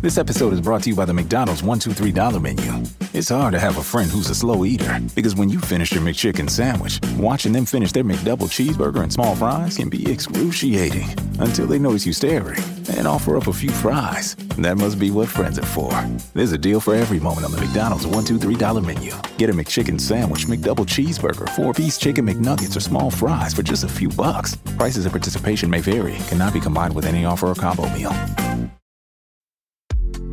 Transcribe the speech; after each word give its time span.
This 0.00 0.16
episode 0.16 0.52
is 0.52 0.60
brought 0.60 0.84
to 0.84 0.90
you 0.90 0.94
by 0.94 1.06
the 1.06 1.12
McDonald's 1.12 1.60
$1, 1.60 1.80
2, 1.80 1.90
$3 1.90 2.40
menu. 2.40 2.86
It's 3.12 3.30
hard 3.30 3.52
to 3.52 3.58
have 3.58 3.78
a 3.78 3.82
friend 3.82 4.08
who's 4.08 4.30
a 4.30 4.34
slow 4.34 4.64
eater 4.64 5.00
because 5.16 5.34
when 5.34 5.48
you 5.48 5.58
finish 5.58 5.90
your 5.90 6.02
McChicken 6.04 6.48
sandwich, 6.48 7.00
watching 7.16 7.50
them 7.52 7.64
finish 7.64 7.90
their 7.90 8.04
McDouble 8.04 8.48
cheeseburger 8.48 9.02
and 9.02 9.12
small 9.12 9.34
fries 9.34 9.76
can 9.76 9.88
be 9.88 10.08
excruciating 10.08 11.08
until 11.40 11.66
they 11.66 11.80
notice 11.80 12.06
you 12.06 12.12
staring 12.12 12.62
and 12.90 13.08
offer 13.08 13.36
up 13.36 13.48
a 13.48 13.52
few 13.52 13.70
fries. 13.70 14.36
That 14.56 14.76
must 14.76 15.00
be 15.00 15.10
what 15.10 15.28
friends 15.28 15.58
are 15.58 15.66
for. 15.66 15.90
There's 16.32 16.52
a 16.52 16.58
deal 16.58 16.78
for 16.78 16.94
every 16.94 17.18
moment 17.18 17.46
on 17.46 17.50
the 17.50 17.60
McDonald's 17.60 18.06
$1, 18.06 18.24
2, 18.24 18.38
$3 18.38 18.86
menu. 18.86 19.10
Get 19.36 19.50
a 19.50 19.52
McChicken 19.52 20.00
sandwich, 20.00 20.46
McDouble 20.46 20.86
cheeseburger, 20.86 21.48
four 21.56 21.74
piece 21.74 21.98
chicken 21.98 22.24
McNuggets, 22.24 22.76
or 22.76 22.80
small 22.80 23.10
fries 23.10 23.52
for 23.52 23.64
just 23.64 23.82
a 23.82 23.88
few 23.88 24.10
bucks. 24.10 24.54
Prices 24.78 25.06
and 25.06 25.12
participation 25.12 25.68
may 25.68 25.80
vary, 25.80 26.18
cannot 26.28 26.54
be 26.54 26.60
combined 26.60 26.94
with 26.94 27.04
any 27.04 27.24
offer 27.24 27.48
or 27.48 27.56
combo 27.56 27.88
meal. 27.92 28.14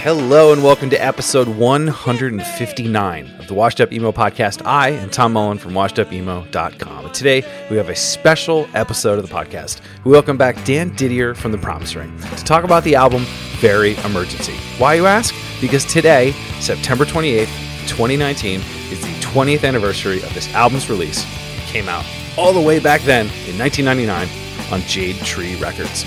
Hello 0.00 0.52
and 0.52 0.62
welcome 0.62 0.90
to 0.90 0.96
episode 0.96 1.48
159 1.48 3.26
of 3.40 3.48
the 3.48 3.54
Washed 3.54 3.80
Up 3.80 3.92
Emo 3.92 4.12
podcast. 4.12 4.64
I 4.64 4.90
am 4.90 5.10
Tom 5.10 5.32
Mullen 5.32 5.58
from 5.58 5.72
washedupemo.com. 5.72 7.10
Today 7.10 7.42
we 7.68 7.76
have 7.78 7.88
a 7.88 7.96
special 7.96 8.68
episode 8.74 9.18
of 9.18 9.28
the 9.28 9.34
podcast. 9.34 9.80
We 10.04 10.12
welcome 10.12 10.36
back 10.36 10.64
Dan 10.64 10.94
Didier 10.94 11.34
from 11.34 11.50
The 11.50 11.58
Promise 11.58 11.96
Ring 11.96 12.16
to 12.36 12.44
talk 12.44 12.62
about 12.62 12.84
the 12.84 12.94
album 12.94 13.24
Very 13.56 13.96
Emergency. 14.04 14.54
Why, 14.78 14.94
you 14.94 15.06
ask? 15.06 15.34
Because 15.60 15.84
today, 15.84 16.30
September 16.60 17.04
28th, 17.04 17.88
2019, 17.88 18.60
is 18.92 19.00
the 19.00 19.12
20th 19.26 19.64
anniversary 19.64 20.22
of 20.22 20.32
this 20.32 20.54
album's 20.54 20.88
release. 20.88 21.24
It 21.56 21.64
came 21.64 21.88
out 21.88 22.06
all 22.36 22.52
the 22.52 22.60
way 22.60 22.78
back 22.78 23.00
then 23.00 23.26
in 23.48 23.58
1999 23.58 24.28
on 24.72 24.80
Jade 24.82 25.16
Tree 25.24 25.56
Records. 25.56 26.04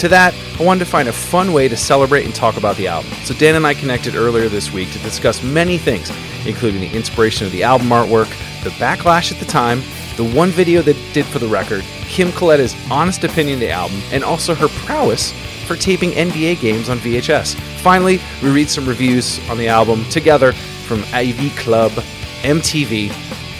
To 0.00 0.08
that, 0.08 0.34
I 0.58 0.64
wanted 0.64 0.86
to 0.86 0.90
find 0.90 1.10
a 1.10 1.12
fun 1.12 1.52
way 1.52 1.68
to 1.68 1.76
celebrate 1.76 2.24
and 2.24 2.34
talk 2.34 2.56
about 2.56 2.74
the 2.76 2.88
album. 2.88 3.12
So 3.24 3.34
Dan 3.34 3.54
and 3.54 3.66
I 3.66 3.74
connected 3.74 4.14
earlier 4.14 4.48
this 4.48 4.72
week 4.72 4.90
to 4.92 4.98
discuss 5.00 5.42
many 5.42 5.76
things, 5.76 6.10
including 6.46 6.80
the 6.80 6.96
inspiration 6.96 7.44
of 7.44 7.52
the 7.52 7.62
album 7.62 7.88
artwork, 7.88 8.30
the 8.64 8.70
backlash 8.70 9.30
at 9.30 9.38
the 9.38 9.44
time, 9.44 9.82
the 10.16 10.24
one 10.24 10.48
video 10.48 10.80
that 10.80 10.96
did 11.12 11.26
for 11.26 11.38
the 11.38 11.46
record, 11.46 11.82
Kim 12.08 12.32
Coletta's 12.32 12.74
honest 12.90 13.24
opinion 13.24 13.56
of 13.56 13.60
the 13.60 13.68
album, 13.68 14.00
and 14.10 14.24
also 14.24 14.54
her 14.54 14.68
prowess 14.68 15.32
for 15.66 15.76
taping 15.76 16.12
NBA 16.12 16.62
games 16.62 16.88
on 16.88 16.96
VHS. 17.00 17.56
Finally, 17.82 18.20
we 18.42 18.50
read 18.50 18.70
some 18.70 18.86
reviews 18.88 19.38
on 19.50 19.58
the 19.58 19.68
album 19.68 20.06
together 20.06 20.52
from 20.52 21.04
AV 21.12 21.54
Club, 21.58 21.92
MTV, 22.40 23.10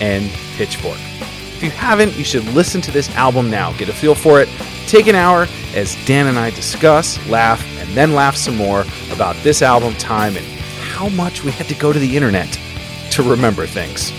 and 0.01 0.31
Pitchfork. 0.57 0.99
If 1.61 1.63
you 1.63 1.71
haven't, 1.71 2.17
you 2.17 2.25
should 2.25 2.47
listen 2.55 2.81
to 2.81 2.91
this 2.91 3.15
album 3.15 3.51
now. 3.51 3.75
Get 3.75 3.91
a 3.91 3.93
feel 3.93 4.15
for 4.15 4.41
it. 4.41 4.49
Take 4.87 5.07
an 5.07 5.15
hour 5.15 5.47
as 5.75 5.97
Dan 6.07 6.27
and 6.27 6.39
I 6.39 6.51
discuss, 6.51 7.19
laugh, 7.29 7.65
and 7.79 7.89
then 7.97 8.15
laugh 8.15 8.37
some 8.37 8.57
more 8.57 8.85
about 9.13 9.37
this 9.43 9.63
album 9.63 9.95
time 9.95 10.37
and 10.37 10.45
how 10.47 11.09
much 11.09 11.45
we 11.45 11.51
had 11.51 11.67
to 11.69 11.75
go 11.75 11.93
to 11.93 11.99
the 11.99 12.17
internet 12.17 12.59
to 13.13 13.23
remember 13.23 13.67
things. 13.67 14.13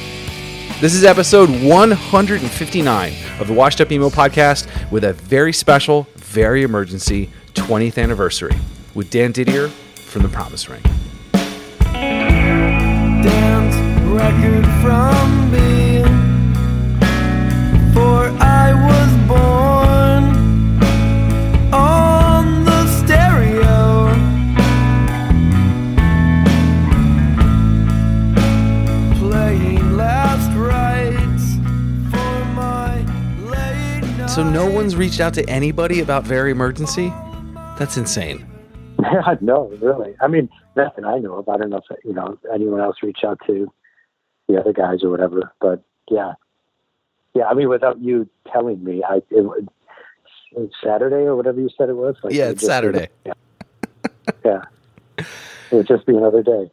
This 0.81 0.93
is 0.95 1.03
episode 1.03 1.49
159 1.63 3.13
of 3.39 3.47
the 3.47 3.53
Washed 3.53 3.81
Up 3.81 3.91
Emo 3.91 4.09
podcast 4.09 4.67
with 4.91 5.03
a 5.03 5.13
very 5.13 5.53
special, 5.53 6.07
very 6.15 6.63
emergency 6.63 7.29
20th 7.53 8.01
anniversary 8.01 8.55
with 8.95 9.09
Dan 9.09 9.31
Didier 9.31 9.67
from 9.67 10.23
The 10.23 10.29
Promise 10.29 10.69
Ring. 10.69 10.81
Dan's 13.23 13.75
record 14.09 14.65
from 14.81 15.40
So, 34.41 34.49
no 34.49 34.67
one's 34.67 34.95
reached 34.95 35.19
out 35.19 35.35
to 35.35 35.47
anybody 35.47 35.99
about 35.99 36.23
Very 36.23 36.49
Emergency? 36.49 37.13
That's 37.77 37.95
insane. 37.95 38.47
Yeah, 38.99 39.35
no, 39.39 39.67
really. 39.81 40.15
I 40.19 40.27
mean, 40.27 40.49
nothing 40.75 41.05
I 41.05 41.19
know 41.19 41.35
of. 41.35 41.47
I 41.49 41.57
don't 41.57 41.69
know 41.69 41.77
if 41.87 41.97
you 42.03 42.13
know 42.13 42.39
anyone 42.51 42.81
else 42.81 42.97
reached 43.03 43.23
out 43.23 43.39
to 43.45 43.71
the 44.47 44.59
other 44.59 44.73
guys 44.73 45.03
or 45.03 45.09
whatever. 45.09 45.51
But 45.61 45.83
yeah, 46.09 46.33
yeah. 47.35 47.45
I 47.45 47.53
mean, 47.53 47.69
without 47.69 47.99
you 48.01 48.27
telling 48.51 48.83
me, 48.83 49.03
I 49.07 49.17
it, 49.29 49.69
it's 50.57 50.73
Saturday 50.83 51.23
or 51.27 51.35
whatever 51.35 51.59
you 51.59 51.69
said 51.77 51.89
it 51.89 51.95
was. 51.95 52.15
Like, 52.23 52.33
Yeah, 52.33 52.49
it's 52.49 52.61
just- 52.61 52.65
Saturday. 52.71 53.09
Yeah, 53.25 53.33
yeah. 54.43 54.61
It 55.19 55.25
would 55.71 55.87
just 55.87 56.05
be 56.07 56.15
another 56.15 56.41
day. 56.41 56.71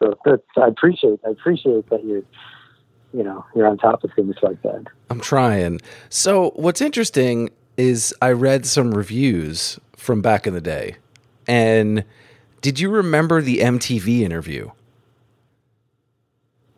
So 0.00 0.16
I 0.56 0.66
appreciate. 0.66 1.20
I 1.26 1.30
appreciate 1.30 1.88
that 1.90 2.04
you're, 2.04 2.22
you 3.12 3.22
know, 3.22 3.44
you're 3.54 3.66
on 3.66 3.76
top 3.78 4.04
of 4.04 4.12
things 4.14 4.36
like 4.42 4.60
that. 4.62 4.84
I'm 5.10 5.20
trying. 5.20 5.80
So, 6.08 6.50
what's 6.56 6.80
interesting 6.80 7.50
is 7.76 8.14
I 8.22 8.32
read 8.32 8.66
some 8.66 8.92
reviews 8.92 9.78
from 9.96 10.20
back 10.22 10.46
in 10.46 10.54
the 10.54 10.60
day. 10.60 10.96
And 11.46 12.04
did 12.60 12.78
you 12.78 12.90
remember 12.90 13.40
the 13.42 13.58
MTV 13.58 14.20
interview? 14.20 14.70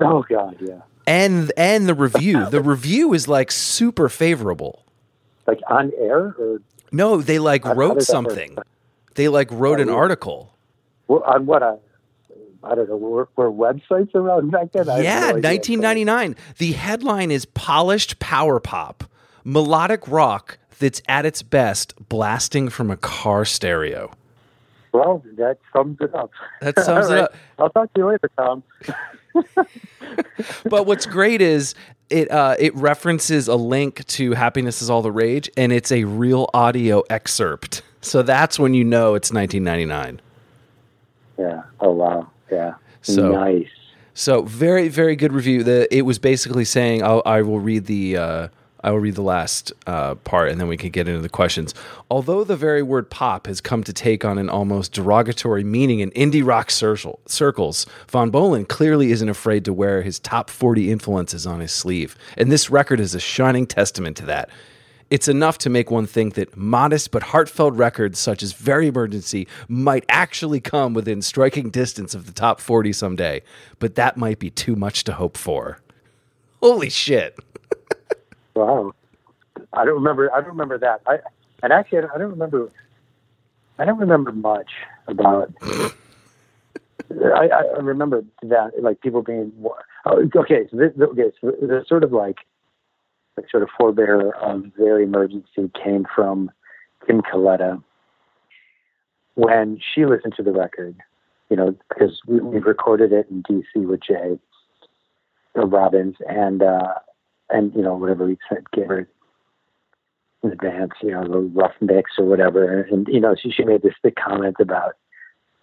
Oh 0.01 0.25
God, 0.29 0.57
yeah. 0.61 0.81
And 1.07 1.53
and 1.57 1.89
the 1.89 1.95
review. 1.95 2.47
the 2.47 2.61
review 2.75 3.13
is 3.13 3.29
like 3.29 3.51
super 3.51 4.09
favorable. 4.09 4.85
Like 5.47 5.61
on 5.69 5.93
air 5.99 6.35
or 6.39 6.61
No, 6.93 7.21
they 7.21 7.39
like 7.39 7.65
wrote 7.65 7.95
does 7.95 8.07
that 8.07 8.15
work? 8.25 8.31
something. 8.31 8.59
They 9.15 9.29
like 9.29 9.49
wrote 9.51 9.79
Oh, 9.81 9.83
an 9.83 9.89
article. 9.89 10.55
well, 11.09 11.23
on 11.25 11.47
what? 11.47 11.63
I, 11.63 11.77
I 12.65 12.75
don't 12.75 12.89
know. 12.89 12.97
Were, 12.97 13.29
were 13.37 13.51
websites 13.51 14.15
around 14.15 14.51
back 14.51 14.73
then? 14.73 14.87
Yeah, 14.87 15.31
no 15.31 15.35
1999. 15.35 16.37
The 16.59 16.73
headline 16.73 17.31
is 17.31 17.45
Polished 17.45 18.19
Power 18.19 18.61
Pop, 18.61 19.05
melodic 19.45 20.07
rock 20.07 20.59
that's 20.79 21.03
at 21.09 21.27
its 21.27 21.43
best 21.43 21.95
blasting 22.09 22.69
from 22.69 22.91
a 22.91 22.97
car 22.97 23.45
stereo. 23.45 24.11
Well, 24.93 25.25
that 25.37 25.59
sums 25.73 25.99
it 26.01 26.15
up. 26.15 26.31
That 26.61 26.79
sums 26.79 27.09
it 27.11 27.15
right. 27.15 27.25
up. 27.25 27.35
I'll 27.59 27.71
talk 27.71 27.93
to 27.95 28.01
you 28.01 28.09
later, 28.09 28.31
Tom. 28.37 28.63
but 30.69 30.87
what's 30.87 31.07
great 31.07 31.41
is 31.41 31.75
it 32.11 32.31
uh, 32.31 32.57
it 32.59 32.75
references 32.75 33.49
a 33.49 33.57
link 33.57 34.07
to 34.09 34.33
"Happiness 34.33 34.83
Is 34.83 34.91
All 34.91 35.01
the 35.01 35.11
Rage" 35.11 35.51
and 35.57 35.73
it's 35.73 35.91
a 35.91 36.05
real 36.05 36.51
audio 36.53 37.03
excerpt. 37.09 37.83
So 38.03 38.23
that's 38.23 38.59
when 38.59 38.75
you 38.75 38.85
know 38.85 39.15
it's 39.15 39.33
1999. 39.33 40.21
Yeah. 41.39 41.63
Oh 41.81 41.93
wow. 41.93 42.29
Yeah. 42.53 42.75
So- 43.03 43.33
nice. 43.33 43.67
So 44.15 44.43
very 44.43 44.89
very 44.89 45.17
good 45.17 45.33
review. 45.33 45.65
The 45.65 45.89
it 45.95 46.03
was 46.03 46.19
basically 46.19 46.67
saying 46.67 47.03
I'll, 47.03 47.23
I 47.25 47.41
will 47.41 47.61
read 47.61 47.87
the 47.87 48.19
uh, 48.19 48.49
I 48.85 48.91
will 48.91 48.99
read 48.99 49.15
the 49.15 49.23
last 49.23 49.73
uh, 49.87 50.17
part 50.17 50.51
and 50.51 50.61
then 50.61 50.69
we 50.69 50.77
can 50.77 50.91
get 50.91 51.09
into 51.09 51.23
the 51.23 51.29
questions. 51.29 51.73
Although 52.11 52.45
the 52.45 52.57
very 52.57 52.83
word 52.83 53.09
pop 53.11 53.47
has 53.47 53.61
come 53.61 53.83
to 53.85 53.93
take 53.93 54.25
on 54.25 54.39
an 54.39 54.51
almost 54.51 54.93
derogatory 54.93 55.65
meaning 55.65 56.01
in 56.01 56.11
indie 56.11 56.45
rock 56.45 56.71
circle, 56.71 57.21
circles, 57.27 57.87
Von 58.09 58.31
Bohlen 58.31 58.69
clearly 58.69 59.13
isn't 59.13 59.29
afraid 59.29 59.65
to 59.65 59.73
wear 59.73 60.03
his 60.03 60.19
top 60.19 60.51
40 60.51 60.91
influences 60.91 61.47
on 61.47 61.61
his 61.61 61.73
sleeve. 61.73 62.17
And 62.37 62.51
this 62.51 62.69
record 62.71 63.01
is 63.01 63.15
a 63.15 63.21
shining 63.21 63.67
testament 63.67 64.17
to 64.19 64.27
that. 64.27 64.51
It's 65.13 65.29
enough 65.29 65.59
to 65.59 65.69
make 65.69 65.91
one 65.91 66.07
think 66.07 66.37
that 66.37 66.57
modest 66.57 67.11
but 67.11 67.23
heartfelt 67.23 67.75
records 67.75 68.19
such 68.19 68.43
as 68.43 68.55
Very 68.55 68.87
Emergency 68.87 69.47
might 69.69 70.07
actually 70.09 70.59
come 70.59 70.95
within 70.95 71.21
striking 71.21 71.69
distance 71.69 72.15
of 72.15 72.25
the 72.25 72.33
top 72.33 72.63
40 72.63 72.95
someday, 72.95 73.43
but 73.79 73.95
that 73.97 74.17
might 74.17 74.39
be 74.39 74.49
too 74.49 74.75
much 74.75 75.05
to 75.05 75.13
hope 75.13 75.37
for. 75.37 75.81
Holy 76.63 76.89
shit. 76.89 77.39
Wow. 78.55 78.95
I 79.75 79.85
don't 79.85 79.97
remember. 79.97 80.33
I 80.33 80.41
don't 80.41 80.49
remember 80.49 80.79
that. 80.79 81.03
I 81.07 81.19
and 81.63 81.75
actually, 81.75 81.99
I 81.99 82.01
don't, 82.01 82.11
I 82.15 82.19
don't 82.19 82.31
remember. 82.31 82.71
I 83.79 83.85
don't 83.85 83.99
remember 83.99 84.33
much 84.33 84.71
about. 85.09 85.53
I, 85.63 87.49
I 87.49 87.81
remember 87.83 88.25
that, 88.45 88.71
like 88.81 89.03
people 89.03 89.21
being. 89.21 89.53
Oh, 90.07 90.27
okay, 90.37 90.69
so 90.71 90.79
this, 90.79 90.93
okay, 90.99 91.33
so 91.39 91.51
the 91.61 91.85
sort 91.87 92.03
of 92.03 92.13
like, 92.13 92.39
like 93.37 93.51
sort 93.51 93.63
of 93.63 93.69
forebearer 93.79 94.35
of 94.41 94.65
their 94.79 95.01
Emergency 95.01 95.71
came 95.83 96.07
from 96.15 96.51
Kim 97.07 97.23
Coletta 97.23 97.83
when 99.35 99.81
she 99.95 100.05
listened 100.05 100.35
to 100.37 100.43
the 100.43 100.53
record. 100.53 100.97
You 101.51 101.57
know, 101.57 101.77
because 101.89 102.21
we, 102.27 102.41
we 102.41 102.59
recorded 102.61 103.13
it 103.13 103.27
in 103.31 103.43
D.C. 103.43 103.81
with 103.81 104.01
Jay 104.03 104.39
Robbins, 105.55 106.17
and 106.27 106.63
uh, 106.63 106.95
and 107.51 107.75
you 107.75 107.83
know 107.83 107.95
whatever 107.95 108.27
we 108.27 108.39
said, 108.49 108.71
gave 108.73 108.87
her 108.87 109.09
in 110.43 110.51
advance, 110.51 110.93
you 111.03 111.11
know, 111.11 111.23
the 111.23 111.39
rough 111.39 111.75
mix 111.81 112.13
or 112.19 112.25
whatever, 112.25 112.83
and 112.83 113.07
you 113.09 113.21
know, 113.21 113.35
she 113.41 113.51
she 113.51 113.65
made 113.65 113.83
this 113.83 113.95
big 114.03 114.17
comment 114.17 114.57
about, 114.59 114.95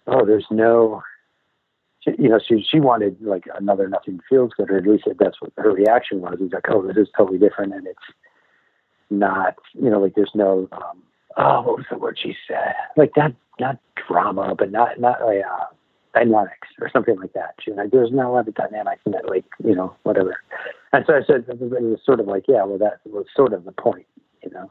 oh, 0.06 0.24
there's 0.24 0.46
no 0.50 1.02
she, 2.02 2.12
you 2.18 2.28
know, 2.28 2.40
she 2.46 2.64
she 2.68 2.80
wanted 2.80 3.16
like 3.20 3.44
another 3.58 3.88
nothing 3.88 4.20
feels 4.28 4.52
good, 4.56 4.70
or 4.70 4.78
at 4.78 4.86
least 4.86 5.04
that's 5.18 5.40
what 5.40 5.52
her 5.56 5.72
reaction 5.72 6.20
was. 6.20 6.38
It's 6.40 6.52
like, 6.52 6.70
oh, 6.70 6.86
this 6.86 6.96
is 6.96 7.08
totally 7.16 7.38
different, 7.38 7.74
and 7.74 7.86
it's 7.86 7.98
not, 9.10 9.56
you 9.74 9.90
know, 9.90 10.00
like 10.00 10.14
there's 10.14 10.30
no, 10.34 10.68
um, 10.72 11.02
oh, 11.36 11.62
what 11.62 11.78
was 11.78 11.86
the 11.90 11.98
word 11.98 12.18
she 12.20 12.36
said? 12.48 12.74
Like 12.96 13.12
not 13.16 13.32
not 13.58 13.78
drama, 14.08 14.54
but 14.56 14.70
not 14.70 14.98
not 15.00 15.24
like 15.24 15.42
uh, 15.44 15.66
dynamics 16.14 16.68
or 16.80 16.90
something 16.90 17.18
like 17.18 17.34
that. 17.34 17.54
She 17.60 17.70
was 17.70 17.78
like, 17.78 17.90
there's 17.90 18.12
not 18.12 18.26
a 18.26 18.30
lot 18.30 18.48
of 18.48 18.54
dynamics 18.54 19.02
in 19.04 19.14
it, 19.14 19.26
like 19.28 19.44
you 19.62 19.74
know, 19.74 19.94
whatever. 20.04 20.40
And 20.92 21.04
so 21.06 21.14
I 21.14 21.20
said, 21.24 21.44
it 21.48 21.60
was 21.60 22.00
sort 22.04 22.18
of 22.18 22.26
like, 22.26 22.44
yeah, 22.48 22.64
well, 22.64 22.78
that 22.78 23.00
was 23.04 23.26
sort 23.36 23.52
of 23.52 23.64
the 23.64 23.72
point, 23.72 24.06
you 24.42 24.50
know, 24.50 24.70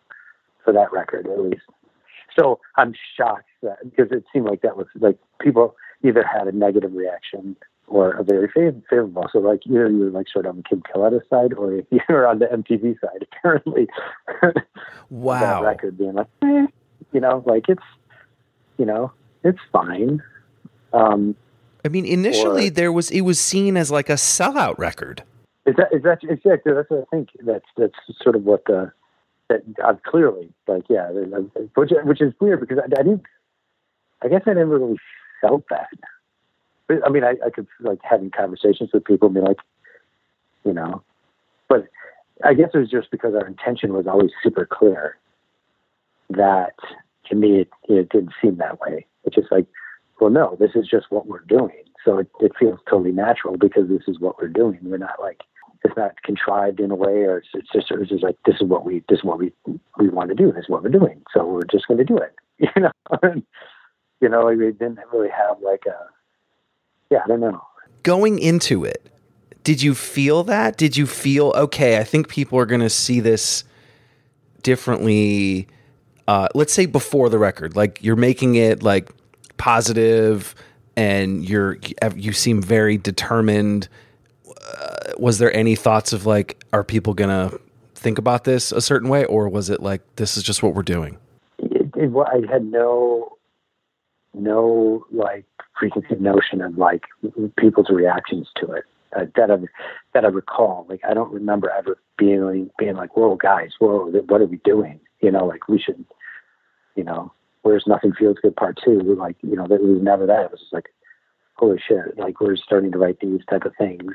for 0.63 0.73
that 0.73 0.91
record 0.91 1.27
at 1.27 1.39
least. 1.39 1.61
So 2.37 2.59
I'm 2.75 2.93
shocked 3.15 3.45
that 3.63 3.77
because 3.83 4.11
it 4.11 4.25
seemed 4.33 4.45
like 4.45 4.61
that 4.61 4.77
was 4.77 4.87
like 4.99 5.17
people 5.39 5.75
either 6.03 6.23
had 6.23 6.47
a 6.47 6.51
negative 6.51 6.93
reaction 6.93 7.55
or 7.87 8.11
a 8.11 8.23
very 8.23 8.47
favorable. 8.89 9.27
So 9.33 9.39
like 9.39 9.61
either 9.65 9.89
you 9.89 9.99
were 9.99 10.09
like 10.11 10.27
sort 10.31 10.45
of 10.45 10.51
on 10.51 10.57
the 10.57 10.63
Kim 10.63 10.81
Coletta 10.83 11.21
side 11.29 11.53
or 11.53 11.73
you 11.91 11.99
were 12.09 12.27
on 12.27 12.39
the 12.39 12.45
MTV 12.45 12.99
side. 13.01 13.25
Apparently, 13.31 13.87
Wow. 15.09 15.39
that 15.61 15.67
record 15.67 15.97
being 15.97 16.13
like, 16.13 16.27
eh, 16.43 16.67
you 17.11 17.19
know, 17.19 17.43
like 17.45 17.65
it's, 17.67 17.83
you 18.77 18.85
know, 18.85 19.11
it's 19.43 19.59
fine. 19.71 20.21
Um, 20.93 21.35
I 21.83 21.87
mean, 21.87 22.05
initially 22.05 22.67
Or- 22.67 22.71
there 22.71 22.91
was 22.91 23.09
it 23.11 23.21
was 23.21 23.39
seen 23.39 23.77
as 23.77 23.89
like 23.91 24.09
a 24.09 24.13
sellout 24.13 24.77
record. 24.77 25.23
is 25.65 25.75
that 25.77 25.93
is 25.93 26.03
that 26.03 26.19
exactly 26.23 26.73
that's 26.73 26.89
what 26.89 27.01
I 27.11 27.15
think. 27.15 27.29
That's 27.45 27.65
that's 27.77 27.93
sort 28.21 28.35
of 28.35 28.43
what 28.43 28.65
the 28.65 28.91
that 29.49 29.63
uh, 29.83 29.93
clearly 30.05 30.49
like 30.67 30.83
yeah, 30.89 31.09
which 31.75 31.91
which 32.03 32.21
is 32.21 32.33
weird 32.39 32.59
because 32.59 32.77
I, 32.79 32.85
I 32.99 33.03
didn't. 33.03 33.23
I 34.21 34.27
guess 34.27 34.41
I 34.45 34.53
never 34.53 34.77
really 34.77 34.97
felt 35.41 35.63
that. 35.69 35.87
I 37.05 37.09
mean, 37.09 37.23
I, 37.23 37.35
I 37.45 37.49
could 37.49 37.67
like 37.81 37.99
having 38.01 38.31
conversations 38.31 38.89
with 38.93 39.05
people 39.05 39.27
and 39.27 39.35
be 39.35 39.41
like, 39.41 39.59
you 40.65 40.73
know, 40.73 41.03
but 41.67 41.87
I 42.43 42.53
guess 42.53 42.69
it 42.73 42.79
was 42.79 42.89
just 42.89 43.11
because 43.11 43.35
our 43.35 43.45
intention 43.45 43.93
was 43.93 44.07
always 44.07 44.31
super 44.41 44.65
clear. 44.65 45.17
That 46.31 46.73
to 47.29 47.35
me, 47.35 47.61
it, 47.61 47.69
it 47.87 48.09
didn't 48.09 48.33
seem 48.41 48.57
that 48.57 48.79
way. 48.79 49.05
It's 49.23 49.35
just 49.35 49.51
like, 49.51 49.65
well, 50.19 50.29
no, 50.29 50.57
this 50.59 50.71
is 50.75 50.87
just 50.87 51.07
what 51.09 51.27
we're 51.27 51.39
doing. 51.39 51.83
So 52.05 52.19
it, 52.19 52.27
it 52.39 52.51
feels 52.59 52.79
totally 52.89 53.11
natural 53.11 53.57
because 53.57 53.89
this 53.89 54.03
is 54.07 54.19
what 54.19 54.39
we're 54.39 54.47
doing. 54.47 54.79
We're 54.83 54.97
not 54.97 55.19
like 55.19 55.41
it's 55.83 55.95
not 55.95 56.21
contrived 56.23 56.79
in 56.79 56.91
a 56.91 56.95
way, 56.95 57.23
or 57.23 57.37
it's, 57.37 57.47
it's 57.53 57.69
just 57.71 57.91
it's 57.91 58.09
just 58.09 58.23
like 58.23 58.37
this 58.45 58.55
is 58.55 58.67
what 58.67 58.85
we 58.85 59.03
this 59.09 59.19
is 59.19 59.23
what 59.23 59.39
we 59.39 59.53
we 59.97 60.09
want 60.09 60.29
to 60.29 60.35
do. 60.35 60.51
This 60.51 60.63
is 60.63 60.69
what 60.69 60.83
we're 60.83 60.89
doing. 60.89 61.21
So 61.33 61.45
we're 61.45 61.63
just 61.63 61.87
going 61.87 61.99
to 61.99 62.03
do 62.03 62.17
it. 62.17 62.35
You 62.75 62.81
know, 62.81 63.41
you 64.21 64.29
know, 64.29 64.45
we 64.45 64.55
didn't 64.55 64.99
really 65.11 65.29
have 65.29 65.61
like 65.61 65.83
a 65.85 66.05
yeah, 67.09 67.19
I 67.25 67.27
don't 67.27 67.39
know. 67.39 67.61
Going 68.03 68.39
into 68.39 68.85
it, 68.85 69.09
did 69.63 69.81
you 69.81 69.95
feel 69.95 70.43
that? 70.43 70.77
Did 70.77 70.95
you 70.95 71.05
feel 71.07 71.53
okay? 71.55 71.97
I 71.97 72.03
think 72.03 72.27
people 72.29 72.59
are 72.59 72.65
going 72.65 72.81
to 72.81 72.89
see 72.89 73.19
this 73.19 73.63
differently. 74.61 75.67
Uh, 76.27 76.47
let's 76.53 76.71
say 76.71 76.85
before 76.85 77.29
the 77.29 77.39
record, 77.39 77.75
like 77.75 78.03
you're 78.03 78.15
making 78.15 78.55
it 78.55 78.83
like 78.83 79.09
positive, 79.57 80.53
and 80.95 81.47
you're 81.47 81.77
you 82.15 82.33
seem 82.33 82.61
very 82.61 82.97
determined. 82.97 83.89
Uh, 84.47 85.13
was 85.17 85.39
there 85.39 85.51
any 85.55 85.75
thoughts 85.75 86.13
of 86.13 86.25
like, 86.27 86.63
are 86.71 86.83
people 86.83 87.13
gonna 87.15 87.51
think 87.95 88.17
about 88.19 88.43
this 88.43 88.71
a 88.71 88.81
certain 88.81 89.09
way, 89.09 89.25
or 89.25 89.49
was 89.49 89.69
it 89.69 89.81
like 89.81 90.01
this 90.17 90.37
is 90.37 90.43
just 90.43 90.61
what 90.61 90.75
we're 90.75 90.83
doing? 90.83 91.17
it, 91.57 91.89
it, 91.95 92.07
wa- 92.11 92.29
I 92.31 92.41
had 92.51 92.63
no, 92.65 93.37
no 94.33 95.05
like 95.11 95.45
preconceived 95.75 96.21
notion 96.21 96.61
of 96.61 96.77
like 96.77 97.03
people's 97.57 97.89
reactions 97.89 98.47
to 98.55 98.71
it 98.71 98.83
uh, 99.15 99.25
that 99.35 99.51
I 99.51 99.57
that 100.13 100.25
I 100.25 100.27
recall. 100.27 100.85
Like 100.89 101.01
I 101.07 101.13
don't 101.13 101.31
remember 101.31 101.69
ever 101.69 101.97
being 102.17 102.69
being 102.77 102.95
like, 102.95 103.15
"Whoa, 103.15 103.35
guys, 103.35 103.71
whoa, 103.79 104.09
what 104.27 104.41
are 104.41 104.45
we 104.45 104.57
doing?" 104.57 104.99
You 105.21 105.31
know, 105.31 105.45
like 105.45 105.67
we 105.67 105.79
should, 105.79 106.05
you 106.95 107.03
know, 107.03 107.31
where's 107.63 107.85
nothing 107.87 108.13
feels 108.13 108.37
good 108.41 108.55
part 108.55 108.79
two. 108.83 108.99
Like, 109.17 109.37
you 109.41 109.55
know, 109.55 109.65
it 109.65 109.81
was 109.81 110.01
never 110.01 110.25
that. 110.27 110.45
It 110.45 110.51
was 110.51 110.59
just 110.61 110.73
like, 110.73 110.89
holy 111.55 111.81
shit, 111.85 112.17
like 112.17 112.39
we're 112.39 112.55
starting 112.55 112.91
to 112.91 112.97
write 112.97 113.19
these 113.19 113.41
type 113.49 113.65
of 113.65 113.75
things, 113.77 114.13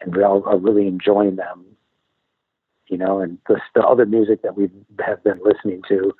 and 0.00 0.14
we 0.14 0.22
all 0.22 0.44
are 0.46 0.58
really 0.58 0.86
enjoying 0.86 1.36
them. 1.36 1.64
You 2.88 2.98
know, 2.98 3.20
and 3.20 3.38
the, 3.48 3.60
the 3.74 3.82
other 3.82 4.04
music 4.04 4.42
that 4.42 4.56
we 4.56 4.68
have 5.04 5.24
been 5.24 5.40
listening 5.42 5.82
to 5.88 6.12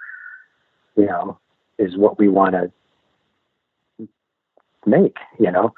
you 0.97 1.07
know, 1.07 1.39
is 1.79 1.97
what 1.97 2.19
we 2.19 2.29
want 2.29 2.55
to 2.55 2.71
make, 4.87 5.17
you 5.39 5.51
know. 5.51 5.75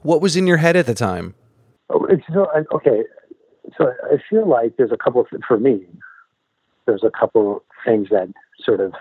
What 0.00 0.20
was 0.20 0.36
in 0.36 0.46
your 0.46 0.58
head 0.58 0.76
at 0.76 0.86
the 0.86 0.94
time? 0.94 1.34
Oh, 1.90 2.06
so, 2.32 2.48
okay. 2.72 3.04
So 3.76 3.92
I 4.04 4.16
feel 4.28 4.48
like 4.48 4.76
there's 4.76 4.92
a 4.92 4.96
couple 4.96 5.20
of, 5.20 5.26
for 5.46 5.58
me, 5.58 5.86
there's 6.86 7.04
a 7.04 7.10
couple 7.10 7.62
things 7.84 8.08
that 8.10 8.28
sort 8.64 8.80
of, 8.80 8.92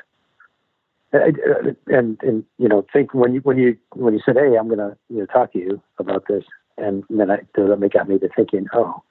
and, 1.14 1.76
and, 1.88 2.18
and 2.22 2.46
you 2.58 2.70
know, 2.70 2.86
think 2.94 3.14
when 3.14 3.34
you, 3.34 3.42
when 3.42 3.58
you, 3.58 3.78
when 3.94 4.14
you 4.14 4.22
said, 4.26 4.38
Hey, 4.38 4.58
I'm 4.58 4.68
going 4.68 4.80
to, 4.80 4.96
you 5.10 5.20
know, 5.20 5.26
talk 5.26 5.54
to 5.54 5.60
you 5.60 5.82
about 5.98 6.26
this. 6.28 6.44
And 6.78 7.04
then 7.10 7.30
I, 7.30 7.40
that 7.56 7.90
got 7.94 8.08
me 8.08 8.18
to 8.20 8.30
thinking, 8.36 8.68
oh, 8.74 9.04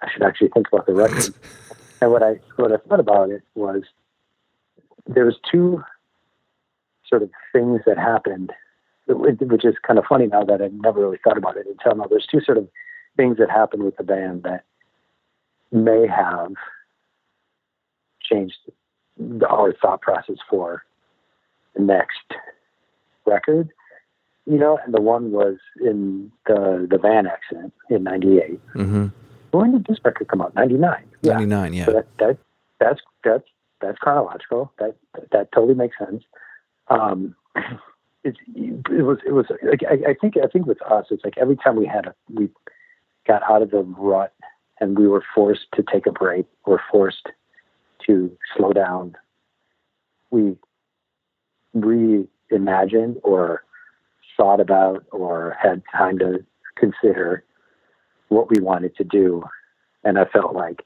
I 0.00 0.10
should 0.10 0.22
actually 0.22 0.48
think 0.48 0.68
about 0.72 0.86
the 0.86 0.94
record. 0.94 1.34
and 2.00 2.10
what 2.10 2.22
I, 2.22 2.40
what 2.56 2.72
I 2.72 2.76
thought 2.88 3.00
about 3.00 3.30
it 3.30 3.42
was 3.54 3.82
there 5.06 5.26
was 5.26 5.36
two 5.50 5.82
sort 7.08 7.22
of 7.22 7.30
things 7.52 7.80
that 7.86 7.98
happened, 7.98 8.52
which 9.06 9.64
is 9.64 9.74
kind 9.86 9.98
of 9.98 10.04
funny 10.08 10.26
now 10.26 10.44
that 10.44 10.62
I've 10.62 10.72
never 10.72 11.00
really 11.00 11.18
thought 11.22 11.38
about 11.38 11.56
it 11.56 11.66
until 11.66 11.96
now. 11.96 12.06
There's 12.08 12.26
two 12.30 12.40
sort 12.40 12.58
of 12.58 12.68
things 13.16 13.38
that 13.38 13.50
happened 13.50 13.82
with 13.82 13.96
the 13.96 14.04
band 14.04 14.44
that 14.44 14.64
may 15.70 16.06
have 16.06 16.52
changed 18.20 18.58
our 19.48 19.72
thought 19.72 20.00
process 20.00 20.36
for 20.48 20.84
the 21.74 21.82
next 21.82 22.32
record. 23.26 23.70
You 24.46 24.58
know, 24.58 24.78
and 24.84 24.92
the 24.92 25.00
one 25.00 25.30
was 25.30 25.58
in 25.80 26.32
the 26.46 26.86
the 26.90 26.98
van 26.98 27.26
accident 27.26 27.72
in 27.88 28.02
'98. 28.02 28.60
Mm-hmm. 28.74 29.06
When 29.52 29.72
did 29.72 29.86
this 29.86 29.98
record 30.04 30.28
come 30.28 30.40
out? 30.40 30.54
'99. 30.54 31.04
Yeah. 31.22 31.32
Ninety 31.32 31.46
nine. 31.46 31.74
Yeah. 31.74 31.86
So 31.86 31.92
that, 31.92 32.06
that 32.18 32.38
that's 32.80 33.00
that's 33.22 33.44
that's 33.80 33.98
chronological. 33.98 34.72
That 34.78 34.96
that 35.30 35.52
totally 35.52 35.74
makes 35.74 35.96
sense. 35.96 36.24
Um, 36.88 37.36
it's 38.24 38.38
it 38.46 39.02
was 39.02 39.18
it 39.26 39.32
was 39.32 39.46
like 39.62 39.82
I, 39.88 40.10
I 40.10 40.14
think 40.14 40.34
I 40.42 40.46
think 40.46 40.66
with 40.66 40.80
us 40.82 41.06
it's 41.10 41.24
like 41.24 41.38
every 41.38 41.56
time 41.56 41.76
we 41.76 41.86
had 41.86 42.06
a 42.06 42.14
we 42.32 42.48
got 43.26 43.42
out 43.50 43.62
of 43.62 43.70
the 43.70 43.82
rut 43.82 44.32
and 44.80 44.98
we 44.98 45.06
were 45.06 45.24
forced 45.34 45.66
to 45.74 45.82
take 45.82 46.06
a 46.06 46.12
break 46.12 46.46
or 46.64 46.80
forced 46.90 47.28
to 48.06 48.36
slow 48.56 48.72
down, 48.72 49.16
we 50.30 50.56
reimagined 51.76 53.16
or 53.22 53.62
thought 54.36 54.60
about 54.60 55.04
or 55.12 55.56
had 55.60 55.82
time 55.96 56.18
to 56.18 56.44
consider 56.76 57.44
what 58.28 58.50
we 58.50 58.60
wanted 58.60 58.96
to 58.96 59.04
do. 59.04 59.44
And 60.04 60.18
I 60.18 60.24
felt 60.24 60.54
like, 60.54 60.84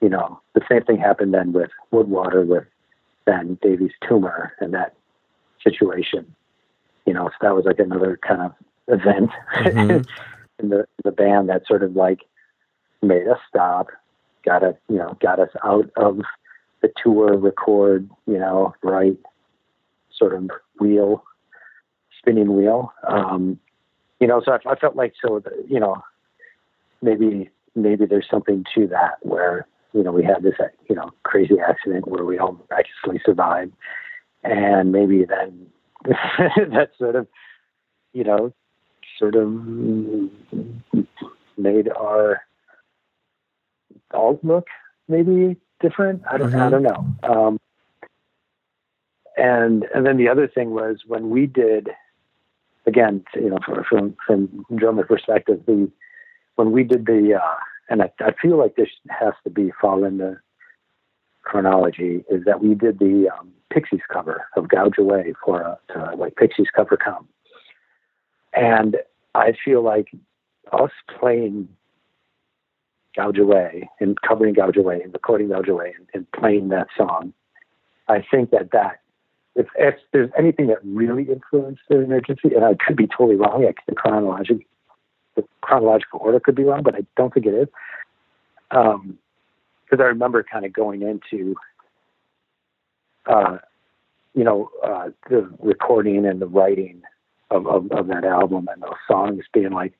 you 0.00 0.08
know, 0.08 0.40
the 0.54 0.60
same 0.70 0.84
thing 0.84 0.98
happened 0.98 1.34
then 1.34 1.52
with 1.52 1.70
Wood/Water 1.90 2.42
with 2.42 2.64
Ben 3.24 3.58
Davies' 3.60 3.90
tumor 4.06 4.52
and 4.60 4.72
that 4.74 4.94
situation. 5.62 6.34
You 7.08 7.14
know, 7.14 7.28
so 7.30 7.36
that 7.40 7.54
was 7.54 7.64
like 7.64 7.78
another 7.78 8.18
kind 8.28 8.42
of 8.42 8.52
event 8.88 9.30
Mhm. 9.54 10.06
in 10.58 10.68
the 10.68 10.86
the 11.04 11.10
band 11.12 11.48
that 11.48 11.66
sort 11.66 11.82
of 11.82 11.96
like 11.96 12.20
made 13.00 13.26
us 13.26 13.38
stop, 13.48 13.86
got 14.44 14.62
us, 14.62 14.74
you 14.88 14.96
know, 14.96 15.16
got 15.20 15.38
us 15.40 15.48
out 15.64 15.88
of 15.96 16.20
the 16.82 16.90
tour, 17.02 17.36
record, 17.38 18.08
you 18.26 18.38
know, 18.38 18.74
right 18.82 19.16
sort 20.14 20.34
of 20.34 20.50
wheel, 20.80 21.24
spinning 22.18 22.56
wheel. 22.56 22.92
Um, 23.06 23.58
you 24.20 24.26
know, 24.26 24.42
so 24.44 24.52
I, 24.52 24.72
I 24.72 24.74
felt 24.74 24.96
like 24.96 25.14
so, 25.24 25.38
the, 25.38 25.50
you 25.66 25.80
know, 25.80 26.02
maybe 27.00 27.50
maybe 27.74 28.04
there's 28.04 28.28
something 28.30 28.64
to 28.74 28.86
that 28.88 29.14
where 29.22 29.66
you 29.94 30.02
know 30.02 30.12
we 30.12 30.24
had 30.24 30.42
this 30.42 30.56
you 30.90 30.94
know 30.94 31.10
crazy 31.22 31.56
accident 31.66 32.06
where 32.06 32.24
we 32.24 32.38
all 32.38 32.60
miraculously 32.68 33.22
survived, 33.24 33.72
and 34.44 34.92
maybe 34.92 35.24
then 35.24 35.68
that 36.04 36.90
sort 36.98 37.16
of 37.16 37.26
you 38.12 38.24
know 38.24 38.52
sort 39.18 39.34
of 39.34 39.52
made 41.56 41.88
our 41.96 42.42
dog 44.12 44.38
look 44.42 44.66
maybe 45.08 45.56
different. 45.80 46.22
I 46.30 46.38
don't, 46.38 46.54
I 46.54 46.58
Mhm. 46.68 46.70
don't 46.70 46.82
know. 46.82 47.06
Um, 47.22 47.60
and 49.36 49.84
and 49.94 50.04
then 50.06 50.16
the 50.16 50.28
other 50.28 50.48
thing 50.48 50.70
was 50.70 51.04
when 51.06 51.30
we 51.30 51.46
did, 51.46 51.90
again, 52.86 53.24
you 53.34 53.50
know, 53.50 53.58
from 53.66 53.84
from, 53.84 54.16
from 54.26 54.76
drummer 54.76 55.04
perspective, 55.04 55.64
the 55.66 55.90
when 56.56 56.72
we 56.72 56.82
did 56.82 57.06
the, 57.06 57.34
uh, 57.40 57.56
and 57.88 58.02
I, 58.02 58.10
I 58.20 58.32
feel 58.32 58.56
like 58.56 58.74
this 58.74 58.88
has 59.10 59.32
to 59.44 59.50
be 59.50 59.70
fall 59.80 60.04
in 60.04 60.18
the 60.18 60.38
chronology, 61.44 62.24
is 62.28 62.44
that 62.44 62.60
we 62.62 62.74
did 62.74 62.98
the 62.98 63.28
um, 63.30 63.52
Pixies 63.78 64.00
cover 64.12 64.46
of 64.56 64.68
Gouge 64.68 64.98
Away 64.98 65.34
for 65.44 65.60
a, 65.60 65.78
to, 65.92 66.16
like 66.16 66.34
Pixies 66.36 66.66
cover 66.74 66.96
come. 66.96 67.28
and 68.52 68.96
I 69.34 69.52
feel 69.64 69.82
like 69.82 70.08
us 70.72 70.90
playing 71.18 71.68
Gouge 73.16 73.38
Away 73.38 73.88
and 74.00 74.20
covering 74.20 74.54
Gouge 74.54 74.76
Away 74.76 75.00
and 75.02 75.12
recording 75.12 75.48
Gouge 75.48 75.68
Away 75.68 75.94
and, 75.96 76.08
and 76.12 76.32
playing 76.32 76.68
that 76.70 76.88
song, 76.96 77.32
I 78.08 78.24
think 78.28 78.50
that 78.50 78.72
that 78.72 79.00
if, 79.54 79.66
if 79.76 79.94
there's 80.12 80.30
anything 80.36 80.66
that 80.68 80.78
really 80.84 81.24
influenced 81.24 81.82
the 81.88 82.00
emergency, 82.00 82.54
and 82.54 82.64
I 82.64 82.74
could 82.74 82.96
be 82.96 83.06
totally 83.06 83.36
wrong, 83.36 83.64
the 83.86 83.94
chronological 83.94 84.64
the 85.36 85.44
chronological 85.60 86.18
order 86.20 86.40
could 86.40 86.56
be 86.56 86.64
wrong, 86.64 86.82
but 86.82 86.96
I 86.96 87.02
don't 87.16 87.32
think 87.32 87.46
it 87.46 87.54
is. 87.54 87.68
Um, 88.72 89.18
because 89.84 90.02
I 90.02 90.08
remember 90.08 90.42
kind 90.42 90.66
of 90.66 90.72
going 90.72 91.02
into, 91.02 91.54
uh, 93.26 93.58
you 94.34 94.44
know, 94.44 94.70
uh, 94.84 95.10
the 95.28 95.50
recording 95.60 96.26
and 96.26 96.40
the 96.40 96.46
writing 96.46 97.02
of, 97.50 97.66
of, 97.66 97.90
of 97.92 98.08
that 98.08 98.24
album 98.24 98.68
and 98.72 98.82
those 98.82 98.92
songs 99.06 99.44
being 99.52 99.70
like, 99.70 99.94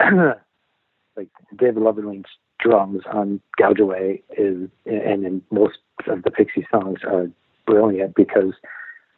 like 0.00 1.28
David 1.56 1.82
Lovering's 1.82 2.28
drums 2.58 3.02
on 3.10 3.40
Gouge 3.58 3.80
Away 3.80 4.22
is, 4.36 4.68
and 4.86 5.24
in 5.24 5.42
most 5.50 5.78
of 6.06 6.22
the 6.22 6.30
Pixie 6.30 6.66
songs 6.70 6.98
are 7.04 7.30
brilliant 7.66 8.14
because 8.14 8.52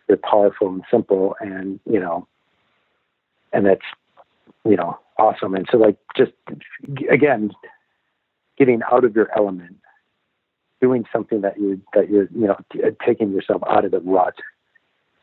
they're 0.06 0.16
powerful 0.16 0.68
and 0.68 0.82
simple 0.90 1.36
and, 1.40 1.80
you 1.84 1.98
know, 1.98 2.26
and 3.52 3.66
that's, 3.66 3.84
you 4.64 4.76
know, 4.76 4.98
awesome. 5.18 5.54
And 5.54 5.66
so 5.70 5.78
like, 5.78 5.96
just 6.16 6.32
again, 7.10 7.50
getting 8.56 8.80
out 8.90 9.04
of 9.04 9.14
your 9.14 9.28
element, 9.36 9.76
doing 10.82 11.04
something 11.12 11.40
that 11.42 11.58
you, 11.58 11.80
that 11.94 12.10
you're, 12.10 12.28
you 12.34 12.48
know, 12.48 12.56
t- 12.72 12.80
taking 13.06 13.30
yourself 13.30 13.62
out 13.70 13.84
of 13.84 13.92
the 13.92 14.00
rut 14.00 14.34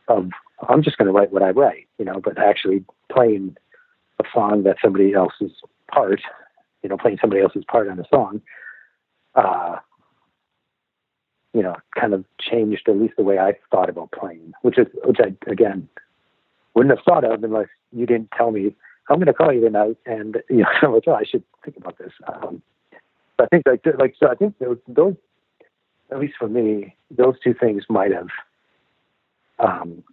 of, 0.07 0.29
I'm 0.67 0.81
just 0.81 0.97
going 0.97 1.07
to 1.07 1.11
write 1.11 1.33
what 1.33 1.43
I 1.43 1.49
write, 1.49 1.87
you 1.99 2.05
know, 2.05 2.21
but 2.23 2.39
actually 2.39 2.85
playing 3.11 3.57
a 4.19 4.23
song 4.33 4.63
that 4.63 4.77
somebody 4.81 5.13
else's 5.13 5.51
part, 5.91 6.21
you 6.81 6.89
know, 6.89 6.97
playing 6.97 7.17
somebody 7.19 7.41
else's 7.41 7.65
part 7.65 7.89
on 7.89 7.99
a 7.99 8.05
song, 8.09 8.41
uh, 9.35 9.75
you 11.53 11.61
know, 11.61 11.75
kind 11.99 12.13
of 12.13 12.23
changed 12.39 12.87
at 12.87 12.97
least 12.97 13.15
the 13.17 13.23
way 13.23 13.37
I 13.37 13.53
thought 13.69 13.89
about 13.89 14.11
playing, 14.11 14.53
which 14.61 14.77
is, 14.77 14.87
which 15.03 15.17
I, 15.19 15.35
again, 15.51 15.89
wouldn't 16.73 16.95
have 16.97 17.03
thought 17.03 17.25
of 17.25 17.43
unless 17.43 17.67
you 17.91 18.05
didn't 18.05 18.31
tell 18.31 18.51
me, 18.51 18.73
I'm 19.09 19.17
going 19.17 19.25
to 19.25 19.33
call 19.33 19.51
you 19.51 19.61
tonight. 19.61 19.97
And, 20.05 20.37
you 20.49 20.63
know, 20.81 20.93
like, 20.93 21.03
oh, 21.07 21.15
I 21.15 21.23
should 21.23 21.43
think 21.65 21.75
about 21.75 21.97
this. 21.97 22.13
Um, 22.31 22.61
I 23.39 23.45
think 23.47 23.63
like, 23.65 23.81
like, 23.97 24.15
so 24.19 24.27
I 24.29 24.35
think 24.35 24.55
those, 24.87 25.15
at 26.11 26.19
least 26.19 26.35
for 26.37 26.47
me, 26.47 26.95
those 27.11 27.35
two 27.43 27.53
things 27.53 27.83
might 27.89 28.11
have, 28.11 28.27
um, 29.59 30.03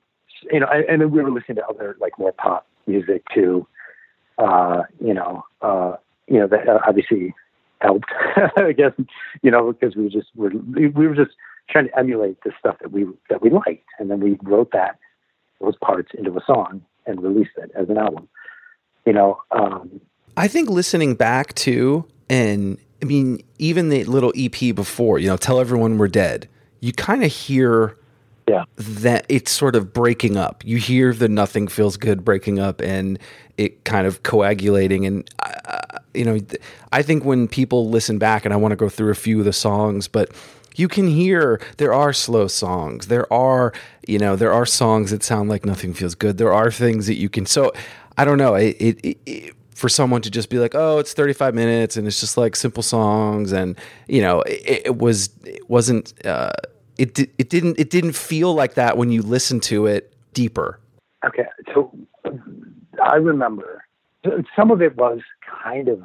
you 0.51 0.61
know, 0.61 0.67
and, 0.67 0.85
and 0.85 1.01
then 1.01 1.11
we 1.11 1.23
were 1.23 1.31
listening 1.31 1.57
to 1.57 1.67
other 1.67 1.97
like 2.01 2.19
more 2.19 2.33
pop 2.33 2.67
music 2.87 3.23
too. 3.35 3.67
Uh, 4.39 4.83
you 5.01 5.15
know, 5.15 5.45
uh, 5.63 5.97
you 6.27 6.39
know, 6.39 6.47
that 6.47 6.69
obviously 6.87 7.35
helped, 7.81 8.11
I 8.57 8.73
guess, 8.73 8.93
you 9.43 9.51
know, 9.51 9.73
because 9.73 9.97
we 9.97 10.05
were 10.05 10.11
just, 10.11 10.29
we're, 10.35 10.51
we 10.51 11.07
were 11.07 11.15
just 11.15 11.33
trying 11.71 11.89
to 11.89 11.99
emulate 11.99 12.37
the 12.45 12.53
stuff 12.59 12.77
that 12.81 12.93
we, 12.93 13.07
that 13.31 13.43
we 13.43 13.51
liked. 13.51 13.87
And 13.99 14.11
then 14.11 14.21
we 14.21 14.37
wrote 14.43 14.73
that, 14.73 14.99
those 15.61 15.77
parts 15.77 16.11
into 16.17 16.37
a 16.37 16.45
song 16.47 16.83
and 17.07 17.23
released 17.23 17.53
it 17.57 17.71
as 17.75 17.89
an 17.89 17.97
album, 17.97 18.29
you 19.07 19.13
know, 19.13 19.41
um, 19.53 20.01
I 20.37 20.49
think 20.49 20.69
listening 20.69 21.15
back 21.15 21.55
to, 21.55 22.05
and 22.29 22.77
I 23.03 23.05
mean, 23.05 23.43
even 23.59 23.89
the 23.89 24.05
little 24.05 24.33
EP 24.37 24.75
before, 24.75 25.19
you 25.19 25.29
know, 25.29 25.37
tell 25.37 25.61
everyone 25.61 25.99
we're 25.99 26.09
dead, 26.09 26.49
you 26.81 26.93
kind 26.93 27.25
of 27.25 27.33
hear 27.33 27.97
yeah, 28.49 28.65
that 28.77 29.27
it's 29.29 29.51
sort 29.51 29.75
of 29.75 29.93
breaking 29.93 30.37
up. 30.37 30.65
You 30.65 30.77
hear 30.77 31.13
the 31.13 31.29
nothing 31.29 31.67
feels 31.69 31.97
good 31.97 32.25
breaking 32.25 32.59
up 32.59 32.81
and 32.81 33.19
it 33.57 33.85
kind 33.85 34.07
of 34.07 34.23
coagulating. 34.23 35.05
And, 35.05 35.29
uh, 35.41 35.99
you 36.15 36.25
know, 36.25 36.39
I 36.93 37.03
think 37.03 37.25
when 37.25 37.49
people 37.49 37.91
listen 37.91 38.19
back, 38.19 38.45
and 38.45 38.55
I 38.55 38.57
want 38.57 38.73
to 38.73 38.77
go 38.77 38.89
through 38.89 39.11
a 39.11 39.17
few 39.17 39.41
of 39.41 39.45
the 39.45 39.53
songs, 39.53 40.07
but 40.07 40.31
you 40.77 40.89
can 40.89 41.09
hear 41.09 41.61
there 41.79 41.93
are 41.93 42.13
slow 42.13 42.47
songs. 42.47 43.09
There 43.09 43.31
are, 43.33 43.73
you 44.07 44.19
know, 44.19 44.37
there 44.37 44.53
are 44.53 44.67
songs 44.67 45.11
that 45.11 45.23
sound 45.25 45.49
like 45.49 45.65
nothing 45.65 45.93
feels 45.93 46.15
good. 46.15 46.39
There 46.39 46.53
are 46.53 46.71
things 46.71 47.07
that 47.07 47.17
you 47.17 47.29
can, 47.29 47.47
so 47.47 47.73
I 48.17 48.25
don't 48.25 48.39
know. 48.39 48.55
It, 48.55 48.77
it, 48.79 49.01
it, 49.05 49.19
it 49.27 49.57
for 49.77 49.91
someone 49.91 50.23
to 50.23 50.31
just 50.31 50.49
be 50.49 50.59
like, 50.59 50.75
oh, 50.75 50.99
it's 50.99 51.13
35 51.13 51.55
minutes 51.55 51.99
and 51.99 52.07
it's 52.07 52.19
just 52.19 52.39
like 52.39 52.57
simple 52.57 52.83
songs. 52.83 53.53
And, 53.53 53.79
you 54.09 54.23
know, 54.23 54.41
it, 54.43 54.83
it 54.87 54.97
was, 54.97 55.29
it 55.45 55.69
wasn't, 55.69 56.15
uh, 56.25 56.53
it, 56.97 57.13
di- 57.13 57.31
it 57.37 57.51
didn't, 57.51 57.79
it 57.79 57.91
didn't 57.91 58.13
feel 58.13 58.55
like 58.55 58.73
that 58.75 58.97
when 58.97 59.13
you 59.13 59.21
listen 59.21 59.61
to 59.61 59.85
it 59.85 60.15
deeper. 60.33 60.81
Okay, 61.27 61.45
so 61.75 61.95
I 63.05 63.17
remember 63.17 63.85
some 64.57 64.71
of 64.71 64.81
it 64.81 64.97
was 64.97 65.21
kind 65.63 65.89
of. 65.89 66.03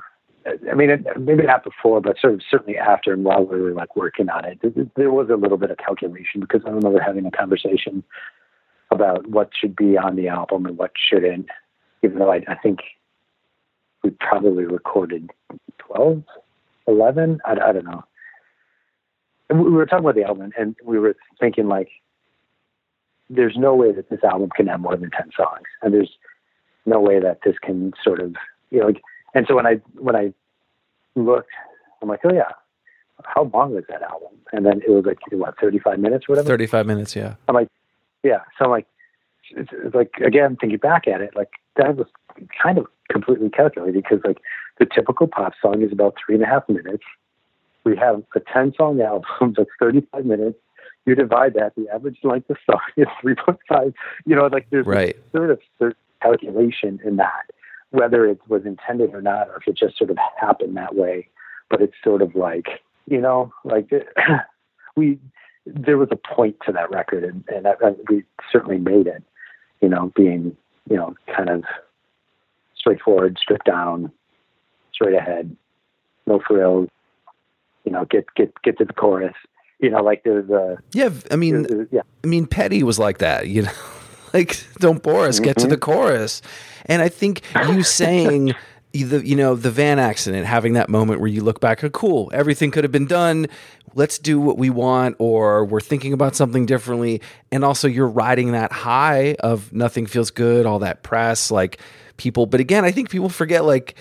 I 0.70 0.74
mean, 0.74 1.06
maybe 1.20 1.44
not 1.44 1.64
before, 1.64 2.02
but 2.02 2.18
sort 2.20 2.34
of 2.34 2.42
certainly 2.50 2.76
after 2.76 3.14
and 3.14 3.24
while 3.24 3.46
we 3.46 3.62
were 3.62 3.74
like 3.74 3.96
working 3.96 4.28
on 4.28 4.44
it, 4.44 4.60
th- 4.60 4.74
th- 4.74 4.88
there 4.96 5.12
was 5.12 5.30
a 5.30 5.36
little 5.36 5.58
bit 5.58 5.70
of 5.70 5.78
calculation 5.78 6.42
because 6.42 6.62
I 6.66 6.72
remember 6.72 7.00
having 7.00 7.28
a 7.28 7.32
conversation 7.32 8.04
about 8.90 9.28
what 9.28 9.52
should 9.56 9.76
be 9.76 10.00
on 10.00 10.16
the 10.16 10.30
album 10.30 10.66
and 10.66 10.80
what 10.80 10.94
shouldn't. 10.98 11.46
Even 12.02 12.18
though 12.18 12.32
I, 12.32 12.44
I 12.48 12.56
think 12.56 12.80
we 14.04 14.12
probably 14.12 14.66
recorded 14.66 15.32
12, 15.80 16.24
11, 16.88 17.40
I, 17.46 17.52
I 17.52 17.72
don't 17.72 17.86
know. 17.86 18.04
And 19.50 19.64
we 19.64 19.70
were 19.72 19.86
talking 19.86 20.06
about 20.06 20.16
the 20.16 20.24
album, 20.24 20.52
and 20.58 20.76
we 20.84 20.98
were 20.98 21.16
thinking 21.40 21.68
like, 21.68 21.90
there's 23.32 23.56
no 23.58 23.74
way 23.74 23.92
that 23.92 24.10
this 24.10 24.24
album 24.24 24.50
can 24.56 24.68
have 24.68 24.82
more 24.82 24.96
than 24.96 25.10
10 25.10 25.32
songs 25.36 25.64
and 25.82 25.94
there's 25.94 26.12
no 26.86 27.00
way 27.00 27.20
that 27.20 27.40
this 27.46 27.56
can 27.62 27.94
sort 28.04 28.20
of 28.20 28.36
you 28.70 28.80
know 28.80 28.88
like 28.88 29.02
and 29.34 29.46
so 29.48 29.56
when 29.56 29.66
i 29.66 29.76
when 29.96 30.16
i 30.16 30.34
looked 31.16 31.50
i'm 32.02 32.10
like 32.10 32.20
oh 32.26 32.34
yeah 32.34 32.52
how 33.24 33.44
long 33.54 33.74
was 33.74 33.84
that 33.88 34.02
album 34.02 34.38
and 34.52 34.66
then 34.66 34.82
it 34.86 34.90
was 34.90 35.06
like 35.06 35.20
what 35.32 35.58
35 35.60 36.00
minutes 36.00 36.26
or 36.28 36.34
whatever 36.34 36.48
35 36.48 36.86
minutes. 36.86 37.16
Yeah. 37.16 37.36
i'm 37.48 37.56
like 37.56 37.70
yeah 38.24 38.42
so 38.58 38.66
i'm 38.66 38.72
like 38.72 38.88
it's, 39.52 39.70
it's 39.72 39.96
like 39.96 40.12
again 40.26 40.58
thinking 40.60 40.80
back 40.80 41.08
at 41.08 41.22
it 41.22 41.36
like 41.36 41.52
that 41.78 41.96
was 41.96 42.08
kind 42.62 42.78
of 42.78 42.88
completely 43.12 43.50
calculated 43.50 44.04
because 44.04 44.20
like 44.26 44.40
the 44.80 44.86
typical 44.86 45.28
pop 45.28 45.54
song 45.62 45.82
is 45.82 45.92
about 45.92 46.16
three 46.24 46.36
and 46.36 46.44
a 46.44 46.48
half 46.48 46.68
minutes. 46.70 47.04
We 47.84 47.98
have 47.98 48.24
a 48.36 48.40
10 48.40 48.74
song 48.78 49.02
album 49.02 49.54
that's 49.58 49.70
35 49.80 50.26
minutes. 50.26 50.58
You 51.06 51.16
divide 51.16 51.56
that 51.56 51.74
the 51.76 51.90
average 51.90 52.20
length 52.24 52.50
of 52.50 52.58
song 52.66 52.80
is 52.98 53.08
3.5 53.24 53.94
you 54.26 54.36
know 54.36 54.48
like 54.48 54.68
there's 54.70 54.86
Right. 54.86 55.16
sort 55.32 55.52
of 55.52 55.60
there's 55.80 55.96
calculation 56.22 57.00
in 57.04 57.16
that 57.18 57.50
whether 57.90 58.26
it 58.26 58.40
was 58.48 58.66
intended 58.66 59.14
or 59.14 59.22
not 59.22 59.50
or 59.50 59.58
if 59.58 59.68
it 59.68 59.76
just 59.76 59.98
sort 59.98 60.10
of 60.10 60.18
happened 60.40 60.78
that 60.78 60.96
way. 60.96 61.28
But 61.70 61.82
it's 61.82 61.96
sort 62.04 62.22
of 62.22 62.36
like 62.36 62.82
you 63.08 63.20
know 63.20 63.52
like 63.64 63.90
we 64.96 65.20
there 65.66 65.98
was 65.98 66.10
a 66.12 66.16
point 66.16 66.58
to 66.66 66.72
that 66.72 66.90
record 66.90 67.24
and, 67.24 67.44
and 67.48 67.66
that 67.66 67.78
we 68.10 68.24
certainly 68.52 68.78
made 68.78 69.08
it 69.08 69.24
you 69.82 69.90
know 69.90 70.12
being 70.16 70.56
you 70.90 70.96
know 70.96 71.16
kind 71.36 71.50
of 71.50 71.64
straightforward 72.82 73.38
stripped 73.40 73.66
down 73.66 74.12
straight 74.92 75.16
ahead 75.16 75.56
no 76.26 76.42
frills 76.46 76.90
you 77.86 77.92
know 77.92 78.06
get 78.06 78.26
get 78.36 78.52
get 78.64 78.78
to 78.78 78.86
the 78.86 78.94
chorus 78.94 79.36
you 79.80 79.90
know 79.90 80.02
like 80.02 80.24
there's 80.24 80.50
a 80.50 80.78
Yeah. 80.94 81.12
I 81.30 81.36
mean, 81.36 81.64
there's- 81.64 81.88
yeah 81.92 82.02
I 82.24 82.28
mean, 82.28 82.46
Petty 82.46 82.84
was 82.84 83.00
like 83.00 83.20
that, 83.20 83.48
you 83.48 83.64
know, 83.64 83.72
like 84.34 84.64
don't 84.80 85.02
bore 85.02 85.28
us, 85.28 85.40
get 85.40 85.58
to 85.58 85.68
the 85.68 85.76
mm-hmm. 85.76 85.92
chorus. 85.92 86.42
And 86.86 87.02
I 87.02 87.10
think 87.10 87.42
you 87.68 87.84
saying 87.84 88.54
the, 88.94 89.26
you 89.26 89.36
know, 89.36 89.56
the 89.56 89.72
van 89.72 90.00
accident, 90.00 90.46
having 90.46 90.74
that 90.74 90.90
moment 90.90 91.20
where 91.20 91.30
you 91.30 91.44
look 91.44 91.60
back, 91.60 91.84
oh, 91.84 91.90
cool, 91.90 92.30
everything 92.34 92.72
could 92.72 92.84
have 92.84 92.92
been 92.92 93.08
done. 93.08 93.48
Let's 93.94 94.20
do 94.20 94.40
what 94.40 94.58
we 94.58 94.70
want, 94.70 95.18
or 95.20 95.66
we're 95.66 95.82
thinking 95.82 96.14
about 96.14 96.36
something 96.36 96.66
differently. 96.66 97.22
And 97.52 97.66
also, 97.66 97.90
you're 97.90 98.08
riding 98.08 98.54
that 98.54 98.72
high 98.72 99.36
of 99.42 99.74
nothing 99.74 100.06
feels 100.06 100.32
good, 100.32 100.66
all 100.66 100.80
that 100.80 101.04
press, 101.04 101.52
like 101.52 101.80
people. 102.22 102.46
But 102.46 102.60
again, 102.60 102.86
I 102.86 102.92
think 102.92 103.10
people 103.10 103.30
forget, 103.30 103.66
like, 103.66 103.96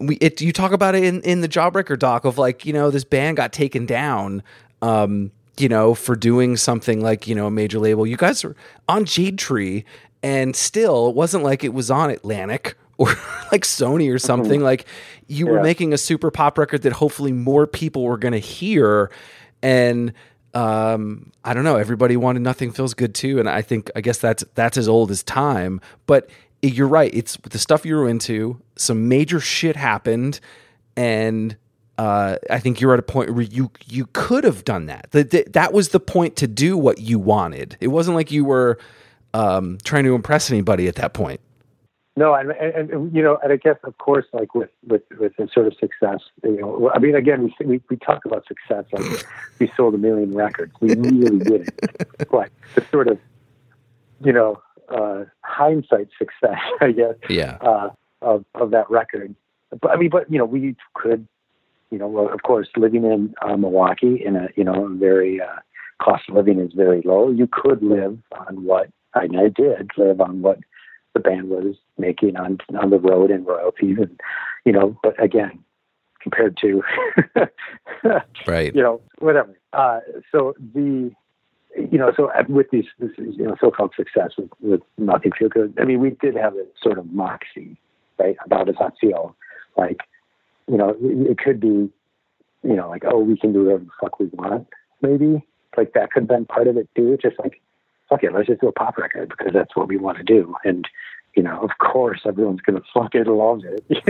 we 0.00 0.16
it 0.16 0.40
you 0.40 0.52
talk 0.52 0.72
about 0.72 0.94
it 0.94 1.04
in 1.04 1.20
in 1.22 1.40
the 1.40 1.48
Jawbreaker 1.48 1.98
doc 1.98 2.24
of 2.24 2.36
like 2.36 2.66
you 2.66 2.72
know 2.72 2.90
this 2.90 3.04
band 3.04 3.36
got 3.36 3.52
taken 3.52 3.86
down 3.86 4.42
um 4.82 5.30
you 5.56 5.68
know 5.68 5.94
for 5.94 6.16
doing 6.16 6.56
something 6.56 7.00
like 7.00 7.28
you 7.28 7.34
know 7.36 7.46
a 7.46 7.50
major 7.50 7.78
label 7.78 8.04
you 8.04 8.16
guys 8.16 8.44
are 8.44 8.56
on 8.88 9.04
Jade 9.04 9.38
Tree 9.38 9.84
and 10.20 10.56
still 10.56 11.10
it 11.10 11.14
wasn't 11.14 11.44
like 11.44 11.62
it 11.62 11.72
was 11.72 11.92
on 11.92 12.10
Atlantic 12.10 12.76
or 12.98 13.08
like 13.52 13.62
Sony 13.62 14.12
or 14.12 14.18
something. 14.18 14.60
Like 14.60 14.84
you 15.28 15.46
were 15.46 15.54
Mm-hmm. 15.54 15.62
Making 15.62 15.92
a 15.92 15.98
super 15.98 16.30
pop 16.30 16.58
record 16.58 16.82
that 16.82 16.92
hopefully 16.92 17.32
more 17.32 17.66
people 17.66 18.02
were 18.02 18.18
going 18.18 18.32
to 18.32 18.38
hear. 18.38 19.10
And 19.62 20.12
um, 20.54 21.30
I 21.44 21.54
don't 21.54 21.62
know, 21.64 21.76
everybody 21.76 22.16
wanted 22.16 22.42
Nothing 22.42 22.72
Feels 22.72 22.94
Good 22.94 23.14
too. 23.14 23.38
And 23.38 23.48
I 23.48 23.62
think, 23.62 23.90
I 23.94 24.00
guess 24.00 24.18
that's, 24.18 24.44
that's 24.54 24.76
as 24.76 24.88
old 24.88 25.12
as 25.12 25.22
time. 25.22 25.80
But 26.06 26.28
you're 26.62 26.88
right. 26.88 27.12
It's 27.14 27.36
the 27.50 27.58
stuff 27.58 27.84
you 27.86 27.96
were 27.96 28.08
into. 28.08 28.60
Some 28.76 29.08
major 29.08 29.40
shit 29.40 29.76
happened. 29.76 30.40
And 30.96 31.56
uh, 31.98 32.36
I 32.50 32.58
think 32.58 32.80
you're 32.80 32.92
at 32.92 32.98
a 32.98 33.02
point 33.02 33.30
where 33.34 33.44
you 33.44 33.70
you 33.86 34.06
could 34.12 34.44
have 34.44 34.64
done 34.64 34.86
that. 34.86 35.10
That 35.10 35.30
that- 35.30 35.52
that 35.52 35.72
was 35.72 35.90
the 35.90 36.00
point 36.00 36.36
to 36.36 36.46
do 36.46 36.76
what 36.76 37.00
you 37.00 37.18
wanted. 37.18 37.76
It 37.80 37.88
wasn't 37.88 38.16
like 38.16 38.30
you 38.30 38.44
were 38.44 38.78
um, 39.34 39.78
trying 39.84 40.04
to 40.04 40.14
impress 40.14 40.50
anybody 40.50 40.88
at 40.88 40.94
that 40.96 41.12
point. 41.12 41.40
No, 42.16 42.34
and, 42.34 42.50
and, 42.50 42.90
and 42.90 43.14
you 43.14 43.22
know, 43.22 43.38
and 43.44 43.52
I 43.52 43.56
guess 43.56 43.76
of 43.84 43.96
course, 43.98 44.26
like 44.32 44.52
with 44.52 44.70
with 44.84 45.02
with 45.20 45.36
the 45.36 45.48
sort 45.54 45.68
of 45.68 45.74
success, 45.74 46.18
you 46.42 46.60
know, 46.60 46.90
I 46.92 46.98
mean, 46.98 47.14
again, 47.14 47.44
we 47.44 47.54
we, 47.64 47.80
we 47.88 47.96
talk 47.96 48.24
about 48.24 48.44
success 48.48 48.84
like 48.92 49.24
we 49.60 49.70
sold 49.76 49.94
a 49.94 49.98
million 49.98 50.34
records. 50.34 50.72
We 50.80 50.94
really 50.96 51.38
didn't. 51.38 51.70
But 52.30 52.50
the 52.74 52.84
sort 52.90 53.06
of, 53.06 53.18
you 54.24 54.32
know, 54.32 54.60
uh, 54.88 55.24
hindsight 55.62 56.08
success, 56.22 56.60
I 56.80 56.92
guess, 56.92 57.16
Yeah. 57.28 57.58
uh, 57.60 57.88
of 58.22 58.44
of 58.54 58.70
that 58.76 58.88
record. 58.90 59.34
But 59.80 59.90
I 59.92 59.96
mean, 59.96 60.10
but 60.10 60.30
you 60.32 60.38
know, 60.38 60.44
we 60.56 60.76
could, 60.94 61.26
you 61.90 61.98
know, 61.98 62.08
well, 62.08 62.28
of 62.32 62.42
course, 62.42 62.68
living 62.76 63.04
in 63.04 63.34
uh, 63.42 63.56
Milwaukee 63.56 64.16
in 64.24 64.36
a 64.36 64.48
you 64.56 64.64
know 64.64 64.88
very 65.08 65.40
uh, 65.40 65.58
cost 66.02 66.24
of 66.28 66.36
living 66.36 66.58
is 66.60 66.72
very 66.74 67.02
low. 67.04 67.30
You 67.30 67.48
could 67.50 67.82
live 67.82 68.18
on 68.32 68.64
what 68.64 68.86
I 69.14 69.26
did 69.26 69.90
live 69.96 70.20
on 70.20 70.42
what 70.42 70.58
the 71.14 71.20
band 71.20 71.48
was 71.48 71.74
making 71.96 72.36
on 72.36 72.58
on 72.80 72.90
the 72.90 72.98
road 72.98 73.30
and 73.30 73.46
royalties, 73.46 73.98
and 73.98 74.20
you 74.64 74.72
know, 74.72 74.96
but 75.02 75.14
again, 75.22 75.58
compared 76.20 76.56
to 76.58 76.82
Right. 78.46 78.74
you 78.74 78.82
know 78.82 79.00
whatever. 79.18 79.54
Uh, 79.72 80.00
so 80.32 80.54
the 80.74 81.12
you 81.76 81.98
know 81.98 82.12
so 82.16 82.30
with 82.48 82.70
these 82.70 82.86
this 82.98 83.10
is, 83.18 83.36
you 83.36 83.44
know 83.44 83.56
so-called 83.60 83.92
success 83.96 84.32
with 84.36 84.50
with 84.60 84.80
nothing 84.96 85.32
feel 85.38 85.48
good. 85.48 85.74
I 85.80 85.84
mean, 85.84 86.00
we 86.00 86.10
did 86.10 86.34
have 86.34 86.54
a 86.54 86.64
sort 86.82 86.98
of 86.98 87.12
moxie 87.12 87.76
right 88.18 88.36
about 88.44 88.68
us. 88.68 88.76
I 88.80 88.90
feel 89.00 89.36
like 89.76 90.00
you 90.66 90.76
know 90.76 90.96
it, 91.00 91.38
could 91.38 91.60
be 91.60 91.90
you 92.62 92.76
know 92.76 92.88
like 92.88 93.04
oh 93.04 93.18
we 93.18 93.36
can 93.36 93.52
do 93.52 93.64
whatever 93.64 93.84
the 93.84 93.90
fuck 94.00 94.18
we 94.18 94.26
want 94.26 94.66
maybe 95.02 95.46
like 95.76 95.92
that 95.92 96.10
could 96.10 96.22
have 96.22 96.28
been 96.28 96.46
part 96.46 96.68
of 96.68 96.76
it 96.76 96.88
too. 96.96 97.16
Just 97.20 97.38
like 97.38 97.60
fuck 98.08 98.24
it, 98.24 98.32
let's 98.32 98.48
just 98.48 98.60
do 98.60 98.68
a 98.68 98.72
pop 98.72 98.96
record 98.96 99.28
because 99.28 99.52
that's 99.52 99.76
what 99.76 99.88
we 99.88 99.96
want 99.96 100.18
to 100.18 100.24
do 100.24 100.54
and. 100.64 100.88
You 101.36 101.42
know, 101.44 101.60
of 101.60 101.70
course, 101.78 102.22
everyone's 102.26 102.62
gonna 102.62 102.80
fucking 102.92 103.26
love 103.26 103.62
it. 103.64 103.84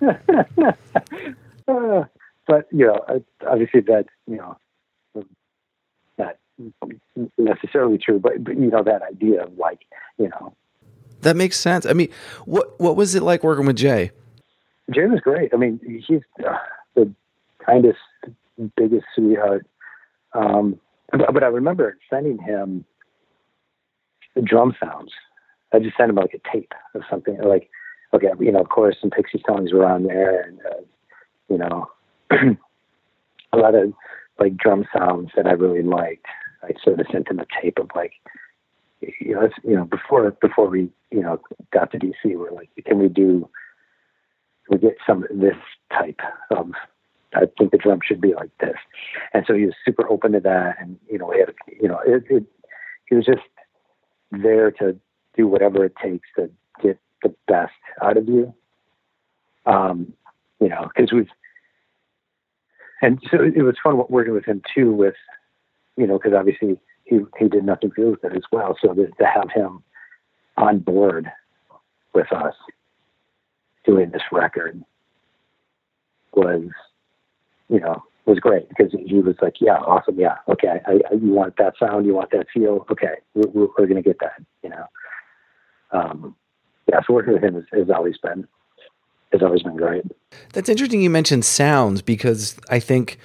You 0.00 0.14
know? 0.62 0.72
Uh, 1.68 2.04
but 2.46 2.66
you 2.72 2.86
know, 2.86 2.94
uh, 3.08 3.18
obviously 3.46 3.80
that 3.80 4.06
you 4.26 4.36
know, 4.36 4.56
not 6.20 6.36
necessarily 7.38 7.98
true, 7.98 8.18
but, 8.18 8.44
but 8.44 8.56
you 8.58 8.70
know 8.70 8.82
that 8.82 9.02
idea 9.02 9.42
of 9.42 9.56
like 9.56 9.80
you 10.20 10.28
know, 10.28 10.54
That 11.22 11.36
makes 11.36 11.58
sense. 11.58 11.86
I 11.86 11.94
mean, 11.94 12.10
what 12.44 12.78
what 12.78 12.94
was 12.94 13.14
it 13.14 13.22
like 13.22 13.42
working 13.42 13.66
with 13.66 13.76
Jay? 13.76 14.12
Jay 14.90 15.06
was 15.06 15.20
great. 15.20 15.52
I 15.54 15.56
mean, 15.56 15.80
he's 16.06 16.20
uh, 16.46 16.56
the 16.94 17.12
kindest, 17.64 17.98
biggest 18.76 19.06
sweetheart. 19.14 19.66
Um, 20.34 20.78
but, 21.10 21.32
but 21.32 21.42
I 21.42 21.46
remember 21.46 21.96
sending 22.08 22.38
him 22.38 22.84
the 24.34 24.42
drum 24.42 24.76
sounds. 24.82 25.12
I 25.72 25.78
just 25.78 25.96
sent 25.96 26.10
him 26.10 26.16
like 26.16 26.34
a 26.34 26.52
tape 26.52 26.72
of 26.94 27.02
something 27.08 27.38
like, 27.42 27.70
okay, 28.12 28.28
you 28.40 28.52
know, 28.52 28.60
of 28.60 28.68
course, 28.68 28.96
some 29.00 29.10
Pixie 29.10 29.42
songs 29.46 29.72
were 29.72 29.86
on 29.86 30.04
there, 30.04 30.42
and 30.42 30.58
uh, 30.60 30.82
you 31.48 31.58
know, 31.58 31.90
a 33.52 33.56
lot 33.56 33.74
of 33.74 33.92
like 34.40 34.56
drum 34.56 34.86
sounds 34.96 35.30
that 35.36 35.46
I 35.46 35.52
really 35.52 35.82
liked. 35.82 36.26
I 36.62 36.72
sort 36.82 36.98
of 36.98 37.06
sent 37.12 37.28
him 37.28 37.38
a 37.38 37.46
tape 37.62 37.78
of 37.78 37.90
like, 37.94 38.12
you 39.00 39.34
know, 39.34 39.48
you 39.62 39.76
know, 39.76 39.84
before 39.84 40.30
before 40.40 40.68
we 40.68 40.90
you 41.10 41.20
know 41.20 41.40
got 41.72 41.92
to 41.92 41.98
DC, 41.98 42.14
we're 42.24 42.50
like, 42.50 42.70
can 42.84 42.98
we 42.98 43.08
do 43.08 43.48
we 44.70 44.78
get 44.78 44.96
some 45.06 45.26
this 45.30 45.56
type 45.92 46.20
of 46.50 46.72
I 47.34 47.42
think 47.58 47.70
the 47.70 47.78
drum 47.78 48.00
should 48.04 48.20
be 48.20 48.34
like 48.34 48.50
this. 48.58 48.76
And 49.32 49.44
so 49.46 49.54
he 49.54 49.66
was 49.66 49.74
super 49.84 50.08
open 50.10 50.32
to 50.32 50.40
that 50.40 50.76
and 50.80 50.98
you 51.10 51.18
know, 51.18 51.30
he 51.30 51.40
had 51.40 51.54
you 51.80 51.88
know, 51.88 52.00
it, 52.04 52.24
it 52.28 52.44
he 53.06 53.16
was 53.16 53.26
just 53.26 53.42
there 54.30 54.70
to 54.72 54.96
do 55.36 55.46
whatever 55.46 55.84
it 55.84 55.94
takes 56.02 56.28
to 56.36 56.50
get 56.82 56.98
the 57.22 57.34
best 57.46 57.72
out 58.02 58.16
of 58.16 58.28
you. 58.28 58.54
Um, 59.66 60.12
you 60.60 60.68
know, 60.68 60.88
because 60.94 61.12
we've 61.12 61.28
and 63.02 63.18
so 63.30 63.42
it 63.42 63.62
was 63.62 63.76
fun 63.82 64.02
working 64.08 64.32
with 64.32 64.44
him 64.44 64.62
too 64.74 64.92
with 64.92 65.14
you 65.96 66.06
know, 66.06 66.18
because 66.18 66.32
obviously 66.36 66.78
he 67.04 67.20
he 67.38 67.48
did 67.48 67.64
nothing 67.64 67.92
but 67.94 68.06
with 68.06 68.24
it 68.24 68.36
as 68.36 68.44
well. 68.50 68.76
So 68.80 68.94
to, 68.94 69.06
to 69.06 69.26
have 69.26 69.50
him 69.54 69.82
on 70.56 70.78
board 70.78 71.30
with 72.14 72.32
us 72.32 72.54
doing 73.84 74.10
this 74.10 74.22
record 74.32 74.82
was, 76.32 76.68
you 77.68 77.80
know, 77.80 78.02
was 78.26 78.38
great 78.38 78.68
because 78.68 78.92
he 78.92 79.20
was 79.20 79.36
like, 79.42 79.54
yeah, 79.60 79.76
awesome, 79.76 80.18
yeah, 80.18 80.36
okay, 80.48 80.80
I, 80.86 81.00
I, 81.10 81.14
you 81.14 81.32
want 81.32 81.56
that 81.58 81.74
sound, 81.78 82.06
you 82.06 82.14
want 82.14 82.30
that 82.30 82.46
feel, 82.52 82.86
okay, 82.90 83.16
we're, 83.34 83.48
we're, 83.48 83.68
we're 83.78 83.86
going 83.86 83.96
to 83.96 84.02
get 84.02 84.18
that, 84.20 84.42
you 84.62 84.70
know. 84.70 84.84
Um, 85.92 86.36
yeah, 86.88 87.00
so 87.06 87.14
working 87.14 87.32
with 87.32 87.42
him 87.42 87.54
has, 87.54 87.64
has 87.72 87.90
always 87.90 88.18
been 88.18 88.46
has 89.32 89.42
always 89.42 89.62
been 89.62 89.76
great. 89.76 90.04
That's 90.52 90.68
interesting. 90.68 91.02
You 91.02 91.10
mentioned 91.10 91.44
sounds 91.44 92.02
because 92.02 92.56
I 92.68 92.80
think 92.80 93.18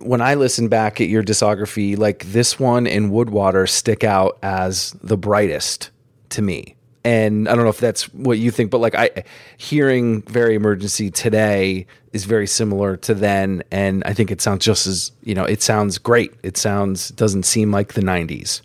when 0.00 0.20
I 0.20 0.34
listen 0.34 0.68
back 0.68 1.00
at 1.00 1.08
your 1.08 1.22
discography, 1.22 1.96
like 1.98 2.24
this 2.26 2.58
one 2.58 2.86
and 2.86 3.10
Wood/Water 3.10 3.66
stick 3.66 4.04
out 4.04 4.38
as 4.42 4.92
the 5.02 5.16
brightest 5.16 5.90
to 6.30 6.42
me. 6.42 6.76
And 7.04 7.48
I 7.48 7.54
don't 7.54 7.64
know 7.64 7.70
if 7.70 7.78
that's 7.78 8.12
what 8.12 8.38
you 8.38 8.50
think, 8.50 8.70
but 8.70 8.78
like 8.78 8.94
I 8.94 9.24
hearing 9.56 10.22
Very 10.22 10.54
Emergency 10.54 11.10
today 11.10 11.86
is 12.12 12.24
very 12.24 12.46
similar 12.46 12.96
to 12.98 13.14
then, 13.14 13.62
and 13.70 14.02
I 14.04 14.12
think 14.12 14.30
it 14.30 14.40
sounds 14.40 14.64
just 14.64 14.86
as 14.86 15.12
you 15.22 15.34
know, 15.34 15.44
it 15.44 15.62
sounds 15.62 15.98
great. 15.98 16.32
It 16.42 16.56
sounds 16.56 17.10
doesn't 17.10 17.44
seem 17.44 17.70
like 17.70 17.94
the 17.94 18.02
'90s. 18.02 18.60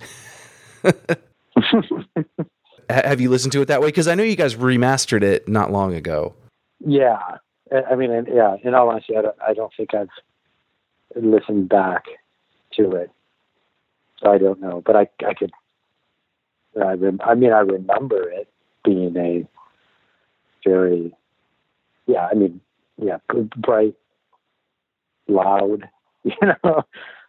Have 2.89 3.22
you 3.22 3.30
listened 3.30 3.52
to 3.54 3.62
it 3.62 3.68
that 3.68 3.82
way? 3.82 3.88
Because 3.88 4.08
I 4.08 4.16
know 4.16 4.24
you 4.24 4.36
guys 4.36 4.56
remastered 4.56 5.24
it 5.24 5.48
not 5.48 5.72
long 5.72 5.94
ago. 5.94 6.34
Yeah, 6.86 7.19
I 7.89 7.96
mean, 7.96 8.12
yeah. 8.34 8.58
In 8.63 8.74
all 8.74 8.89
honesty, 8.89 9.15
I 9.17 9.22
don't, 9.22 9.36
I 9.46 9.54
don't 9.54 9.72
think 9.76 9.93
I've 9.93 10.10
listened 11.15 11.69
back 11.69 12.06
to 12.74 12.91
it, 12.91 13.12
so 14.22 14.32
I 14.32 14.38
don't 14.38 14.60
know. 14.60 14.82
But 14.86 14.96
I, 14.96 15.08
I 15.26 15.34
could. 15.34 15.52
I, 16.82 16.93
rem- 16.93 17.22
I 17.24 17.36
mean, 17.36 17.52
I 17.54 17.60
remember 17.60 18.30
it 18.30 18.48
being 18.84 19.15
a 19.15 19.48
very, 20.67 21.13
yeah. 22.08 22.28
I 22.32 22.34
mean, 22.34 22.62
yeah, 22.98 23.17
bright, 23.58 23.96
loud. 25.28 25.89
You 26.26 26.54
know, 26.63 26.84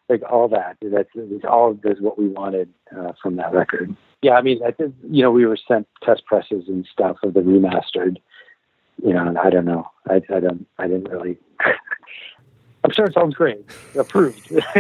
like 0.09 0.23
all 0.31 0.47
that. 0.51 0.77
That's 0.81 1.09
all 1.51 1.75
this 1.75 1.99
what 1.99 2.17
we 2.17 2.29
wanted 2.29 2.69
uh, 2.97 3.11
from 3.21 3.35
that 3.37 3.53
record. 3.53 3.97
Yeah, 4.23 4.35
I 4.35 4.43
mean, 4.43 4.61
I 4.65 4.71
think 4.71 4.95
you 5.11 5.23
know 5.23 5.33
we 5.33 5.47
were 5.47 5.59
sent 5.67 5.89
test 6.05 6.25
presses 6.27 6.69
and 6.69 6.87
stuff 6.93 7.17
of 7.25 7.35
the 7.35 7.41
remastered 7.41 8.19
you 9.03 9.13
know, 9.13 9.27
and 9.27 9.39
I 9.39 9.51
don't 9.51 9.65
know. 9.65 9.91
I, 10.09 10.21
I 10.35 10.41
don't. 10.41 10.67
I 10.79 10.87
didn't 10.87 11.11
really. 11.11 11.39
I'm 12.85 12.91
sure 12.93 13.07
it 13.07 13.15
sounds 13.15 13.35
great. 13.35 13.65
Approved. 13.99 14.53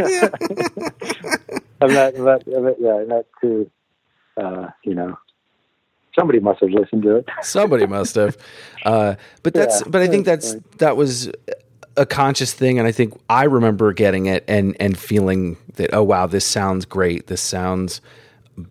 I'm 1.80 1.92
not. 1.92 2.14
I'm 2.14 2.24
not, 2.24 2.46
I'm 2.46 2.64
not 2.64 2.80
yeah, 2.80 3.04
not 3.06 3.24
too. 3.40 3.70
Uh, 4.36 4.68
you 4.84 4.94
know, 4.94 5.16
somebody 6.16 6.40
must 6.40 6.60
have 6.60 6.70
listened 6.70 7.02
to 7.04 7.16
it. 7.16 7.28
Somebody 7.42 7.86
must 7.86 8.14
have. 8.16 8.36
Uh, 8.84 9.14
but 9.42 9.54
that's. 9.54 9.80
Yeah, 9.80 9.88
but 9.88 10.02
I 10.02 10.06
think 10.06 10.26
that's 10.26 10.52
that's 10.52 10.76
that 10.78 10.96
was 10.96 11.30
a 11.96 12.06
conscious 12.06 12.52
thing, 12.52 12.78
and 12.78 12.86
I 12.86 12.92
think 12.92 13.18
I 13.28 13.44
remember 13.44 13.92
getting 13.92 14.26
it 14.26 14.44
and 14.48 14.76
and 14.80 14.98
feeling 14.98 15.56
that 15.74 15.94
oh 15.94 16.02
wow 16.02 16.26
this 16.26 16.44
sounds 16.44 16.84
great. 16.84 17.26
This 17.26 17.40
sounds 17.40 18.00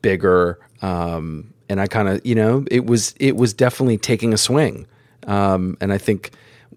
bigger. 0.02 0.60
Um, 0.82 1.54
and 1.70 1.82
I 1.82 1.88
kind 1.88 2.08
of 2.08 2.26
you 2.26 2.36
know 2.36 2.66
it 2.70 2.86
was 2.86 3.16
it 3.20 3.36
was 3.36 3.54
definitely 3.54 3.98
taking 3.98 4.34
a 4.34 4.38
swing. 4.38 4.86
Um, 5.28 5.78
and 5.82 5.94
I 5.94 5.98
think 5.98 6.32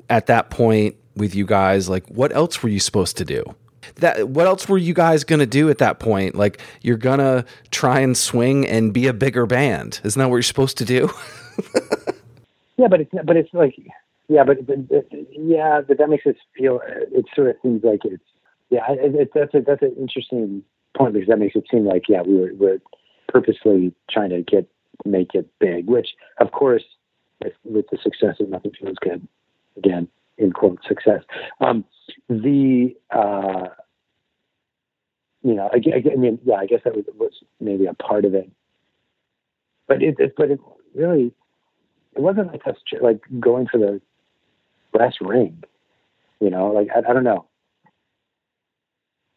at 0.09 0.27
that 0.27 0.51
point 0.51 0.97
with 1.17 1.35
you 1.35 1.47
guys, 1.47 1.89
like 1.89 2.07
what 2.09 2.35
else 2.35 2.63
were 2.63 2.69
you 2.69 2.81
supposed 2.81 3.17
to 3.19 3.25
do? 3.25 3.45
That 3.97 4.29
what 4.29 4.47
else 4.47 4.69
were 4.69 4.79
you 4.79 4.95
guys 4.95 5.25
gonna 5.25 5.47
do 5.47 5.71
at 5.71 5.79
that 5.79 5.99
point? 6.01 6.35
Like 6.35 6.61
you're 6.83 6.97
gonna 6.97 7.45
try 7.71 8.01
and 8.01 8.17
swing 8.17 8.67
and 8.67 8.93
be 8.93 9.07
a 9.07 9.13
bigger 9.13 9.47
band. 9.47 10.01
Isn't 10.05 10.19
that 10.19 10.29
what 10.29 10.37
you're 10.37 10.43
supposed 10.43 10.79
to 10.79 10.85
do? 10.85 11.11
Yeah, 12.77 12.89
but 12.89 13.01
it's 13.01 13.11
but 13.25 13.37
it's 13.37 13.53
like 13.53 13.75
yeah, 14.29 14.45
but, 14.45 14.67
but, 14.67 14.89
but 14.89 15.07
yeah, 15.33 15.81
but 15.87 15.99
that 15.99 16.09
makes 16.09 16.27
it 16.27 16.37
feel. 16.57 16.81
It 16.85 17.27
sort 17.35 17.51
of 17.51 17.57
seems 17.63 17.83
like 17.85 18.01
it's 18.05 18.23
yeah. 18.71 18.85
It, 18.91 19.15
it, 19.15 19.31
that's 19.35 19.55
a 19.55 19.61
that's 19.61 19.83
an 19.83 19.95
interesting 19.99 20.63
point 20.97 21.15
because 21.15 21.29
that 21.29 21.39
makes 21.39 21.57
it 21.57 21.65
seem 21.71 21.87
like 21.87 22.05
yeah 22.09 22.23
we 22.23 22.35
were 22.35 22.51
we're 22.55 22.81
purposely 23.29 23.95
trying 24.11 24.31
to 24.31 24.43
get 24.43 24.69
make 25.05 25.35
it 25.35 25.49
big. 25.59 25.87
Which, 25.87 26.09
of 26.39 26.53
course, 26.53 26.85
with, 27.43 27.87
the 27.91 27.99
success 28.03 28.37
of 28.41 28.49
Nothing 28.49 28.73
Feels 28.79 28.97
Good, 29.01 29.27
again 29.77 30.09
in 30.39 30.53
quote 30.53 30.79
success, 30.87 31.23
um, 31.61 31.85
the 32.29 32.95
uh, 33.11 33.69
you 35.43 35.55
know, 35.55 35.71
I, 35.73 35.77
I, 35.77 36.13
I 36.13 36.17
mean, 36.17 36.39
yeah, 36.45 36.57
I 36.57 36.67
guess 36.67 36.81
that 36.85 36.95
was, 36.95 37.05
was 37.17 37.33
maybe 37.61 37.87
a 37.87 37.95
part 37.95 38.25
of 38.25 38.35
it, 38.35 38.51
but 39.87 40.03
it, 40.03 40.17
it 40.19 40.35
but 40.37 40.51
it 40.51 40.61
really 40.95 41.33
it 42.15 42.21
wasn't 42.21 42.49
like 42.49 42.67
us 42.67 42.77
like 43.01 43.21
going 43.41 43.67
for 43.67 43.79
the 43.79 44.01
brass 44.93 45.15
ring, 45.21 45.63
you 46.41 46.51
know, 46.51 46.69
like 46.69 46.89
I, 46.95 47.11
I 47.11 47.13
don't 47.13 47.25
know. 47.25 47.47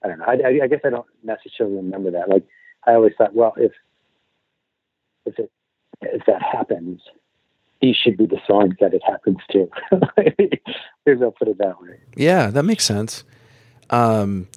I 0.03 0.07
don't 0.07 0.19
know. 0.19 0.25
I, 0.25 0.33
I, 0.33 0.63
I 0.63 0.67
guess 0.67 0.79
I 0.85 0.89
don't 0.89 1.05
necessarily 1.23 1.75
remember 1.75 2.11
that. 2.11 2.29
Like 2.29 2.45
I 2.87 2.93
always 2.93 3.13
thought, 3.17 3.35
well, 3.35 3.53
if 3.57 3.71
if 5.25 5.37
it 5.37 5.51
if 6.01 6.25
that 6.25 6.41
happens, 6.41 7.01
he 7.79 7.93
should 7.93 8.17
be 8.17 8.25
the 8.25 8.39
song 8.45 8.75
that 8.79 8.93
it 8.93 9.01
happens 9.05 9.37
to. 9.51 9.69
Here's 11.05 11.21
I'll 11.21 11.31
put 11.31 11.47
it 11.47 11.57
that 11.59 11.81
way. 11.81 11.99
Yeah, 12.15 12.49
that 12.49 12.63
makes 12.63 12.83
sense. 12.83 13.23
Um, 13.89 14.47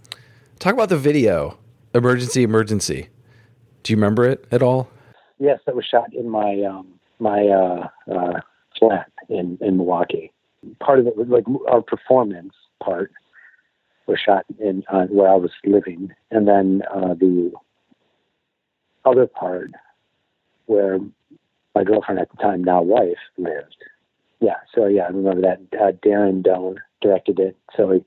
talk 0.59 0.75
about 0.75 0.89
the 0.89 0.99
video, 0.99 1.59
emergency, 1.95 2.43
emergency. 2.43 3.09
Do 3.83 3.93
you 3.93 3.97
remember 3.97 4.25
it 4.25 4.45
at 4.51 4.63
all? 4.63 4.91
Yes, 5.39 5.61
that 5.67 5.75
was 5.75 5.85
shot 5.85 6.13
in 6.15 6.29
my 6.29 6.63
um, 6.63 7.01
my 7.19 7.47
uh, 7.47 7.89
uh, 8.13 8.41
flat 8.79 9.11
in 9.29 9.59
in 9.61 9.77
Milwaukee. 9.77 10.33
Part 10.81 10.99
of 10.99 11.07
it 11.07 11.17
was 11.17 11.29
like 11.29 11.45
our 11.69 11.83
performance 11.83 12.55
part 12.83 13.13
was 14.07 14.19
shot 14.25 14.45
in 14.59 14.85
uh, 14.93 15.07
where 15.07 15.29
I 15.29 15.37
was 15.37 15.51
living, 15.65 16.13
and 16.31 16.47
then 16.47 16.83
uh, 16.95 17.15
the 17.15 17.53
other 19.05 19.27
part 19.27 19.71
where 20.67 20.99
my 21.75 21.85
girlfriend 21.85 22.21
at 22.21 22.31
the 22.31 22.37
time, 22.37 22.63
now 22.63 22.83
wife, 22.83 23.19
lived. 23.39 23.77
Yeah, 24.41 24.57
so 24.75 24.87
yeah, 24.87 25.03
I 25.05 25.09
remember 25.09 25.41
that. 25.43 25.61
Uh, 25.79 25.93
Darren 26.05 26.45
Doane 26.45 26.79
directed 27.01 27.39
it. 27.39 27.57
So, 27.77 27.91
he, 27.93 28.05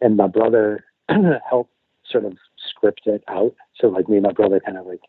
and 0.00 0.16
my 0.16 0.26
brother 0.26 0.84
helped 1.48 1.72
sort 2.10 2.24
of 2.24 2.36
script 2.56 3.02
it 3.06 3.22
out. 3.28 3.54
So, 3.78 3.88
like 3.88 4.08
me 4.08 4.16
and 4.16 4.26
my 4.26 4.32
brother 4.32 4.60
kind 4.60 4.78
of 4.78 4.86
like 4.86 5.02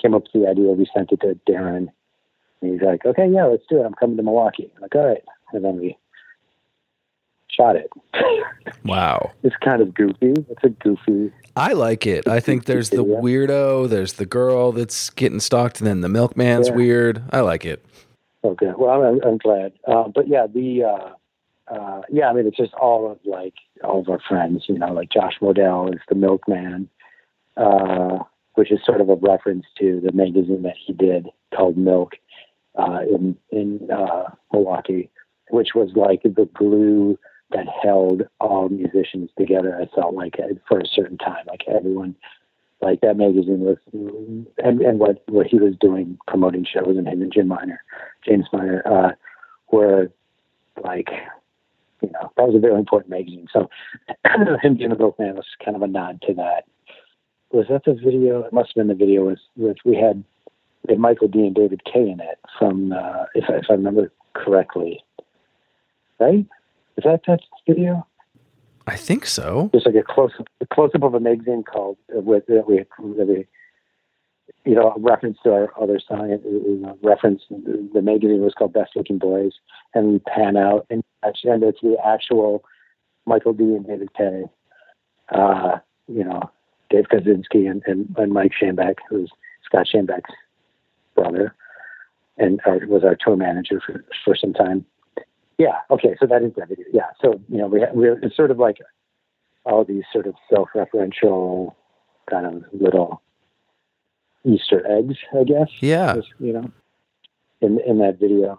came 0.00 0.14
up 0.14 0.22
with 0.22 0.42
the 0.42 0.48
idea. 0.48 0.72
We 0.72 0.88
sent 0.94 1.12
it 1.12 1.20
to 1.20 1.38
Darren, 1.48 1.88
and 2.60 2.72
he's 2.72 2.80
like, 2.80 3.04
"Okay, 3.04 3.28
yeah, 3.28 3.44
let's 3.44 3.64
do 3.68 3.80
it. 3.80 3.84
I'm 3.84 3.94
coming 3.94 4.16
to 4.16 4.22
Milwaukee." 4.22 4.70
I'm 4.74 4.82
like, 4.82 4.94
"All 4.94 5.06
right," 5.06 5.24
and 5.52 5.64
then 5.64 5.78
we 5.78 5.96
shot 7.60 7.76
it. 7.76 7.90
Wow. 8.84 9.32
it's 9.42 9.56
kind 9.56 9.82
of 9.82 9.94
goofy. 9.94 10.34
It's 10.50 10.64
a 10.64 10.68
goofy. 10.70 11.32
I 11.56 11.72
like 11.72 12.06
it. 12.06 12.26
I 12.28 12.40
think 12.40 12.64
there's 12.64 12.90
the 12.90 13.04
weirdo, 13.04 13.88
there's 13.88 14.14
the 14.14 14.26
girl 14.26 14.72
that's 14.72 15.10
getting 15.10 15.40
stalked, 15.40 15.80
and 15.80 15.86
then 15.86 16.00
the 16.00 16.08
milkman's 16.08 16.68
Yeah. 16.68 16.74
weird. 16.74 17.22
I 17.30 17.40
like 17.40 17.64
it. 17.64 17.84
Okay, 18.42 18.72
well, 18.78 19.02
I'm, 19.02 19.20
I'm 19.22 19.36
glad. 19.36 19.72
Uh, 19.86 20.08
but 20.08 20.26
yeah, 20.26 20.46
the 20.46 20.84
uh, 20.84 21.74
uh, 21.74 22.02
yeah, 22.10 22.28
I 22.30 22.32
mean, 22.32 22.46
it's 22.46 22.56
just 22.56 22.72
all 22.74 23.10
of 23.10 23.18
like 23.24 23.54
all 23.84 24.00
of 24.00 24.08
our 24.08 24.20
friends. 24.26 24.64
You 24.68 24.78
know, 24.78 24.92
like 24.94 25.10
Josh 25.10 25.34
Modell 25.42 25.92
is 25.94 26.00
the 26.08 26.14
milkman, 26.14 26.88
uh, 27.58 28.20
which 28.54 28.72
is 28.72 28.78
sort 28.84 29.02
of 29.02 29.10
a 29.10 29.16
reference 29.16 29.66
to 29.78 30.00
the 30.02 30.12
magazine 30.12 30.62
that 30.62 30.76
he 30.82 30.94
did 30.94 31.26
called 31.54 31.76
Milk 31.76 32.12
uh, 32.78 33.00
in 33.02 33.36
in 33.50 33.90
uh, 33.90 34.30
Milwaukee, 34.54 35.10
which 35.50 35.74
was 35.74 35.90
like 35.94 36.22
the 36.22 36.48
glue 36.54 37.18
that 37.52 37.66
held 37.82 38.22
all 38.40 38.68
musicians 38.68 39.30
together. 39.38 39.78
I 39.80 39.86
felt 39.94 40.14
like 40.14 40.36
uh, 40.38 40.54
for 40.68 40.78
a 40.78 40.86
certain 40.86 41.18
time, 41.18 41.44
like 41.46 41.62
everyone, 41.68 42.14
like 42.80 43.00
that 43.00 43.16
magazine 43.16 43.60
was, 43.60 43.76
and 43.92 44.80
and 44.80 44.98
what 44.98 45.22
what 45.28 45.46
he 45.46 45.58
was 45.58 45.74
doing 45.80 46.18
promoting 46.26 46.64
shows 46.64 46.96
and 46.96 47.06
him 47.08 47.22
and 47.22 47.32
Jim 47.32 47.48
Miner, 47.48 47.82
James 48.26 48.46
Miner, 48.52 48.82
uh, 48.86 49.12
were 49.72 50.10
like. 50.82 51.08
You 52.02 52.08
know, 52.12 52.32
that 52.34 52.46
was 52.46 52.54
a 52.54 52.58
very 52.58 52.76
important 52.76 53.10
magazine. 53.10 53.46
So, 53.52 53.68
him 54.62 54.78
being 54.78 54.90
a 54.90 54.96
milkman 54.96 55.36
was 55.36 55.44
kind 55.62 55.76
of 55.76 55.82
a 55.82 55.86
nod 55.86 56.22
to 56.26 56.32
that. 56.32 56.64
Was 57.52 57.66
that 57.68 57.84
the 57.84 57.92
video? 57.92 58.42
It 58.42 58.54
must 58.54 58.70
have 58.70 58.76
been 58.76 58.88
the 58.88 58.94
video 58.94 59.26
with, 59.26 59.38
with 59.54 59.76
we 59.84 59.96
had 59.96 60.24
we 60.88 60.94
had 60.94 60.98
Michael 60.98 61.28
D 61.28 61.40
and 61.40 61.54
David 61.54 61.82
K 61.84 62.00
in 62.00 62.20
it 62.20 62.38
from 62.58 62.92
uh, 62.92 63.26
if 63.34 63.44
if 63.50 63.66
I 63.68 63.74
remember 63.74 64.10
correctly, 64.32 65.04
right? 66.18 66.46
Is 66.96 67.04
that 67.04 67.22
that 67.26 67.40
video? 67.66 68.06
I 68.86 68.96
think 68.96 69.26
so. 69.26 69.70
There's 69.72 69.86
like 69.86 69.94
a 69.94 70.02
close 70.02 70.32
a 70.60 70.66
close 70.66 70.90
up 70.94 71.02
of 71.02 71.14
a 71.14 71.20
magazine 71.20 71.62
called 71.62 71.96
uh, 72.16 72.20
with 72.20 72.46
that 72.46 72.66
we 72.66 72.78
that 73.16 73.26
we 73.26 73.46
you 74.64 74.74
know 74.74 74.92
a 74.96 75.00
reference 75.00 75.38
to 75.44 75.52
our 75.52 75.72
other 75.80 76.00
song. 76.00 76.30
It, 76.30 76.42
it, 76.44 76.62
it 76.66 76.98
reference 77.02 77.42
the 77.50 78.02
magazine 78.02 78.42
was 78.42 78.54
called 78.54 78.72
Best 78.72 78.96
Looking 78.96 79.18
Boys, 79.18 79.52
and 79.94 80.12
we 80.12 80.18
pan 80.20 80.56
out 80.56 80.86
and 80.90 81.04
and 81.44 81.62
it's 81.62 81.80
the 81.82 81.96
actual 82.04 82.64
Michael 83.26 83.52
D 83.52 83.64
and 83.64 83.86
David 83.86 84.12
Kay, 84.14 84.44
uh, 85.32 85.78
you 86.08 86.24
know, 86.24 86.50
Dave 86.90 87.04
Kaczynski 87.08 87.70
and, 87.70 87.82
and, 87.86 88.12
and 88.18 88.32
Mike 88.32 88.52
Schoenbeck, 88.60 88.96
who's 89.08 89.30
Scott 89.64 89.86
Schoenbeck's 89.92 90.34
brother, 91.14 91.54
and 92.38 92.60
our, 92.66 92.78
was 92.86 93.04
our 93.04 93.16
tour 93.16 93.36
manager 93.36 93.80
for 93.84 94.04
for 94.24 94.34
some 94.34 94.52
time. 94.52 94.84
Yeah. 95.60 95.76
Okay. 95.90 96.16
So 96.18 96.26
that 96.26 96.42
is 96.42 96.52
that 96.56 96.70
video. 96.70 96.86
Yeah. 96.90 97.10
So 97.20 97.38
you 97.50 97.58
know, 97.58 97.66
we 97.66 97.84
we're 97.92 98.18
it's 98.22 98.34
sort 98.34 98.50
of 98.50 98.56
like 98.56 98.78
all 99.66 99.84
these 99.84 100.04
sort 100.10 100.26
of 100.26 100.34
self-referential 100.48 101.74
kind 102.30 102.46
of 102.46 102.64
little 102.72 103.20
Easter 104.42 104.82
eggs, 104.90 105.16
I 105.38 105.44
guess. 105.44 105.68
Yeah. 105.80 106.14
Just, 106.14 106.28
you 106.38 106.54
know, 106.54 106.70
in 107.60 107.78
in 107.86 107.98
that 107.98 108.18
video. 108.18 108.58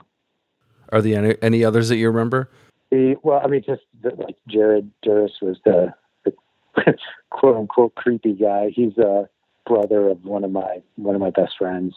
Are 0.90 1.02
there 1.02 1.18
any, 1.18 1.36
any 1.42 1.66
others 1.66 1.90
that 1.90 1.96
you 1.96 2.08
remember? 2.08 2.52
The, 2.92 3.16
well, 3.24 3.42
I 3.44 3.48
mean, 3.48 3.64
just 3.66 3.82
the, 4.04 4.10
like 4.16 4.36
Jared 4.48 4.92
Duras 5.02 5.32
was 5.42 5.58
the, 5.66 5.92
the 6.24 6.34
quote 7.32 7.58
unquote 7.58 7.96
creepy 7.96 8.34
guy. 8.34 8.70
He's 8.72 8.96
a 9.00 9.28
brother 9.66 10.08
of 10.08 10.24
one 10.24 10.44
of 10.44 10.52
my 10.52 10.84
one 10.98 11.16
of 11.16 11.22
my 11.22 11.32
best 11.32 11.54
friends, 11.58 11.96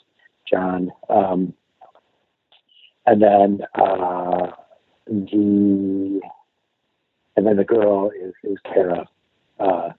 John. 0.51 0.90
Um, 1.11 1.53
and 3.05 3.21
then 3.21 3.61
uh, 3.75 4.47
the 5.07 6.21
and 7.37 7.47
then 7.47 7.57
the 7.57 7.64
girl 7.64 8.11
is 8.11 8.33
is 8.45 8.59
Kara, 8.64 9.07
uh, 9.61 9.90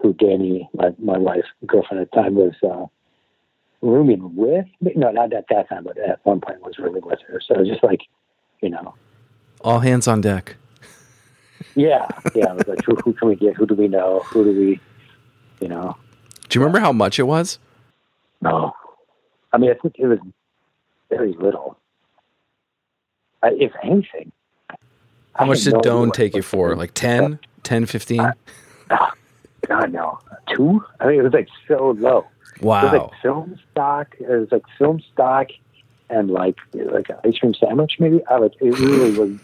who 0.00 0.12
Danny, 0.14 0.68
my 0.74 0.92
my 0.98 1.18
wife, 1.18 1.44
girlfriend 1.66 2.02
at 2.02 2.10
the 2.10 2.16
time, 2.22 2.34
was 2.34 2.54
uh, 2.62 2.86
rooming 3.86 4.34
with. 4.36 4.66
No, 4.80 5.10
not 5.10 5.32
at 5.32 5.46
that 5.50 5.68
time, 5.68 5.84
but 5.84 5.98
at 5.98 6.20
one 6.24 6.40
point 6.40 6.62
was 6.62 6.78
rooming 6.78 7.04
with 7.04 7.20
her. 7.28 7.40
So 7.46 7.54
it 7.54 7.60
was 7.60 7.68
just 7.68 7.82
like, 7.84 8.00
you 8.60 8.70
know, 8.70 8.94
All 9.62 9.80
hands 9.80 10.06
on 10.08 10.20
deck. 10.20 10.56
yeah, 11.74 12.06
yeah. 12.34 12.52
It 12.52 12.56
was 12.56 12.68
like, 12.68 12.84
who, 12.84 12.94
who 12.96 13.12
can 13.12 13.28
we 13.28 13.36
get? 13.36 13.54
Who 13.56 13.66
do 13.66 13.74
we 13.74 13.88
know? 13.88 14.20
Who 14.26 14.44
do 14.44 14.58
we, 14.58 14.80
you 15.60 15.68
know? 15.68 15.96
Do 16.48 16.58
you 16.58 16.64
remember 16.64 16.80
how 16.80 16.92
much 16.92 17.18
it 17.18 17.24
was? 17.24 17.58
No. 18.40 18.74
I 19.52 19.58
mean, 19.58 19.70
I 19.70 19.74
think 19.74 19.96
it 19.98 20.06
was 20.06 20.18
very 21.10 21.32
little. 21.32 21.78
I, 23.42 23.48
if 23.58 23.72
anything. 23.82 24.32
How 25.34 25.44
I 25.44 25.48
much 25.48 25.64
did 25.64 25.74
no 25.74 25.80
Doane 25.80 26.12
take 26.12 26.34
you 26.34 26.42
for? 26.42 26.74
Like 26.76 26.94
10, 26.94 27.38
10, 27.62 27.86
15? 27.86 28.32
God, 29.66 29.92
no. 29.92 30.18
Two? 30.54 30.84
I 31.00 31.06
mean, 31.06 31.20
it 31.20 31.22
was 31.22 31.32
like 31.32 31.48
so 31.66 31.96
low. 31.98 32.26
Wow. 32.60 32.80
It 32.80 32.84
was 32.84 32.92
like 33.00 33.22
film 33.22 33.60
stock. 33.70 34.14
It 34.18 34.28
was 34.28 34.52
like 34.52 34.62
film 34.78 35.02
stock 35.12 35.48
and 36.10 36.30
like 36.30 36.56
like 36.74 37.08
an 37.08 37.16
ice 37.24 37.38
cream 37.38 37.54
sandwich, 37.54 37.96
maybe. 37.98 38.24
I 38.28 38.38
like 38.38 38.54
it 38.60 38.78
really 38.78 39.18
was. 39.18 39.38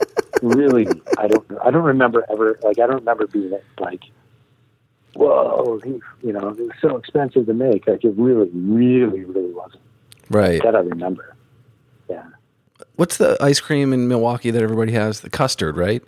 Really, 0.40 0.86
I 1.18 1.26
don't. 1.26 1.44
I 1.64 1.72
don't 1.72 1.82
remember 1.82 2.24
ever. 2.30 2.60
Like 2.62 2.78
I 2.78 2.86
don't 2.86 3.00
remember 3.00 3.26
being 3.26 3.58
like, 3.80 4.04
whoa, 5.14 5.80
he, 5.82 5.98
you 6.24 6.32
know, 6.32 6.50
it 6.50 6.58
was 6.58 6.70
so 6.80 6.96
expensive 6.96 7.46
to 7.46 7.54
make. 7.54 7.88
Like 7.88 8.04
it 8.04 8.14
really, 8.16 8.48
really, 8.52 9.24
really 9.24 9.52
wasn't. 9.52 9.82
Right. 10.30 10.62
That 10.62 10.76
I 10.76 10.80
remember. 10.80 11.34
Yeah, 12.08 12.24
What's 12.96 13.16
the 13.16 13.36
ice 13.40 13.60
cream 13.60 13.92
in 13.92 14.08
Milwaukee 14.08 14.50
that 14.50 14.62
everybody 14.62 14.92
has? 14.92 15.20
The 15.20 15.30
custard, 15.30 15.76
right? 15.76 16.02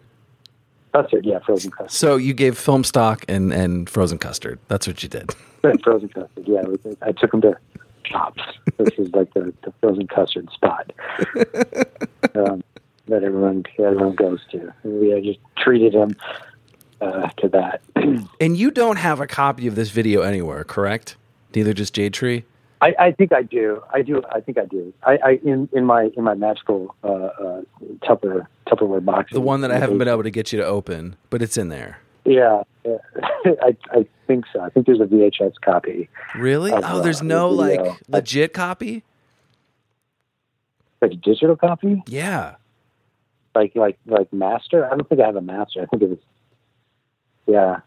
custard. 0.93 1.25
Yeah, 1.25 1.39
frozen 1.41 1.71
custard. 1.71 1.93
So 1.93 2.17
you 2.17 2.35
gave 2.35 2.59
film 2.59 2.85
stock 2.85 3.25
and, 3.29 3.53
and 3.53 3.89
frozen 3.89 4.19
custard. 4.19 4.59
That's 4.69 4.87
what 4.87 5.03
you 5.03 5.09
did. 5.09 5.35
frozen 5.83 6.09
custard. 6.09 6.47
Yeah, 6.47 6.63
I 7.03 7.13
took 7.13 7.31
them 7.31 7.41
to 7.43 7.57
Kopp's. 8.11 8.43
This 8.79 8.99
is 8.99 9.13
like 9.13 9.33
the, 9.35 9.53
the 9.63 9.73
frozen 9.81 10.07
custard 10.07 10.51
spot 10.51 10.93
um, 12.35 12.63
that 13.07 13.23
everyone 13.23 13.65
everyone 13.79 14.15
goes 14.15 14.41
to. 14.53 14.73
And 14.83 15.01
we 15.01 15.21
just 15.21 15.41
treated 15.57 15.95
him 15.95 16.17
uh, 17.01 17.29
to 17.39 17.49
that. 17.49 17.83
And 18.41 18.57
you 18.57 18.71
don't 18.71 18.97
have 18.97 19.21
a 19.21 19.27
copy 19.27 19.67
of 19.67 19.75
this 19.75 19.91
video 19.91 20.23
anywhere, 20.23 20.65
correct? 20.65 21.17
Neither 21.55 21.75
does 21.75 21.91
Jade 21.91 22.15
Tree. 22.15 22.45
I, 22.83 22.95
I 22.99 23.13
think 23.13 23.33
I 23.33 23.43
do. 23.43 23.83
I 23.93 24.03
do. 24.03 24.23
I 24.33 24.41
think 24.41 24.59
I 24.59 24.65
do. 24.65 24.93
I, 25.03 25.19
I 25.25 25.31
in 25.45 25.69
in 25.73 25.85
my 25.85 26.11
in 26.17 26.25
my 26.25 26.35
magical 26.35 26.95
uh, 27.05 27.09
uh, 27.09 27.63
Tupper 28.07 28.49
Tupperware 28.67 29.05
box. 29.05 29.33
The 29.33 29.41
one 29.41 29.61
that 29.61 29.71
I 29.71 29.79
haven't 29.79 29.99
been 29.99 30.09
able 30.09 30.23
to 30.23 30.31
get 30.31 30.53
you 30.53 30.59
to 30.59 30.65
open, 30.65 31.17
but 31.29 31.43
it's 31.43 31.59
in 31.59 31.69
there. 31.69 31.99
Yeah, 32.25 32.63
yeah. 32.85 32.97
I 33.63 33.77
I 33.91 34.07
think 34.27 34.47
so. 34.53 34.61
I 34.61 34.71
think 34.71 34.87
there's 34.87 35.01
a 35.01 35.05
VHS 35.05 35.55
copy. 35.63 36.09
Really? 36.37 36.73
Of, 36.73 36.83
oh, 36.87 37.03
there's 37.03 37.21
uh, 37.21 37.25
no 37.25 37.51
like 37.51 37.81
legit 38.09 38.55
copy. 38.55 39.05
like 41.03 41.13
a 41.13 41.17
digital 41.17 41.57
copy, 41.57 42.03
Yeah. 42.07 42.55
like 43.55 43.75
like 43.75 43.99
like 44.07 44.33
master. 44.33 44.87
I 44.87 44.91
don't 44.91 45.09
think 45.09 45.21
I 45.21 45.27
have 45.27 45.37
a 45.37 45.41
master. 45.43 45.83
I 45.83 45.87
think 45.87 46.03
it 46.03 46.09
was, 46.11 46.19
yeah. 47.47 47.81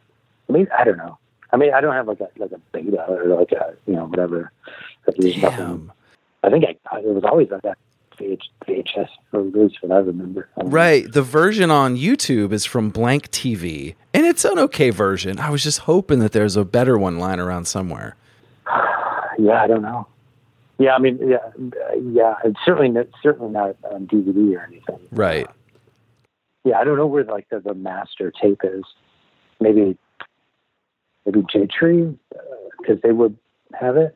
I 0.49 0.51
mean, 0.51 0.67
I 0.77 0.84
don't 0.84 0.97
know. 0.97 1.17
I 1.54 1.58
mean, 1.58 1.74
I 1.74 1.82
don't 1.82 1.94
have 1.94 2.08
like 2.08 2.20
a 2.20 2.30
like 2.38 2.52
a 2.52 2.60
beta 2.72 3.06
or 3.08 3.28
like 3.28 3.52
a 3.52 3.76
you 3.86 3.94
know 3.94 4.06
whatever. 4.06 4.52
Like, 5.08 5.18
there's 5.18 5.38
nothing. 5.38 5.58
Damn. 5.58 5.94
I 6.44 6.50
think 6.50 6.66
I, 6.92 6.98
it 6.98 7.06
was 7.06 7.24
always 7.24 7.50
like 7.52 7.62
that 7.62 7.78
VH, 8.18 8.42
VHS, 8.68 9.08
or 9.32 9.42
at 9.42 9.54
least 9.54 9.78
what 9.82 9.92
I 9.92 10.00
remember. 10.00 10.50
I 10.58 10.62
don't 10.62 10.70
know. 10.70 10.76
Right. 10.76 11.12
The 11.12 11.22
version 11.22 11.72
on 11.72 11.96
YouTube 11.96 12.52
is 12.52 12.66
from 12.66 12.89
Blank 12.89 13.32
TV, 13.32 13.96
and 14.13 14.26
it's 14.26 14.44
an 14.44 14.60
okay 14.60 14.89
version. 14.89 15.39
I 15.39 15.52
was 15.52 15.63
just 15.63 15.80
hoping 15.80 16.20
that 16.20 16.32
there's 16.32 16.56
a 16.56 16.66
better 16.66 16.98
one 16.98 17.20
lying 17.20 17.39
around 17.39 17.66
somewhere. 17.66 18.16
Yeah, 19.39 19.63
I 19.63 19.66
don't 19.66 19.82
know. 19.82 20.06
Yeah, 20.78 20.94
I 20.94 21.00
mean, 21.00 21.18
yeah, 21.28 21.38
uh, 21.38 21.96
yeah. 22.12 22.36
It's 22.46 22.60
certainly 22.63 22.89
not, 22.89 23.08
certainly 23.24 23.52
not 23.52 23.76
on 23.92 24.06
DVD 24.06 24.56
or 24.56 24.63
anything. 24.63 25.00
Right. 25.12 25.48
Yeah, 26.63 26.78
I 26.78 26.84
don't 26.84 26.98
know 26.98 27.08
where 27.08 27.24
like 27.24 27.50
the, 27.50 27.60
the 27.60 27.74
master 27.74 28.32
tape 28.32 28.62
is. 28.63 28.84
Maybe, 29.60 29.98
maybe 31.25 31.45
Jade 31.51 31.69
Tree, 31.69 32.17
because 32.79 32.97
uh, 32.97 33.01
they 33.03 33.12
would 33.12 33.38
have 33.73 33.97
it. 33.97 34.15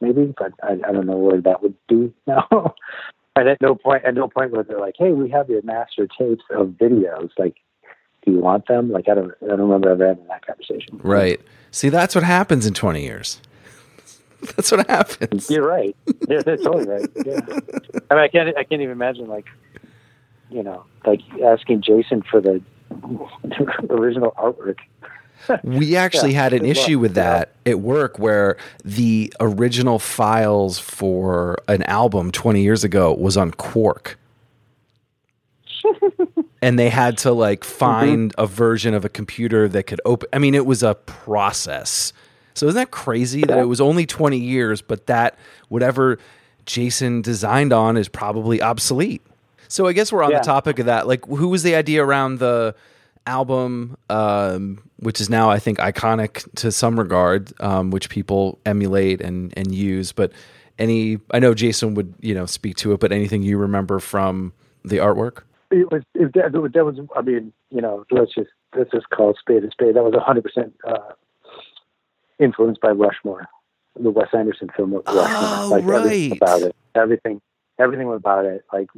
Maybe, 0.00 0.32
but 0.38 0.52
I, 0.62 0.74
I 0.88 0.92
don't 0.92 1.06
know 1.06 1.16
where 1.16 1.40
that 1.40 1.62
would 1.62 1.74
be 1.88 2.12
now. 2.26 2.46
and 3.36 3.48
at 3.48 3.60
no 3.60 3.74
point, 3.74 4.04
at 4.04 4.14
no 4.14 4.28
point 4.28 4.52
was 4.52 4.66
they're 4.68 4.80
like, 4.80 4.94
"Hey, 4.96 5.12
we 5.12 5.28
have 5.30 5.48
your 5.48 5.62
master 5.62 6.06
tapes 6.06 6.44
of 6.50 6.68
videos. 6.68 7.30
Like, 7.36 7.56
do 8.24 8.32
you 8.32 8.38
want 8.38 8.68
them?" 8.68 8.92
Like, 8.92 9.08
I 9.08 9.14
don't, 9.14 9.32
I 9.42 9.48
don't 9.48 9.60
remember 9.60 9.90
ever 9.90 10.06
having 10.06 10.26
that 10.28 10.46
conversation. 10.46 11.00
Right. 11.02 11.40
See, 11.70 11.88
that's 11.88 12.14
what 12.14 12.24
happens 12.24 12.64
in 12.64 12.74
20 12.74 13.02
years. 13.02 13.40
That's 14.56 14.70
what 14.70 14.88
happens. 14.88 15.50
You're 15.50 15.66
right. 15.66 15.96
Yeah, 16.28 16.42
that's 16.42 16.62
totally 16.62 16.86
right. 16.86 17.08
Yeah. 17.26 17.40
I 18.08 18.14
mean, 18.14 18.22
I 18.22 18.28
can't. 18.28 18.56
I 18.56 18.62
can't 18.62 18.80
even 18.80 18.92
imagine 18.92 19.26
like, 19.26 19.46
you 20.48 20.62
know, 20.62 20.84
like 21.04 21.22
asking 21.44 21.82
Jason 21.82 22.22
for 22.22 22.40
the 22.40 22.62
original 23.90 24.30
artwork. 24.38 24.76
We 25.62 25.96
actually 25.96 26.32
Yeah, 26.32 26.42
had 26.42 26.52
an 26.52 26.62
luck. 26.62 26.70
issue 26.76 26.98
with 26.98 27.14
that 27.14 27.52
at 27.64 27.80
work 27.80 28.18
where 28.18 28.56
the 28.84 29.32
original 29.40 29.98
files 29.98 30.78
for 30.78 31.56
an 31.68 31.82
album 31.84 32.30
20 32.32 32.62
years 32.62 32.84
ago 32.84 33.14
was 33.14 33.36
on 33.36 33.50
Quark. 33.52 34.18
and 36.62 36.78
they 36.78 36.88
had 36.90 37.18
to 37.18 37.32
like 37.32 37.60
mm-hmm. 37.60 37.78
find 37.78 38.34
a 38.38 38.46
version 38.46 38.94
of 38.94 39.04
a 39.04 39.08
computer 39.08 39.68
that 39.68 39.84
could 39.84 40.00
open 40.04 40.28
I 40.32 40.38
mean 40.38 40.54
it 40.54 40.66
was 40.66 40.82
a 40.82 40.94
process. 40.94 42.12
So 42.54 42.66
isn't 42.66 42.76
that 42.78 42.90
crazy 42.90 43.42
that 43.42 43.58
it 43.58 43.66
was 43.66 43.80
only 43.80 44.04
20 44.06 44.36
years 44.38 44.82
but 44.82 45.06
that 45.06 45.38
whatever 45.68 46.18
Jason 46.66 47.22
designed 47.22 47.72
on 47.72 47.96
is 47.96 48.08
probably 48.08 48.60
obsolete. 48.60 49.22
So 49.68 49.86
I 49.86 49.92
guess 49.92 50.12
we're 50.12 50.22
on 50.22 50.32
Yeah. 50.32 50.40
the 50.40 50.44
topic 50.44 50.78
of 50.78 50.86
that. 50.86 51.06
Like 51.06 51.24
who 51.26 51.48
was 51.48 51.62
the 51.62 51.74
idea 51.74 52.04
around 52.04 52.38
the 52.40 52.74
album 53.26 53.96
um, 54.10 54.82
which 54.98 55.20
is 55.20 55.28
now 55.28 55.50
I 55.50 55.58
think 55.58 55.78
iconic 55.78 56.50
to 56.56 56.72
some 56.72 56.98
regard 56.98 57.52
um, 57.60 57.90
which 57.90 58.08
people 58.08 58.58
emulate 58.64 59.20
and 59.20 59.52
and 59.56 59.74
use 59.74 60.12
but 60.12 60.32
any 60.78 61.18
I 61.30 61.38
know 61.38 61.54
Jason 61.54 61.94
would, 61.94 62.14
you 62.20 62.34
know, 62.34 62.46
speak 62.46 62.76
to 62.76 62.92
it 62.92 63.00
but 63.00 63.12
anything 63.12 63.42
you 63.42 63.58
remember 63.58 63.98
from 63.98 64.52
the 64.84 64.98
artwork? 64.98 65.42
It 65.70 65.90
was. 65.90 66.02
It, 66.14 66.32
that, 66.34 66.52
that 66.52 66.84
was. 66.84 66.98
I 67.14 67.20
mean, 67.20 67.52
you 67.70 67.80
know, 67.80 68.04
let's 68.10 68.34
just 68.34 68.48
let's 68.76 68.90
just 68.90 69.10
call 69.10 69.30
a 69.30 69.34
spade 69.38 69.64
a 69.64 69.70
spade. 69.70 69.96
That 69.96 70.04
was 70.04 70.14
100 70.14 70.42
percent 70.42 70.74
uh, 70.86 71.12
influenced 72.38 72.80
by 72.80 72.90
Rushmore, 72.90 73.46
the 74.00 74.10
Wes 74.10 74.28
Anderson 74.32 74.68
film 74.74 74.94
Rushmore. 74.94 75.24
Oh, 75.26 75.68
like 75.70 75.84
everything 75.84 76.30
right. 76.30 76.38
about 76.38 76.62
it. 76.62 76.76
Everything. 76.94 77.40
Everything 77.78 78.10
about 78.10 78.46
it. 78.46 78.64
Like 78.72 78.88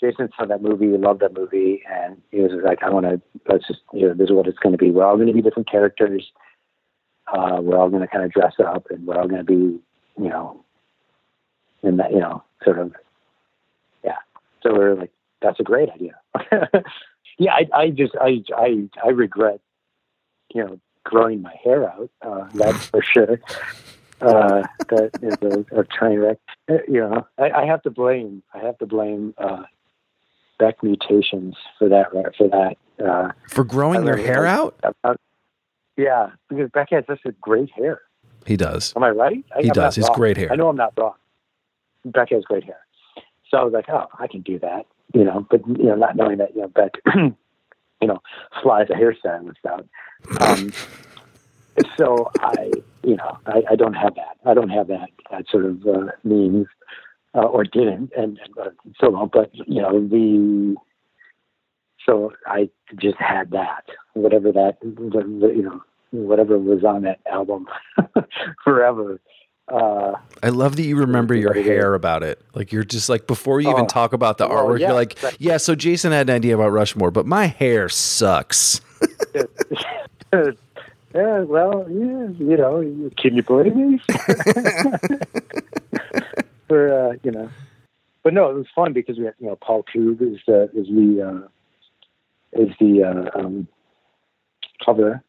Jason 0.00 0.28
saw 0.36 0.44
that 0.46 0.62
movie, 0.62 0.86
loved 0.88 1.20
that 1.20 1.34
movie, 1.34 1.82
and 1.90 2.20
he 2.30 2.40
was 2.40 2.52
like, 2.64 2.82
"I 2.82 2.90
want 2.90 3.06
to. 3.06 3.20
Let's 3.48 3.66
just. 3.66 3.80
You 3.92 4.08
know, 4.08 4.14
this 4.14 4.26
is 4.26 4.32
what 4.32 4.46
it's 4.46 4.58
going 4.58 4.72
to 4.72 4.78
be. 4.78 4.90
We're 4.90 5.04
all 5.04 5.16
going 5.16 5.28
to 5.28 5.32
be 5.32 5.42
different 5.42 5.70
characters. 5.70 6.30
Uh, 7.26 7.58
we're 7.60 7.78
all 7.78 7.88
going 7.88 8.02
to 8.02 8.08
kind 8.08 8.24
of 8.24 8.32
dress 8.32 8.54
up, 8.64 8.86
and 8.90 9.06
we're 9.06 9.18
all 9.18 9.28
going 9.28 9.44
to 9.44 9.50
be, 9.50 9.80
you 10.22 10.28
know, 10.28 10.62
in 11.82 11.96
that, 11.96 12.12
you 12.12 12.18
know, 12.18 12.42
sort 12.62 12.78
of, 12.78 12.92
yeah. 14.04 14.16
So 14.62 14.74
we're 14.74 14.94
like, 14.94 15.10
that's 15.40 15.58
a 15.60 15.62
great 15.62 15.88
idea. 15.90 16.18
yeah, 17.38 17.52
I, 17.54 17.68
I 17.72 17.90
just, 17.90 18.14
I, 18.20 18.42
I, 18.56 18.88
I 19.04 19.08
regret, 19.08 19.60
you 20.54 20.64
know, 20.64 20.80
growing 21.04 21.42
my 21.42 21.54
hair 21.62 21.88
out. 21.88 22.10
Uh, 22.22 22.48
that's 22.54 22.86
for 22.86 23.02
sure. 23.02 23.40
Uh, 24.20 24.62
that 24.88 25.10
is 25.22 25.36
a, 25.42 25.80
a 25.80 25.84
train 25.84 26.18
wreck. 26.18 26.38
Uh, 26.70 26.78
You 26.88 27.00
know, 27.00 27.26
I, 27.38 27.50
I 27.50 27.66
have 27.66 27.82
to 27.82 27.90
blame, 27.90 28.42
I 28.54 28.58
have 28.58 28.78
to 28.78 28.86
blame 28.86 29.34
uh, 29.38 29.64
Beck 30.58 30.82
mutations 30.82 31.56
for 31.78 31.88
that. 31.88 32.06
For 32.36 32.48
that. 32.48 32.76
Uh, 33.04 33.32
For 33.48 33.64
growing 33.64 34.06
your 34.06 34.16
hair 34.16 34.46
out? 34.46 34.78
uh, 35.02 35.14
yeah, 35.96 36.30
because 36.48 36.70
Beck 36.70 36.88
has 36.90 37.04
such 37.06 37.20
a 37.24 37.32
great 37.32 37.70
hair. 37.70 38.00
He 38.46 38.56
does. 38.56 38.92
Am 38.96 39.02
I 39.02 39.10
right? 39.10 39.44
I, 39.56 39.62
He 39.62 39.68
I'm 39.68 39.74
does. 39.74 39.96
He's 39.96 40.06
wrong. 40.06 40.16
great 40.16 40.36
hair. 40.36 40.52
I 40.52 40.56
know 40.56 40.68
I'm 40.68 40.76
not 40.76 40.92
wrong. 40.98 41.14
Beck 42.04 42.30
has 42.30 42.44
great 42.44 42.64
hair. 42.64 42.78
So 43.50 43.58
I 43.58 43.64
was 43.64 43.72
like, 43.72 43.88
oh, 43.88 44.06
I 44.18 44.26
can 44.26 44.42
do 44.42 44.58
that, 44.58 44.86
you 45.12 45.24
know, 45.24 45.46
but, 45.48 45.66
you 45.68 45.84
know, 45.84 45.94
not 45.94 46.16
knowing 46.16 46.38
that, 46.38 46.54
you 46.54 46.62
know, 46.62 46.68
Beck, 46.68 46.92
you 47.14 48.08
know, 48.08 48.20
flies 48.62 48.88
a 48.90 48.96
hair 48.96 49.14
hairstylist 49.24 49.54
out. 49.68 49.86
Um, 50.40 50.72
so 51.96 52.30
I, 52.40 52.72
you 53.02 53.16
know, 53.16 53.38
I, 53.46 53.62
I 53.70 53.76
don't 53.76 53.94
have 53.94 54.14
that. 54.16 54.38
I 54.44 54.54
don't 54.54 54.70
have 54.70 54.88
that, 54.88 55.08
that 55.30 55.44
sort 55.50 55.66
of 55.66 55.86
uh, 55.86 56.10
means, 56.24 56.66
uh, 57.34 57.40
or 57.40 57.64
didn't, 57.64 58.12
and 58.16 58.38
uh, 58.60 58.70
still 58.96 59.12
don't, 59.12 59.32
but, 59.32 59.50
you 59.54 59.80
know, 59.82 60.00
the, 60.06 60.76
so 62.06 62.32
I 62.46 62.68
just 62.96 63.16
had 63.18 63.50
that, 63.52 63.84
whatever 64.12 64.52
that, 64.52 64.76
you 64.82 65.62
know, 65.62 65.82
whatever 66.10 66.58
was 66.58 66.84
on 66.84 67.02
that 67.02 67.20
album 67.30 67.66
forever. 68.64 69.20
Uh, 69.66 70.12
I 70.42 70.50
love 70.50 70.76
that 70.76 70.82
you 70.82 70.96
remember 70.96 71.34
your 71.34 71.48
What 71.48 71.56
it 71.56 71.60
is. 71.62 71.66
hair 71.66 71.94
about 71.94 72.22
it. 72.22 72.38
Like 72.54 72.70
you're 72.70 72.84
just 72.84 73.08
like 73.08 73.26
before 73.26 73.60
you 73.62 73.70
even 73.70 73.84
Oh. 73.84 73.86
talk 73.86 74.12
about 74.12 74.36
the 74.38 74.46
Well, 74.46 74.66
artwork, 74.66 74.80
yeah, 74.80 74.88
you're 74.88 74.94
like, 74.94 75.12
exactly. 75.14 75.46
yeah. 75.46 75.56
So 75.56 75.74
Jason 75.74 76.12
had 76.12 76.28
an 76.28 76.36
idea 76.36 76.54
about 76.54 76.70
Rushmore, 76.70 77.10
but 77.10 77.24
my 77.26 77.46
hair 77.46 77.88
sucks. 77.88 78.80
yeah, 79.34 80.50
well, 81.40 81.86
yeah, 81.88 82.28
you 82.38 82.56
know, 82.58 83.10
can 83.16 83.34
you 83.36 83.42
blame 83.42 83.92
me? 83.92 84.00
For 86.68 87.10
uh, 87.10 87.16
you 87.22 87.30
know, 87.30 87.50
but 88.22 88.32
no, 88.32 88.50
it 88.50 88.54
was 88.54 88.66
fun 88.74 88.92
because 88.92 89.18
we 89.18 89.24
had 89.26 89.34
you 89.38 89.48
know 89.48 89.56
Paul 89.56 89.84
Koob 89.84 90.22
is 90.22 90.40
the 90.46 90.64
is 90.74 90.86
the 90.88 91.22
uh, 91.22 92.60
is 92.60 92.72
the 92.80 93.04
uh, 93.04 93.38
um, 93.38 93.68
cover. 94.84 95.22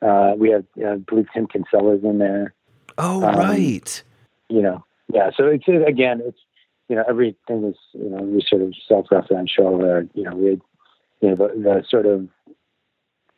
Uh, 0.00 0.34
we 0.36 0.50
had 0.50 0.66
uh, 0.82 0.92
I 0.92 0.96
believe 0.96 1.26
Tim 1.32 1.46
Kinsella's 1.46 2.04
in 2.04 2.18
there. 2.18 2.54
Oh 2.98 3.24
Um, 3.24 3.36
right. 3.36 4.02
you 4.48 4.62
know, 4.62 4.84
yeah. 5.12 5.30
So 5.36 5.46
it's 5.48 5.64
uh, 5.68 5.84
again, 5.84 6.22
it's 6.24 6.38
you 6.88 6.96
know, 6.96 7.04
everything 7.08 7.64
is 7.64 7.76
you 7.92 8.10
know, 8.10 8.22
we 8.22 8.44
sort 8.46 8.62
of 8.62 8.74
self-referential, 8.86 9.82
or 9.82 10.06
you 10.14 10.24
know, 10.24 10.34
we, 10.34 10.50
had, 10.50 10.60
you 11.20 11.28
know, 11.30 11.34
the, 11.36 11.60
the 11.60 11.84
sort 11.88 12.06
of 12.06 12.28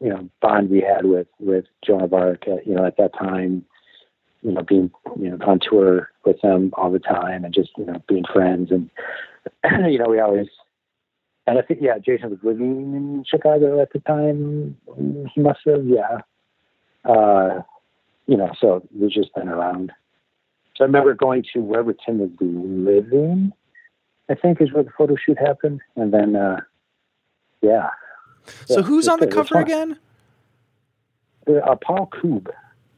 you 0.00 0.08
know 0.10 0.28
bond 0.40 0.70
we 0.70 0.80
had 0.80 1.04
with 1.04 1.28
with 1.38 1.64
Joan 1.84 2.02
of 2.02 2.12
Arc, 2.12 2.44
uh, 2.48 2.56
you 2.64 2.74
know, 2.74 2.84
at 2.84 2.96
that 2.98 3.14
time, 3.14 3.64
you 4.42 4.52
know, 4.52 4.62
being 4.62 4.90
you 5.18 5.30
know 5.30 5.38
on 5.46 5.60
tour 5.60 6.10
with 6.24 6.40
them 6.42 6.70
all 6.74 6.90
the 6.90 6.98
time, 6.98 7.44
and 7.44 7.52
just 7.54 7.70
you 7.76 7.84
know 7.84 8.02
being 8.08 8.24
friends, 8.32 8.70
and 8.70 8.90
you 9.90 9.98
know, 9.98 10.08
we 10.08 10.20
always. 10.20 10.48
And 11.48 11.60
I 11.60 11.62
think, 11.62 11.78
yeah, 11.80 11.98
Jason 12.04 12.30
was 12.30 12.40
living 12.42 12.92
in 12.92 13.24
Chicago 13.24 13.80
at 13.80 13.92
the 13.92 14.00
time. 14.00 14.76
He 15.32 15.40
must 15.40 15.60
have, 15.64 15.84
yeah. 15.86 16.22
Uh, 17.04 17.62
you 18.26 18.36
know, 18.36 18.50
so 18.60 18.84
we've 18.98 19.12
just 19.12 19.32
been 19.32 19.48
around. 19.48 19.92
So 20.74 20.82
I 20.82 20.86
remember 20.88 21.14
going 21.14 21.44
to 21.52 21.60
wherever 21.60 21.92
Tim 21.92 22.18
was 22.18 22.30
living, 22.40 23.52
I 24.28 24.34
think 24.34 24.60
is 24.60 24.72
where 24.72 24.82
the 24.82 24.90
photo 24.98 25.14
shoot 25.14 25.38
happened. 25.38 25.82
And 25.94 26.12
then, 26.12 26.34
uh, 26.34 26.62
yeah. 27.62 27.90
So 28.64 28.80
Yeah, 28.80 28.82
who's 28.82 29.06
on 29.06 29.20
the 29.20 29.26
was- 29.26 29.34
it 29.34 29.38
was 29.38 29.48
cover 29.50 29.62
again? 29.62 29.98
Uh, 31.46 31.76
Paul 31.76 32.08
Koob. 32.12 32.48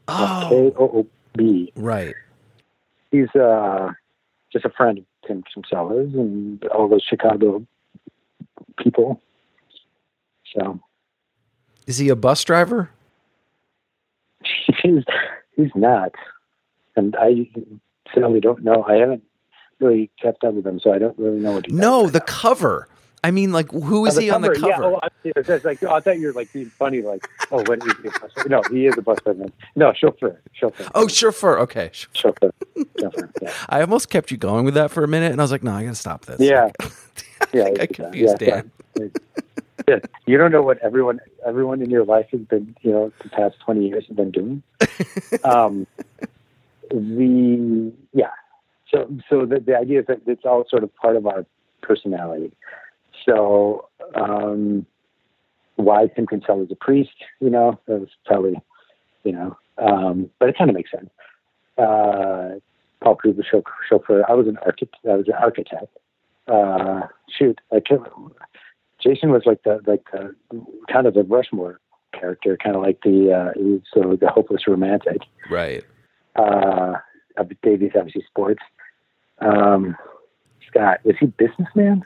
Oh, 0.09 0.47
K 0.49 0.73
O 0.79 0.85
O 0.85 1.07
B. 1.39 1.73
right. 1.77 2.15
He's 3.11 3.35
uh, 3.35 3.93
just 4.53 4.67
a 4.67 4.71
friend 4.71 4.99
of 4.99 5.05
Tim 5.27 5.43
Kinsella's 5.55 6.13
and 6.15 6.63
all 6.67 6.89
those 6.89 7.03
Chicago 7.03 7.67
people. 8.77 9.23
So 10.55 10.81
Is 11.87 11.99
he 11.99 12.09
a 12.09 12.17
bus 12.17 12.45
driver? 12.45 12.91
he's 14.83 15.05
he's 15.57 15.71
not, 15.75 16.13
and 16.97 17.17
I 17.19 17.49
sadly 18.15 18.41
don't 18.41 18.63
know. 18.63 18.85
I 18.85 18.95
haven't 18.97 19.23
really 19.81 20.11
kept 20.21 20.45
up 20.45 20.55
with 20.55 20.67
him, 20.67 20.81
so 20.81 20.93
I 20.93 20.99
don't 20.99 21.19
really 21.19 21.41
know 21.41 21.53
what 21.53 21.67
he 21.67 21.73
No, 21.75 22.09
the 22.09 22.21
cover. 22.21 22.89
I 23.29 23.31
mean, 23.31 23.53
like, 23.53 23.71
who 23.71 24.07
is 24.07 24.17
On 24.17 24.23
he 24.23 24.31
on 24.31 24.41
the 24.41 24.59
Yeah, 24.59 24.77
cover? 24.77 24.85
oh, 24.85 25.01
I, 25.03 25.09
like, 25.63 25.83
oh, 25.83 25.93
I 25.93 26.01
thought 26.01 26.19
you 26.19 26.29
were 26.29 26.33
like 26.33 26.51
being 26.51 26.73
funny, 26.79 27.03
like, 27.03 27.29
oh, 27.53 27.61
what 27.61 27.79
is 27.81 27.95
he? 28.03 28.09
a 28.09 28.11
bus 28.11 28.33
driver? 28.33 28.49
No, 28.49 28.63
he 28.71 28.87
is 28.87 28.97
a 28.97 29.03
bus 29.03 29.19
driver. 29.23 29.45
No, 29.77 29.93
chauffeur, 29.93 30.41
chauffeur. 30.55 30.89
Oh, 30.95 31.09
chauffeur. 31.09 31.59
Okay. 31.59 31.91
chauffeur, 31.93 32.51
chauffeur. 32.99 33.31
Yeah, 33.43 33.53
I 33.69 33.83
almost 33.83 34.09
kept 34.09 34.31
you 34.31 34.39
going 34.39 34.65
with 34.65 34.73
that 34.75 34.91
for 34.91 35.05
a 35.05 35.09
minute, 35.09 35.31
and 35.31 35.43
I 35.43 35.45
was 35.45 35.53
like, 35.53 35.63
no, 35.63 35.73
I 35.73 35.83
gotta 35.83 35.95
stop 35.95 36.25
this. 36.25 36.41
yeah, 36.41 36.71
yeah. 37.53 37.65
I 37.65 37.71
yeah, 37.81 37.87
confused 37.87 38.41
yeah, 38.41 38.63
Dan. 38.97 39.11
yeah. 39.87 39.99
You 40.25 40.39
don't 40.39 40.51
know 40.51 40.63
what 40.63 40.79
everyone, 40.79 41.21
everyone 41.47 41.83
in 41.83 41.91
your 41.91 42.07
life 42.07 42.29
has 42.33 42.41
been, 42.41 42.75
you 42.81 42.93
know, 42.93 43.13
the 43.23 43.29
past 43.29 43.57
twenty 43.63 43.89
years 43.89 44.07
have 44.09 44.17
been 44.17 44.31
doing. 44.31 44.63
um, 45.45 45.87
the 46.91 47.93
yeah, 48.15 48.31
so 48.91 49.07
so 49.29 49.45
the, 49.45 49.61
the 49.61 49.77
idea 49.77 50.01
is 50.01 50.07
that 50.07 50.23
it's 50.27 50.47
all 50.47 50.65
sort 50.71 50.83
of 50.83 50.95
part 50.97 51.17
of 51.17 51.27
our 51.27 51.45
personality. 51.83 52.53
So 53.29 53.89
um, 54.15 54.87
why 55.77 56.07
Tim 56.09 56.27
Kinsella 56.27 56.63
is 56.63 56.71
a 56.73 56.77
priest, 56.77 57.11
you 57.41 57.51
know, 57.51 57.79
that 57.87 58.01
was 58.01 58.09
probably, 58.25 58.55
you 59.25 59.33
know, 59.33 59.57
um, 59.77 60.31
but 60.39 60.49
it 60.49 60.57
kind 60.57 60.71
of 60.71 60.77
makes 60.77 60.91
sense. 60.91 61.11
Uh, 61.77 62.59
Paul 63.03 63.17
Krug 63.17 63.37
was 63.37 63.47
chauffeur. 63.89 64.25
I 64.29 64.33
was 64.33 64.49
an 64.49 64.59
architect. 64.65 64.97
I 65.09 65.15
was 65.15 65.29
an 65.29 65.35
architect. 65.35 65.97
Uh, 66.49 67.03
shoot, 67.29 67.61
I 67.71 67.81
can't. 67.81 68.01
Remember. 68.01 68.35
Jason 69.01 69.31
was 69.31 69.43
like 69.47 69.63
the 69.63 69.81
like 69.87 70.03
the 70.11 70.35
kind 70.91 71.07
of 71.07 71.15
the 71.15 71.23
Rushmore 71.23 71.79
character, 72.13 72.57
kind 72.57 72.75
of 72.75 72.83
like 72.83 73.01
the 73.03 73.33
uh, 73.33 73.53
he 73.57 73.65
was 73.65 73.83
sort 73.93 74.13
of 74.13 74.19
the 74.19 74.29
hopeless 74.29 74.67
romantic 74.67 75.23
Right. 75.51 75.85
uh, 76.35 76.95
Davies, 77.63 77.93
obviously 77.97 78.25
sports. 78.29 78.63
Um, 79.41 79.97
Scott, 80.67 80.99
was 81.05 81.15
he 81.21 81.27
businessman? 81.27 82.03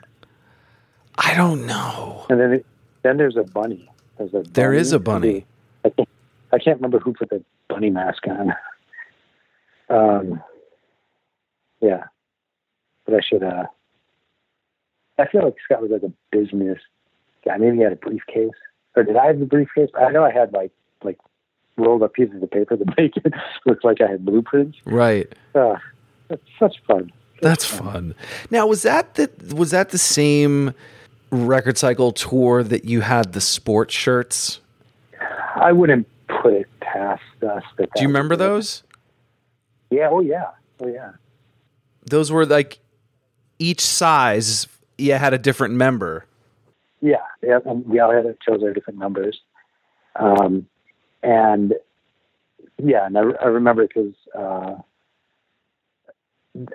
I 1.17 1.35
don't 1.35 1.65
know. 1.65 2.25
And 2.29 2.39
then, 2.39 2.63
then 3.03 3.17
there's 3.17 3.37
a 3.37 3.43
bunny. 3.43 3.89
There's 4.17 4.33
a 4.33 4.43
There 4.51 4.73
is 4.73 4.91
a 4.91 4.99
bunny. 4.99 5.45
I 5.85 5.89
can't, 5.89 6.09
I 6.51 6.59
can't 6.59 6.77
remember 6.77 6.99
who 6.99 7.13
put 7.13 7.29
the 7.29 7.43
bunny 7.67 7.89
mask 7.89 8.23
on. 8.27 8.53
Um, 9.89 10.41
yeah, 11.81 12.03
but 13.05 13.15
I 13.15 13.19
should. 13.21 13.43
Uh, 13.43 13.65
I 15.19 15.27
feel 15.27 15.43
like 15.43 15.55
Scott 15.65 15.81
was 15.81 15.91
like 15.91 16.03
a 16.03 16.11
business 16.31 16.79
guy. 17.45 17.57
Maybe 17.57 17.77
he 17.77 17.83
had 17.83 17.91
a 17.91 17.97
briefcase, 17.97 18.49
or 18.95 19.03
did 19.03 19.17
I 19.17 19.27
have 19.27 19.39
the 19.39 19.45
briefcase? 19.45 19.89
I 19.95 20.11
know 20.11 20.23
I 20.23 20.31
had 20.31 20.53
like 20.53 20.71
like 21.03 21.19
rolled 21.77 22.03
up 22.03 22.13
pieces 22.13 22.41
of 22.41 22.49
paper 22.49 22.75
that 22.77 22.97
make 22.97 23.17
it 23.17 23.33
look 23.65 23.83
like 23.83 24.01
I 24.01 24.09
had 24.09 24.25
blueprints. 24.25 24.77
Right. 24.85 25.31
Uh, 25.53 25.75
that's 26.29 26.41
such 26.57 26.81
fun. 26.87 27.11
That's 27.41 27.65
fun. 27.65 28.15
Now, 28.49 28.65
was 28.67 28.83
that 28.83 29.15
the 29.15 29.29
was 29.53 29.71
that 29.71 29.89
the 29.89 29.97
same 29.97 30.73
record 31.33 31.77
cycle 31.77 32.11
tour 32.11 32.63
that 32.63 32.85
you 32.85 33.01
had 33.01 33.33
the 33.33 33.41
sports 33.41 33.93
shirts? 33.93 34.59
I 35.55 35.71
wouldn't 35.71 36.07
put 36.27 36.53
it 36.53 36.67
past 36.79 37.21
us. 37.41 37.63
That 37.77 37.89
Do 37.95 38.01
you 38.01 38.07
remember 38.07 38.35
those? 38.35 38.83
Yeah. 39.89 40.09
Oh 40.11 40.21
yeah. 40.21 40.51
Oh 40.81 40.87
yeah. 40.87 41.11
Those 42.05 42.31
were 42.31 42.45
like 42.45 42.79
each 43.59 43.81
size. 43.81 44.67
Yeah, 44.97 45.17
had 45.17 45.33
a 45.33 45.37
different 45.37 45.73
member. 45.73 46.25
Yeah, 47.01 47.17
yeah, 47.41 47.57
we 47.57 47.99
all 47.99 48.13
had 48.13 48.37
chose 48.47 48.63
our 48.63 48.71
different 48.71 48.97
numbers, 48.97 49.41
um, 50.15 50.67
and 51.21 51.73
yeah, 52.81 53.05
and 53.05 53.17
I, 53.17 53.21
I 53.41 53.47
remember 53.47 53.85
because 53.85 54.13
uh, 54.33 54.75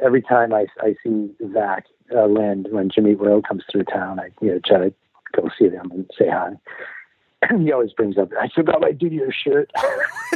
every 0.03 0.23
time 0.23 0.53
I, 0.53 0.67
I 0.81 0.95
see 1.03 1.31
Zach 1.53 1.87
uh, 2.15 2.27
Lind 2.27 2.69
when 2.71 2.91
Jimmy 2.91 3.13
Eat 3.13 3.19
World 3.19 3.47
comes 3.47 3.65
through 3.71 3.85
town, 3.85 4.21
I 4.21 4.31
you 4.41 4.53
know 4.53 4.61
try 4.65 4.79
to 4.79 4.95
go 5.33 5.49
see 5.59 5.69
them 5.69 5.91
and 5.91 6.11
say 6.19 6.29
hi. 6.29 6.53
And 7.43 7.63
he 7.67 7.73
always 7.73 7.93
brings 7.93 8.19
up, 8.19 8.31
I 8.41 8.49
forgot 8.49 8.81
my 8.81 8.93
Didier 8.93 9.33
shirt, 9.33 9.71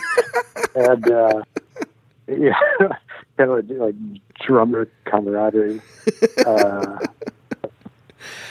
and 0.74 1.10
uh, 1.10 1.42
yeah, 2.28 2.54
kind 3.36 3.50
of 3.50 3.70
like 3.70 3.94
drummer 4.46 4.88
camaraderie. 5.04 5.80
Uh, 6.46 6.98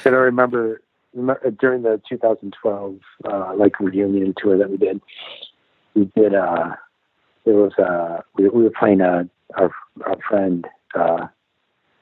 and 0.04 0.16
I 0.16 0.20
remember, 0.20 0.82
remember 1.14 1.52
during 1.52 1.84
the 1.84 2.02
2012 2.10 3.00
uh, 3.26 3.54
like 3.56 3.80
reunion 3.80 4.34
tour 4.38 4.58
that 4.58 4.70
we 4.70 4.78
did, 4.78 5.02
we 5.94 6.06
did. 6.16 6.36
Uh, 6.36 6.76
there 7.46 7.56
was 7.56 7.74
uh, 7.78 8.22
we, 8.36 8.50
we 8.50 8.64
were 8.64 8.72
playing 8.72 9.02
uh, 9.02 9.24
our 9.56 9.72
our 10.06 10.18
friend 10.28 10.68
uh, 10.96 11.28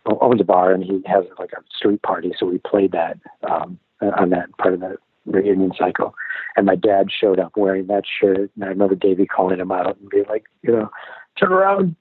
owns 0.05 0.41
a 0.41 0.43
bar 0.43 0.71
and 0.73 0.83
he 0.83 1.01
has 1.05 1.25
like 1.37 1.51
a 1.53 1.61
street 1.75 2.01
party, 2.01 2.33
so 2.37 2.45
we 2.45 2.57
played 2.57 2.91
that 2.91 3.17
um, 3.49 3.79
on 4.01 4.29
that 4.29 4.55
part 4.57 4.73
of 4.73 4.79
the 4.79 4.97
reunion 5.25 5.71
cycle. 5.77 6.15
And 6.55 6.65
my 6.65 6.75
dad 6.75 7.09
showed 7.11 7.39
up 7.39 7.55
wearing 7.55 7.87
that 7.87 8.03
shirt, 8.05 8.51
and 8.55 8.63
I 8.63 8.67
remember 8.67 8.95
Davey 8.95 9.25
calling 9.25 9.59
him 9.59 9.71
out 9.71 9.97
and 9.97 10.09
being 10.09 10.25
like, 10.27 10.45
you 10.61 10.71
know, 10.71 10.91
turn 11.39 11.51
around. 11.51 11.95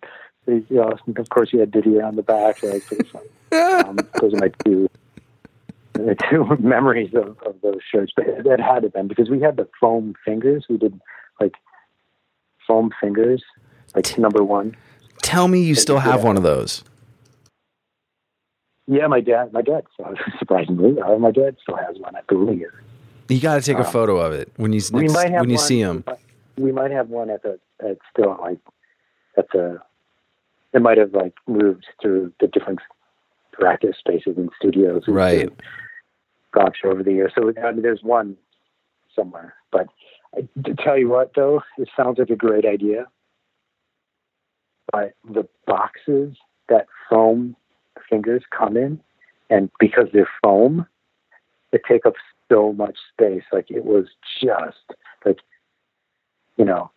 He, 0.46 0.64
you 0.68 0.76
know, 0.76 0.92
of 1.16 1.28
course, 1.28 1.50
he 1.50 1.58
had 1.58 1.70
Didier 1.70 2.02
on 2.02 2.16
the 2.16 2.22
back. 2.22 2.62
It 2.62 2.82
um, 3.52 3.98
those 4.20 4.34
are 4.34 4.38
my 4.38 4.50
two 4.64 4.88
the 5.94 6.16
two 6.30 6.56
memories 6.60 7.12
of, 7.14 7.38
of 7.42 7.56
those 7.62 7.80
shirts. 7.90 8.12
But 8.14 8.28
it, 8.28 8.46
it 8.46 8.60
had 8.60 8.82
to 8.82 8.88
been 8.88 9.08
because 9.08 9.28
we 9.28 9.40
had 9.40 9.56
the 9.56 9.68
foam 9.80 10.14
fingers. 10.24 10.66
We 10.68 10.78
did 10.78 10.98
like 11.40 11.54
foam 12.66 12.90
fingers, 13.00 13.42
like 13.94 14.18
number 14.18 14.42
one. 14.42 14.76
Tell 15.22 15.48
me 15.48 15.62
you 15.62 15.74
still 15.74 15.98
have 15.98 16.24
one 16.24 16.36
of 16.36 16.42
those. 16.42 16.82
Yeah, 18.86 19.06
my 19.06 19.20
dad, 19.20 19.52
my 19.52 19.62
dad, 19.62 19.84
surprisingly, 20.38 20.98
uh, 21.00 21.16
my 21.18 21.30
dad 21.30 21.56
still 21.62 21.76
has 21.76 21.98
one. 21.98 22.16
I 22.16 22.20
believe. 22.28 22.66
You 23.28 23.40
got 23.40 23.56
to 23.56 23.60
take 23.60 23.76
a 23.76 23.86
Uh, 23.86 23.90
photo 23.90 24.16
of 24.18 24.32
it 24.32 24.50
when 24.56 24.72
you 24.72 24.80
We 24.92 25.02
next, 25.02 25.12
might 25.12 25.30
have 25.30 25.40
when 25.40 25.50
you 25.50 25.56
one, 25.56 25.64
see 25.66 25.80
him. 25.80 26.04
We 26.56 26.72
might 26.72 26.90
have 26.90 27.08
one 27.10 27.28
at 27.28 27.42
the 27.42 27.58
at 27.80 27.98
still 28.10 28.38
like 28.40 28.58
at 29.36 29.46
the. 29.52 29.80
It 30.72 30.80
might 30.80 30.96
have 30.98 31.12
like 31.12 31.34
moved 31.46 31.86
through 32.00 32.32
the 32.40 32.46
different 32.46 32.78
practice 33.52 33.96
spaces 33.98 34.36
and 34.36 34.50
studios. 34.58 35.02
we've 35.06 35.16
Right. 35.16 35.50
through 36.80 36.90
over 36.92 37.02
the 37.02 37.12
years. 37.12 37.32
So 37.36 37.52
I 37.62 37.72
mean, 37.72 37.82
there's 37.82 38.02
one 38.02 38.36
somewhere. 39.14 39.54
But 39.70 39.88
I, 40.34 40.48
to 40.64 40.74
tell 40.74 40.96
you 40.98 41.08
what, 41.08 41.32
though, 41.36 41.62
it 41.76 41.88
sounds 41.96 42.18
like 42.18 42.30
a 42.30 42.36
great 42.36 42.64
idea. 42.64 43.06
But 44.92 45.12
the 45.28 45.46
boxes 45.66 46.36
that 46.68 46.86
foam 47.10 47.56
fingers 48.08 48.42
come 48.56 48.76
in, 48.76 49.00
and 49.50 49.70
because 49.78 50.08
they're 50.12 50.28
foam, 50.42 50.86
they 51.72 51.78
take 51.86 52.06
up 52.06 52.14
so 52.50 52.72
much 52.72 52.96
space. 53.12 53.42
Like 53.52 53.70
it 53.70 53.84
was 53.84 54.06
just 54.40 54.78
like, 55.24 55.38
you 56.56 56.64
know, 56.64 56.90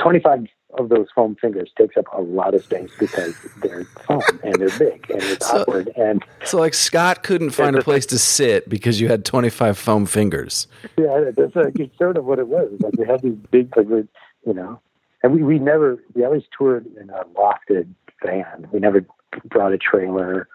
25 0.00 0.46
of 0.78 0.88
those 0.88 1.08
foam 1.14 1.36
fingers 1.40 1.68
takes 1.76 1.96
up 1.96 2.04
a 2.12 2.20
lot 2.20 2.54
of 2.54 2.62
space 2.62 2.90
because 2.98 3.34
they're 3.60 3.84
foam 4.06 4.22
and 4.44 4.54
they're 4.54 4.78
big 4.78 5.04
and 5.10 5.20
it's 5.20 5.48
So- 5.48 5.62
awkward 5.62 5.90
and 5.96 6.24
So 6.44 6.58
like 6.58 6.74
Scott 6.74 7.24
couldn't 7.24 7.50
find 7.50 7.74
a 7.76 7.82
place 7.82 8.06
to 8.06 8.18
sit 8.18 8.68
because 8.68 9.00
you 9.00 9.08
had 9.08 9.24
25 9.24 9.76
foam 9.76 10.06
fingers. 10.06 10.68
Yeah, 10.96 11.32
that's 11.36 11.56
like, 11.56 11.78
it's 11.80 11.98
sort 11.98 12.16
of 12.16 12.24
what 12.24 12.38
it 12.38 12.46
was. 12.46 12.70
Like 12.78 12.94
we 12.96 13.04
had 13.04 13.20
these 13.20 13.34
big, 13.50 13.76
like 13.76 13.88
we, 13.88 14.04
you 14.46 14.54
know, 14.54 14.80
and 15.22 15.34
we, 15.34 15.42
we 15.42 15.58
never, 15.58 15.98
we 16.14 16.24
always 16.24 16.42
toured 16.56 16.86
in 17.00 17.10
a 17.10 17.24
lofted 17.38 17.88
van. 18.24 18.68
We 18.72 18.80
never 18.80 19.04
brought 19.44 19.72
a 19.72 19.78
trailer, 19.78 20.48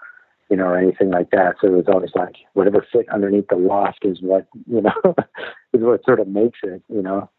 you 0.49 0.58
know, 0.58 0.65
or 0.65 0.78
anything 0.78 1.12
like 1.12 1.32
that. 1.32 1.56
So 1.62 1.67
it 1.67 1.71
was 1.71 1.86
always 1.88 2.12
like 2.15 2.36
whatever 2.54 2.86
fit 2.91 3.08
underneath 3.10 3.47
the 3.49 3.56
loft 3.56 3.99
is 4.04 4.21
what, 4.21 4.47
you 4.67 4.82
know, 4.82 4.93
is 5.73 5.82
what 5.82 6.04
sort 6.06 6.19
of 6.19 6.28
makes 6.28 6.60
it, 6.63 6.82
you 6.89 7.01
know. 7.01 7.30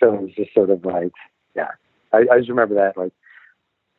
So 0.00 0.14
it 0.14 0.22
was 0.22 0.30
just 0.36 0.54
sort 0.54 0.70
of 0.70 0.84
like, 0.84 1.12
yeah, 1.56 1.70
I, 2.12 2.24
I 2.32 2.38
just 2.38 2.50
remember 2.50 2.74
that 2.76 2.96
like, 2.96 3.12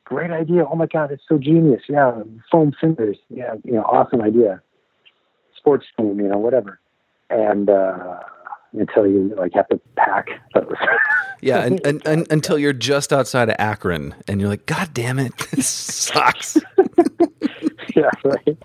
great 0.06 0.32
idea. 0.32 0.66
Oh 0.66 0.76
my 0.76 0.88
God, 0.88 1.12
it's 1.12 1.24
so 1.28 1.38
genius. 1.38 1.84
Yeah, 1.90 2.24
foam 2.52 2.74
fingers. 2.80 3.18
Yeah, 3.30 3.56
you 3.64 3.74
know, 3.74 3.84
awesome 3.84 4.22
idea. 4.22 4.62
Sports 5.58 5.88
team, 5.98 6.20
you 6.20 6.28
know, 6.28 6.38
whatever 6.38 6.80
and 7.30 7.70
uh, 7.70 8.20
until 8.74 9.08
you 9.08 9.34
like 9.38 9.54
have 9.54 9.68
to 9.70 9.80
pack 9.96 10.28
those. 10.54 10.66
Yeah, 11.42 11.60
and, 11.64 11.80
and, 11.86 12.06
and 12.06 12.28
until 12.30 12.60
you're 12.60 12.74
just 12.74 13.14
outside 13.14 13.48
of 13.48 13.56
Akron 13.60 14.14
and 14.28 14.42
you're 14.42 14.50
like, 14.50 14.66
God 14.66 14.94
damn 14.94 15.18
it, 15.20 15.32
this 15.52 15.70
sucks. 15.70 16.58
yeah, 17.96 18.10
right. 18.26 18.58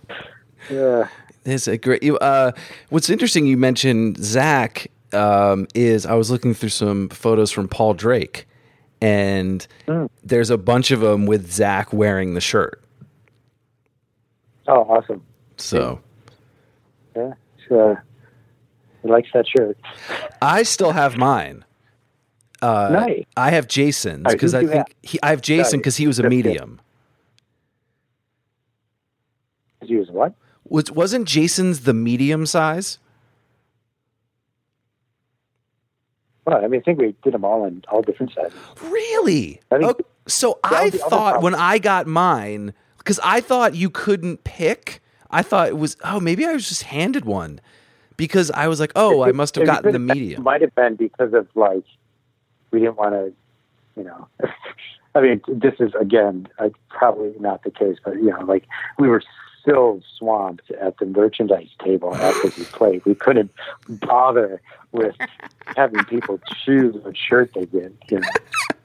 Yeah, 0.68 1.07
It's 1.44 1.68
a 1.68 1.78
great. 1.78 2.02
Uh, 2.20 2.50
what's 2.88 3.09
interesting, 3.11 3.46
you 3.46 3.57
mentioned 3.57 4.18
Zach. 4.18 4.88
Um, 5.12 5.68
is 5.76 6.05
I 6.05 6.14
was 6.14 6.32
looking 6.32 6.52
through 6.52 6.70
some 6.70 7.11
photos 7.11 7.52
from 7.52 7.68
Paul 7.68 7.94
Drake, 7.94 8.48
and 9.00 9.64
Mm. 9.86 10.09
there's 10.24 10.50
a 10.50 10.59
bunch 10.59 10.90
of 10.90 10.98
them 10.98 11.26
with 11.26 11.52
Zach 11.52 11.92
wearing 11.92 12.34
the 12.34 12.40
shirt. 12.40 12.82
oh, 14.66 14.80
awesome. 14.82 15.22
So 15.59 16.00
Yeah, 17.14 17.34
so 17.68 17.96
he 19.05 19.09
likes 19.11 19.28
that 19.34 19.46
shirt. 19.46 19.78
I 20.42 20.62
still 20.64 20.90
have 20.92 21.16
mine. 21.16 21.64
Uh, 22.62 22.88
Nice. 22.90 23.24
I 23.36 23.50
have 23.50 23.68
Jason's 23.68 24.24
because 24.26 24.52
who 24.52 24.59
I 24.59 24.66
think 24.66 24.96
he, 25.02 25.18
I 25.22 25.28
have 25.30 25.42
Jason 25.42 25.78
because 25.78 25.96
he 25.96 26.07
was 26.07 26.18
a 26.18 26.22
that's 26.22 26.30
good. 26.32 26.44
medium. 26.46 26.80
He 29.82 29.96
was 29.96 30.11
what? 30.11 30.34
Was 30.66 30.90
wasn't 30.90 31.28
Jason's 31.28 31.80
the 31.80 31.92
medium 31.92 32.46
size? 32.46 32.98
Well, 36.46 36.62
I 36.64 36.68
mean, 36.68 36.80
I 36.80 36.84
think 36.84 36.98
we 37.00 37.14
did 37.22 37.34
them 37.34 37.44
all 37.44 37.66
in 37.66 37.82
all 37.90 38.00
different 38.02 38.32
sizes. 38.32 38.52
Really? 38.82 39.61
I 39.70 39.78
think- 39.78 39.90
Okay, 39.90 40.05
so 40.26 40.59
I 40.64 40.84
was 40.84 40.92
the 40.92 41.00
other 41.02 41.11
thought 41.11 41.42
when. 41.42 41.55
I 41.55 41.78
got 41.78 42.07
mine, 42.07 42.72
because 42.98 43.20
I 43.22 43.40
thought 43.40 43.74
you 43.74 43.90
couldn't 43.90 44.44
pick. 44.44 45.02
I 45.30 45.42
thought 45.42 45.68
it 45.68 45.76
was 45.78 45.96
oh 46.05 46.20
maybe 46.20 46.46
I 46.46 46.52
was 46.52 46.66
just 46.68 46.84
handed 46.84 47.24
one 47.24 47.61
because 48.16 48.50
I 48.50 48.68
was 48.68 48.80
like 48.80 48.92
oh 48.96 49.22
I 49.22 49.32
must 49.32 49.54
have 49.56 49.66
gotten 49.66 49.92
the 49.92 49.98
media. 49.98 50.40
Might 50.40 50.60
have 50.60 50.74
been 50.74 50.96
because 50.96 51.32
of 51.32 51.48
like 51.54 51.84
we 52.70 52.80
didn't 52.80 52.96
want 52.96 53.14
to, 53.14 53.32
you 53.96 54.04
know. 54.04 54.28
I 55.16 55.20
mean, 55.20 55.40
this 55.46 55.74
is 55.78 55.92
again 55.94 56.48
uh, 56.58 56.70
probably 56.88 57.34
not 57.38 57.62
the 57.62 57.70
case, 57.70 57.98
but 58.04 58.16
you 58.16 58.30
know, 58.30 58.40
like 58.40 58.66
we 58.98 59.08
were 59.08 59.22
so 59.64 60.00
swamped 60.18 60.70
at 60.72 60.98
the 60.98 61.06
merchandise 61.06 61.70
table 61.82 62.14
after 62.14 62.48
we 62.58 62.64
played, 62.72 63.04
we 63.04 63.14
couldn't 63.14 63.52
bother 63.88 64.60
with 64.92 65.16
having 65.76 66.04
people 66.04 66.40
choose 66.64 66.94
what 67.02 67.16
shirt 67.16 67.50
they 67.54 67.64
did. 67.64 67.96
You 68.10 68.20
know, 68.20 68.28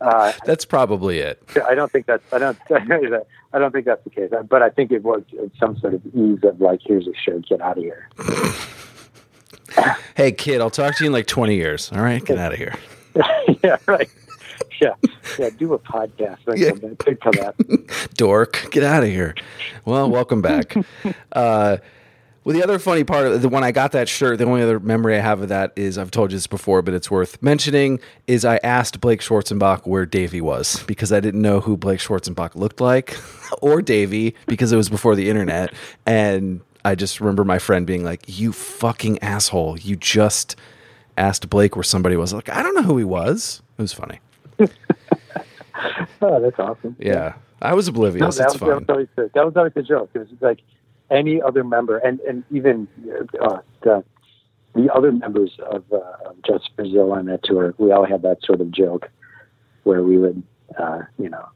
uh, 0.01 0.33
That's 0.45 0.65
probably 0.65 1.19
it. 1.19 1.41
I 1.67 1.75
don't 1.75 1.91
think 1.91 2.05
that's 2.05 2.23
I 2.31 2.37
don't 2.37 2.57
I 3.53 3.59
don't 3.59 3.71
think 3.71 3.85
that's 3.85 4.03
the 4.03 4.09
case, 4.09 4.31
but 4.47 4.61
I 4.61 4.69
think 4.69 4.91
it 4.91 5.03
was 5.03 5.23
some 5.59 5.77
sort 5.79 5.95
of 5.95 6.05
ease 6.13 6.39
of 6.43 6.61
like, 6.61 6.81
here's 6.83 7.07
a 7.07 7.13
shirt, 7.15 7.47
get 7.47 7.61
out 7.61 7.77
of 7.77 7.83
here. 7.83 8.07
Hey 10.15 10.31
kid, 10.31 10.61
I'll 10.61 10.69
talk 10.69 10.95
to 10.97 11.03
you 11.03 11.07
in 11.07 11.13
like 11.13 11.27
twenty 11.27 11.55
years. 11.55 11.91
All 11.91 12.01
right, 12.01 12.23
get 12.23 12.37
out 12.37 12.51
of 12.53 12.57
here. 12.57 12.75
yeah, 13.63 13.77
right. 13.87 14.09
Yeah, 14.81 14.93
yeah. 15.37 15.49
Do 15.57 15.73
a 15.73 15.79
podcast. 15.79 16.37
Yeah. 16.55 16.71
Then 16.73 16.95
come 17.17 17.31
back. 17.31 17.55
dork 18.15 18.67
get 18.71 18.83
out 18.83 19.03
of 19.03 19.09
here 19.09 19.33
well 19.85 20.09
welcome 20.09 20.41
back 20.41 20.75
uh 21.33 21.77
well 22.43 22.53
the 22.53 22.63
other 22.63 22.77
funny 22.79 23.03
part 23.03 23.25
of 23.27 23.41
the 23.41 23.49
when 23.49 23.63
i 23.63 23.71
got 23.71 23.91
that 23.93 24.07
shirt 24.09 24.37
the 24.37 24.45
only 24.45 24.61
other 24.61 24.79
memory 24.79 25.15
i 25.15 25.19
have 25.19 25.41
of 25.41 25.49
that 25.49 25.71
is 25.75 25.97
i've 25.97 26.11
told 26.11 26.31
you 26.31 26.37
this 26.37 26.47
before 26.47 26.81
but 26.81 26.93
it's 26.93 27.09
worth 27.09 27.41
mentioning 27.41 27.99
is 28.27 28.43
i 28.45 28.57
asked 28.57 28.99
blake 29.01 29.21
schwarzenbach 29.21 29.85
where 29.87 30.05
davey 30.05 30.41
was 30.41 30.83
because 30.83 31.11
i 31.13 31.19
didn't 31.19 31.41
know 31.41 31.59
who 31.61 31.77
blake 31.77 31.99
schwarzenbach 31.99 32.55
looked 32.55 32.81
like 32.81 33.17
or 33.61 33.81
davey 33.81 34.35
because 34.47 34.71
it 34.71 34.77
was 34.77 34.89
before 34.89 35.15
the 35.15 35.29
internet 35.29 35.73
and 36.05 36.61
i 36.89 36.95
just 36.95 37.19
remember 37.19 37.43
my 37.43 37.59
friend 37.59 37.85
being 37.85 38.03
like 38.03 38.21
you 38.27 38.51
fucking 38.51 39.19
asshole. 39.19 39.77
You 39.79 39.95
just 39.95 40.55
asked 41.17 41.49
blake 41.49 41.75
where 41.75 41.83
somebody 41.83 42.15
was. 42.15 42.33
Like 42.33 42.49
i 42.49 42.61
don't 42.61 42.75
know 42.75 42.83
who 42.83 42.97
he 42.97 43.03
was. 43.03 43.61
It 43.77 43.81
was 43.81 43.93
funny. 43.93 44.19
Oh, 46.21 46.41
that's 46.41 46.59
awesome. 46.59 46.97
yeah. 46.99 47.35
I 47.61 47.73
was 47.73 47.87
oblivious. 47.87 48.37
That, 48.37 48.45
it's 48.45 48.53
was, 48.55 48.59
that, 48.59 48.75
was 48.75 48.85
always 48.89 49.07
the, 49.15 49.31
that 49.33 49.45
was 49.45 49.55
always 49.55 49.73
the 49.73 49.83
joke. 49.83 50.09
It 50.13 50.19
was 50.19 50.27
like 50.41 50.59
any 51.09 51.41
other 51.41 51.63
member, 51.63 51.97
and 51.97 52.19
and 52.21 52.43
even 52.51 52.87
uh, 53.41 53.59
the 53.81 54.03
the 54.75 54.93
other 54.93 55.11
members 55.11 55.57
of, 55.71 55.83
uh, 55.91 55.97
of 56.25 56.35
Jets 56.45 56.65
to 56.65 56.71
Brazil 56.75 57.11
on 57.11 57.25
that 57.25 57.43
tour, 57.43 57.73
we 57.77 57.91
all 57.91 58.05
had 58.05 58.21
that 58.21 58.43
sort 58.43 58.61
of 58.61 58.71
joke 58.71 59.09
where 59.83 60.03
we 60.03 60.17
would, 60.17 60.43
uh, 60.77 60.99
you 61.17 61.29
know, 61.29 61.47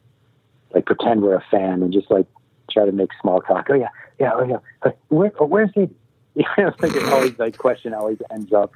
like 0.73 0.85
pretend 0.85 1.21
we're 1.21 1.35
a 1.35 1.45
fan 1.51 1.83
and 1.83 1.93
just 1.93 2.09
like 2.09 2.25
try 2.71 2.85
to 2.85 2.91
make 2.91 3.09
small 3.21 3.41
talk. 3.41 3.67
Oh 3.69 3.73
yeah, 3.75 3.89
yeah, 4.19 4.31
oh 4.33 4.43
yeah. 4.43 4.57
Uh, 4.83 4.91
Where, 5.09 5.29
where's 5.39 5.71
he? 5.73 5.89
You 6.35 6.45
know, 6.57 6.73
like 6.79 6.95
it 6.95 7.03
always 7.13 7.37
like 7.37 7.57
question 7.59 7.93
always 7.93 8.17
ends 8.31 8.51
up 8.53 8.71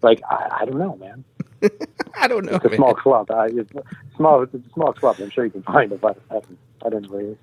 like 0.00 0.22
I, 0.30 0.60
I 0.62 0.64
don't 0.64 0.78
know, 0.78 0.96
man. 0.96 1.24
i 2.18 2.26
don't 2.26 2.46
know 2.46 2.54
It's 2.56 2.64
a 2.64 2.68
man. 2.70 2.76
small 2.78 2.94
club. 2.94 3.30
Uh, 3.30 3.48
it's 3.50 3.70
small. 4.16 4.40
It's 4.42 4.54
a 4.54 4.60
small 4.72 4.94
club. 4.94 5.16
I'm 5.20 5.28
sure 5.28 5.44
you 5.44 5.50
can 5.50 5.62
find 5.62 5.92
it, 5.92 6.00
but 6.00 6.18
I 6.30 6.34
don't, 6.34 6.58
I 6.86 6.88
don't 6.88 7.02
know 7.02 7.08
where 7.10 7.20
it 7.20 7.26
is. 7.32 7.36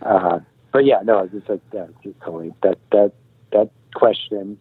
Uh, 0.00 0.38
but 0.72 0.86
yeah, 0.86 1.00
no, 1.04 1.18
it's 1.18 1.34
just 1.34 1.48
like 1.50 1.60
yeah, 1.74 1.84
it's 1.84 2.02
just 2.02 2.18
totally 2.20 2.54
that 2.62 2.78
that 2.92 3.12
that 3.52 3.70
question 3.94 4.58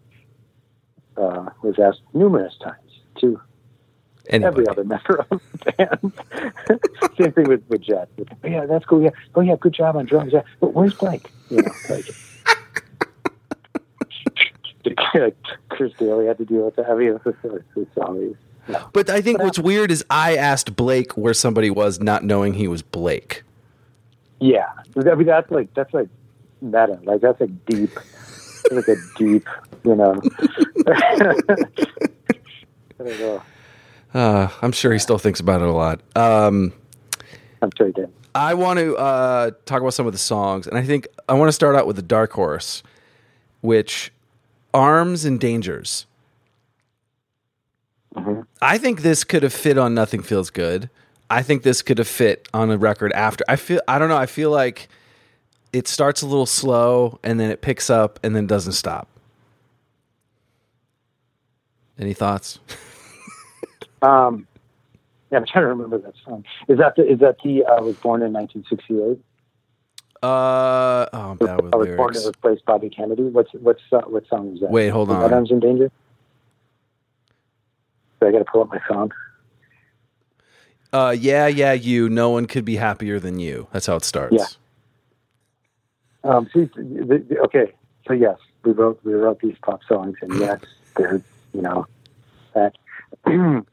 uh, 1.15 1.49
was 1.61 1.79
asked 1.79 2.01
numerous 2.13 2.55
times 2.61 2.91
to 3.21 3.39
Anyway. 4.29 4.47
every 4.47 4.67
other 4.67 4.83
member 4.85 5.25
of 5.29 5.41
the 5.51 5.71
band. 5.73 6.13
Same 7.17 7.31
thing 7.33 7.49
with 7.49 7.63
with 7.67 7.81
Jet. 7.81 8.07
Oh, 8.19 8.47
yeah, 8.47 8.65
that's 8.65 8.85
cool. 8.85 9.01
Yeah. 9.03 9.09
Oh 9.35 9.41
yeah, 9.41 9.55
good 9.59 9.73
job 9.73 9.97
on 9.97 10.05
drums. 10.05 10.31
Yeah, 10.31 10.43
but 10.61 10.73
where's 10.73 10.93
Blake? 10.93 11.29
You 11.49 11.61
know, 11.61 11.71
like. 11.89 12.05
Chris 15.69 15.93
Daly 15.97 16.27
had 16.27 16.37
to 16.37 16.45
deal 16.45 16.65
with 16.65 16.75
that. 16.75 16.89
I 16.89 16.95
mean, 16.95 17.19
it's, 17.25 17.37
it's, 17.43 17.65
it's 17.75 17.97
always 17.97 18.35
no. 18.67 18.89
But 18.93 19.09
I 19.09 19.21
think 19.21 19.41
what's 19.41 19.59
weird 19.59 19.91
is 19.91 20.05
I 20.09 20.35
asked 20.37 20.75
Blake 20.75 21.17
where 21.17 21.33
somebody 21.33 21.69
was, 21.69 21.99
not 21.99 22.23
knowing 22.23 22.53
he 22.53 22.67
was 22.67 22.81
Blake. 22.81 23.43
Yeah, 24.39 24.69
I 24.95 25.15
mean 25.15 25.25
that's 25.25 25.49
like 25.51 25.73
that's 25.73 25.93
like 25.93 26.09
meta. 26.61 26.99
Like 27.03 27.21
that's 27.21 27.39
like 27.39 27.65
deep. 27.65 27.93
That's 27.93 28.87
like 28.87 28.87
a 28.87 28.95
deep, 29.17 29.47
you 29.83 29.95
know. 29.95 30.21
I 30.87 31.15
don't 32.97 33.19
know. 33.19 33.43
Uh, 34.13 34.47
I'm 34.61 34.71
sure 34.71 34.93
he 34.93 34.99
still 34.99 35.17
thinks 35.17 35.39
about 35.39 35.61
it 35.61 35.67
a 35.67 35.71
lot. 35.71 36.01
Um, 36.15 36.73
I'm 37.61 37.71
sure 37.75 37.87
he 37.87 37.93
did. 37.93 38.11
I 38.35 38.53
want 38.53 38.79
to 38.79 38.95
uh, 38.95 39.51
talk 39.65 39.81
about 39.81 39.93
some 39.93 40.07
of 40.07 40.11
the 40.11 40.19
songs, 40.19 40.67
and 40.67 40.77
I 40.77 40.83
think 40.83 41.07
I 41.29 41.33
want 41.33 41.49
to 41.49 41.53
start 41.53 41.75
out 41.75 41.87
with 41.87 41.95
the 41.95 42.01
Dark 42.01 42.31
Horse, 42.31 42.83
which 43.61 44.11
Arms 44.73 45.25
and 45.25 45.39
Dangers. 45.39 46.05
I 48.61 48.77
think 48.77 49.01
this 49.01 49.23
could 49.23 49.43
have 49.43 49.53
fit 49.53 49.77
on 49.77 49.95
Nothing 49.95 50.21
Feels 50.21 50.49
Good. 50.49 50.89
I 51.29 51.41
think 51.41 51.63
this 51.63 51.81
could 51.81 51.97
have 51.97 52.07
fit 52.07 52.47
on 52.53 52.69
a 52.69 52.77
record 52.77 53.11
after. 53.13 53.43
I 53.47 53.55
feel 53.55 53.81
I 53.87 53.97
don't 53.97 54.09
know. 54.09 54.17
I 54.17 54.27
feel 54.27 54.51
like 54.51 54.87
it 55.71 55.87
starts 55.87 56.21
a 56.21 56.27
little 56.27 56.45
slow 56.45 57.19
and 57.23 57.39
then 57.39 57.49
it 57.49 57.61
picks 57.61 57.89
up 57.89 58.19
and 58.23 58.35
then 58.35 58.45
doesn't 58.45 58.73
stop. 58.73 59.07
Any 61.97 62.13
thoughts? 62.13 62.59
Um, 64.03 64.47
yeah, 65.31 65.39
I'm 65.39 65.45
trying 65.45 65.63
to 65.63 65.69
remember 65.69 65.97
that 65.97 66.13
song. 66.23 66.45
Is 66.67 66.77
that 66.77 66.95
the, 66.95 67.09
is 67.09 67.19
that 67.19 67.37
the 67.43 67.63
uh, 67.63 67.81
was 67.81 67.95
born 67.95 68.21
in 68.21 68.33
1968? 68.33 69.19
Uh 70.21 71.09
oh, 71.11 71.31
I'm 71.31 71.37
bad 71.37 71.61
with 71.61 71.73
I 71.73 71.77
was 71.77 71.87
born 71.97 72.13
to 72.13 72.27
replace 72.29 72.59
Bobby 72.65 72.89
Kennedy. 72.89 73.23
What's 73.23 73.51
what's 73.53 73.81
uh, 73.91 74.01
what 74.01 74.27
song 74.27 74.53
is 74.53 74.61
that? 74.61 74.69
Wait, 74.69 74.89
hold 74.89 75.09
on. 75.09 75.21
that 75.21 75.33
Arms 75.33 75.51
in 75.51 75.59
Danger? 75.59 75.91
So 78.19 78.27
I 78.27 78.31
got 78.31 78.39
to 78.39 78.45
pull 78.45 78.61
up 78.61 78.69
my 78.69 78.79
phone. 78.87 79.11
Uh, 80.93 81.15
yeah, 81.17 81.47
yeah, 81.47 81.73
you. 81.73 82.07
No 82.07 82.29
one 82.29 82.45
could 82.45 82.63
be 82.63 82.77
happier 82.77 83.19
than 83.19 83.39
you. 83.39 83.67
That's 83.73 83.87
how 83.87 83.95
it 83.95 84.05
starts. 84.05 84.35
Yeah. 84.37 84.45
Um, 86.23 86.49
see, 86.53 86.69
the, 86.75 87.25
the, 87.27 87.39
okay, 87.39 87.73
so 88.07 88.13
yes, 88.13 88.37
we 88.63 88.71
wrote 88.71 89.01
we 89.03 89.13
wrote 89.13 89.41
these 89.41 89.57
pop 89.61 89.81
songs, 89.89 90.15
and 90.21 90.39
yes, 90.39 90.61
they're 90.95 91.21
you 91.53 91.61
know 91.61 91.85
that 92.53 92.77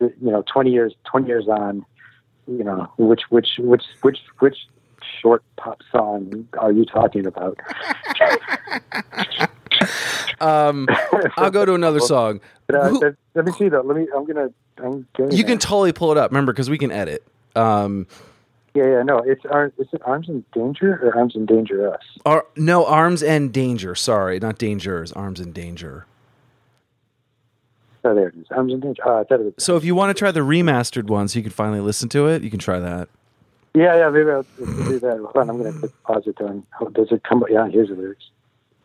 you 0.00 0.30
know 0.30 0.42
twenty 0.52 0.70
years 0.70 0.94
twenty 1.04 1.28
years 1.28 1.48
on, 1.48 1.84
you 2.46 2.64
know 2.64 2.90
which 2.98 3.22
which 3.30 3.48
which 3.58 3.84
which 4.02 4.18
which 4.38 4.56
short 5.22 5.42
pop 5.56 5.80
song 5.90 6.46
are 6.58 6.72
you 6.72 6.84
talking 6.84 7.26
about? 7.26 7.58
Um, 10.40 10.86
I'll 11.36 11.50
go 11.50 11.64
to 11.64 11.74
another 11.74 12.00
song. 12.00 12.40
But, 12.66 12.76
uh, 12.76 12.88
Who- 12.88 13.16
let, 13.34 13.44
me 13.44 13.52
see 13.52 13.68
though. 13.68 13.80
Let 13.80 13.96
me. 13.96 14.06
I'm 14.14 14.24
gonna. 14.24 14.50
I'm 14.78 15.06
getting 15.16 15.36
You 15.36 15.44
can 15.44 15.58
totally 15.58 15.92
pull 15.92 16.12
it 16.12 16.18
up. 16.18 16.30
Remember, 16.30 16.52
because 16.52 16.70
we 16.70 16.78
can 16.78 16.92
edit. 16.92 17.24
Um, 17.56 18.06
yeah, 18.74 18.84
yeah. 18.84 19.02
No, 19.02 19.18
it's 19.18 19.44
ar- 19.46 19.72
is 19.78 19.88
it 19.92 20.00
Arms 20.04 20.28
in 20.28 20.44
Danger 20.52 21.00
or 21.02 21.16
Arms 21.16 21.34
in 21.34 21.46
Danger 21.46 21.92
Us? 21.92 22.02
ar- 22.24 22.46
no, 22.56 22.84
arms 22.86 23.22
and 23.22 23.52
danger. 23.52 23.94
Sorry, 23.94 24.38
not 24.38 24.58
dangers. 24.58 25.12
Arms 25.12 25.40
and 25.40 25.52
danger. 25.52 26.06
Oh, 28.04 28.14
there 28.14 28.28
it 28.28 28.34
is. 28.36 28.46
Arms 28.50 28.72
in 28.72 28.80
Danger. 28.80 29.06
Uh, 29.06 29.24
it. 29.28 29.60
So 29.60 29.76
if 29.76 29.84
you 29.84 29.94
want 29.94 30.16
to 30.16 30.18
try 30.18 30.30
the 30.30 30.40
remastered 30.40 31.04
one, 31.08 31.28
so 31.28 31.38
you 31.38 31.42
can 31.42 31.52
finally 31.52 31.80
listen 31.80 32.08
to 32.10 32.28
it, 32.28 32.42
you 32.42 32.50
can 32.50 32.58
try 32.58 32.78
that. 32.78 33.08
Yeah, 33.74 33.96
yeah, 33.96 34.08
maybe 34.10 34.30
I'll, 34.30 34.42
do 34.42 34.98
that. 35.00 35.18
Hold 35.18 35.36
on, 35.36 35.50
I'm 35.50 35.58
going 35.62 35.80
to 35.80 35.88
pause 36.04 36.22
it 36.26 36.36
there. 36.38 36.62
Oh, 36.80 36.88
does 36.88 37.08
it 37.12 37.22
come? 37.24 37.44
Yeah, 37.50 37.68
here's 37.68 37.88
the 37.88 37.94
lyrics. 37.94 38.24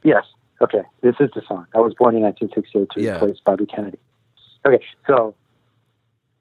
Yes. 0.03 0.25
Okay, 0.61 0.81
this 1.01 1.15
is 1.19 1.29
the 1.35 1.41
song. 1.47 1.65
I 1.73 1.79
was 1.79 1.93
born 1.93 2.15
in 2.15 2.21
1968 2.21 2.89
to 2.91 3.01
Yeah. 3.01 3.15
replace 3.15 3.39
Bobby 3.45 3.65
Kennedy. 3.65 3.97
Okay, 4.65 4.83
so 5.07 5.35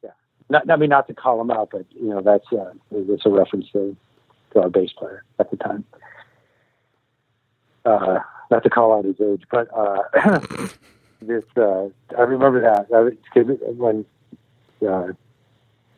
yeah, 0.05 0.11
not 0.49 0.70
I 0.70 0.77
mean 0.77 0.91
not 0.91 1.09
to 1.09 1.14
call 1.14 1.41
him 1.41 1.51
out, 1.51 1.70
but 1.73 1.87
you 1.91 2.09
know 2.09 2.20
that's 2.20 2.47
uh, 2.53 2.73
it's 2.93 3.27
a 3.27 3.31
reference 3.31 3.66
to, 3.73 3.97
to 4.53 4.61
our 4.62 4.68
bass 4.70 4.93
player 4.93 5.25
at 5.41 5.51
the 5.51 5.57
time. 5.57 5.85
Uh, 7.85 8.20
not 8.51 8.62
to 8.62 8.70
call 8.70 8.93
out 8.97 9.05
his 9.05 9.20
age, 9.20 9.43
but 9.51 9.66
uh, 9.77 10.39
this 11.27 11.45
uh, 11.57 11.89
I 12.16 12.23
remember 12.23 12.61
that 12.61 12.87
I, 12.95 13.41
when 13.73 14.05
uh, 14.87 15.09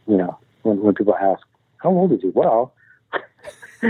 you 0.06 0.16
know 0.16 0.38
when 0.62 0.80
when 0.80 0.94
people 0.94 1.16
ask 1.16 1.42
how 1.84 1.90
old 1.90 2.12
is 2.12 2.22
he? 2.22 2.30
Well, 2.30 2.72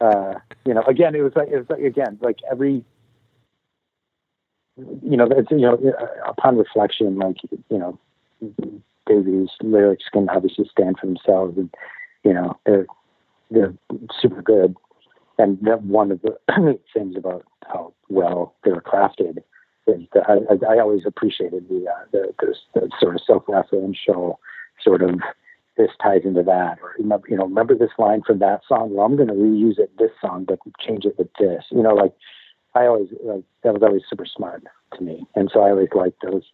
uh, 0.00 0.34
you 0.64 0.72
know, 0.72 0.82
again, 0.86 1.14
it 1.16 1.20
was 1.20 1.32
like 1.34 1.48
it 1.48 1.58
was 1.58 1.66
like 1.68 1.80
again, 1.80 2.16
like 2.22 2.38
every, 2.50 2.84
you 4.76 5.16
know, 5.16 5.26
it's, 5.30 5.50
you 5.50 5.58
know, 5.58 5.78
upon 6.26 6.56
reflection, 6.56 7.18
like 7.18 7.36
you 7.68 7.78
know, 7.78 7.98
Davey's 9.06 9.50
lyrics 9.60 10.04
can 10.12 10.28
obviously 10.28 10.68
stand 10.70 10.98
for 11.00 11.06
themselves, 11.06 11.58
and 11.58 11.74
you 12.22 12.32
know, 12.32 12.56
they're 12.64 12.86
they're 13.50 13.74
super 14.20 14.42
good. 14.42 14.76
And 15.38 15.58
that 15.62 15.82
one 15.82 16.10
of 16.10 16.20
the 16.22 16.78
things 16.94 17.16
about 17.16 17.44
how 17.66 17.92
well 18.08 18.54
they 18.64 18.72
were 18.72 18.80
crafted 18.80 19.38
is 19.86 20.02
that 20.14 20.28
I, 20.28 20.74
I, 20.74 20.80
always 20.80 21.02
appreciated 21.06 21.68
the, 21.68 21.86
uh, 21.88 22.04
the, 22.10 22.34
the 22.40 22.54
the 22.74 22.90
sort 23.00 23.14
of 23.14 23.20
self-referential 23.24 24.36
sort 24.82 25.02
of 25.02 25.20
this 25.76 25.90
ties 26.02 26.22
into 26.24 26.42
that, 26.42 26.78
or 26.82 26.94
you 26.98 27.36
know, 27.36 27.44
remember 27.44 27.74
this 27.74 27.90
line 27.98 28.22
from 28.26 28.38
that 28.38 28.62
song. 28.66 28.94
Well, 28.94 29.06
I'm 29.06 29.16
going 29.16 29.28
to 29.28 29.34
reuse 29.34 29.78
it 29.78 29.90
this 29.98 30.10
song, 30.20 30.44
but 30.44 30.58
change 30.80 31.04
it 31.04 31.18
with 31.18 31.28
this. 31.38 31.64
You 31.70 31.82
know, 31.82 31.94
like 31.94 32.14
I 32.74 32.86
always 32.86 33.08
like 33.22 33.44
that 33.62 33.74
was 33.74 33.82
always 33.82 34.02
super 34.08 34.26
smart 34.26 34.64
to 34.96 35.02
me, 35.02 35.26
and 35.34 35.50
so 35.52 35.60
I 35.60 35.70
always 35.70 35.88
liked 35.94 36.22
those 36.22 36.44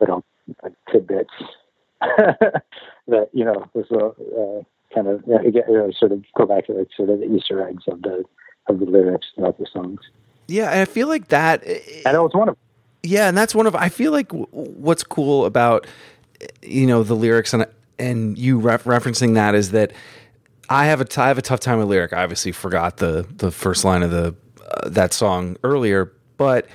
little 0.00 0.24
like, 0.62 0.74
tidbits 0.90 1.32
that 2.00 3.28
you 3.32 3.44
know 3.44 3.64
was 3.74 3.86
a 3.90 4.60
uh, 4.60 4.62
kind 4.94 5.08
of 5.08 5.22
again, 5.44 5.64
uh, 5.68 5.90
sort 5.98 6.12
of 6.12 6.24
go 6.36 6.46
back 6.46 6.66
to 6.66 6.72
like 6.72 6.88
sort 6.96 7.10
of 7.10 7.20
the 7.20 7.34
Easter 7.34 7.66
eggs 7.66 7.84
of 7.88 8.02
the 8.02 8.24
of 8.68 8.78
the 8.78 8.86
lyrics 8.86 9.26
of 9.38 9.56
the 9.58 9.66
songs. 9.72 10.00
Yeah, 10.46 10.70
and 10.70 10.80
I 10.80 10.84
feel 10.84 11.08
like 11.08 11.28
that. 11.28 11.62
And 11.64 12.14
it 12.14 12.20
was 12.20 12.32
one 12.34 12.48
of 12.48 12.56
Yeah, 13.02 13.28
and 13.28 13.36
that's 13.36 13.54
one 13.54 13.66
of 13.66 13.74
I 13.74 13.88
feel 13.88 14.12
like 14.12 14.28
w- 14.28 14.46
what's 14.50 15.02
cool 15.04 15.46
about 15.46 15.86
you 16.62 16.86
know 16.86 17.02
the 17.02 17.14
lyrics 17.14 17.52
and 17.52 17.66
and 17.98 18.36
you 18.38 18.58
ref- 18.58 18.84
referencing 18.84 19.34
that 19.34 19.54
is 19.54 19.70
that 19.72 19.92
I 20.68 20.86
have 20.86 21.00
a 21.00 21.04
t- 21.04 21.20
I 21.20 21.28
have 21.28 21.38
a 21.38 21.42
tough 21.42 21.60
time 21.60 21.78
with 21.78 21.88
lyric. 21.88 22.12
I 22.12 22.22
obviously 22.22 22.52
forgot 22.52 22.98
the 22.98 23.26
the 23.36 23.50
first 23.50 23.84
line 23.84 24.02
of 24.02 24.10
the 24.10 24.34
uh, 24.70 24.88
that 24.88 25.12
song 25.12 25.56
earlier, 25.62 26.12
but 26.36 26.66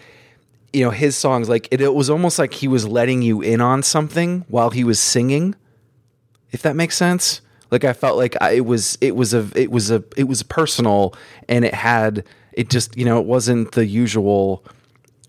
you 0.74 0.84
know 0.84 0.91
his 0.91 1.15
songs 1.15 1.49
like 1.49 1.67
it, 1.72 1.82
it 1.82 1.93
was 1.93 2.09
almost 2.09 2.38
like 2.39 2.53
he 2.53 2.67
was 2.67 2.88
letting 2.88 3.22
you 3.22 3.41
in 3.41 3.61
on 3.61 3.84
something 3.84 4.45
while 4.47 4.70
he 4.70 4.84
was 4.84 4.99
singing. 4.99 5.55
If 6.51 6.61
that 6.63 6.76
makes 6.76 6.95
sense. 6.95 7.41
Like 7.72 7.84
I 7.84 7.93
felt 7.93 8.17
like 8.17 8.36
I, 8.41 8.51
it 8.51 8.65
was 8.65 8.97
it 9.01 9.15
was 9.15 9.34
a 9.34 9.47
it 9.55 9.72
was 9.72 9.91
a 9.91 10.03
it 10.17 10.26
was 10.26 10.43
personal 10.43 11.13
and 11.47 11.63
it 11.63 11.74
had 11.74 12.26
it 12.53 12.70
just 12.70 12.97
you 12.97 13.05
know 13.05 13.20
it 13.20 13.26
wasn't 13.26 13.74
the 13.74 13.86
usual 13.86 14.65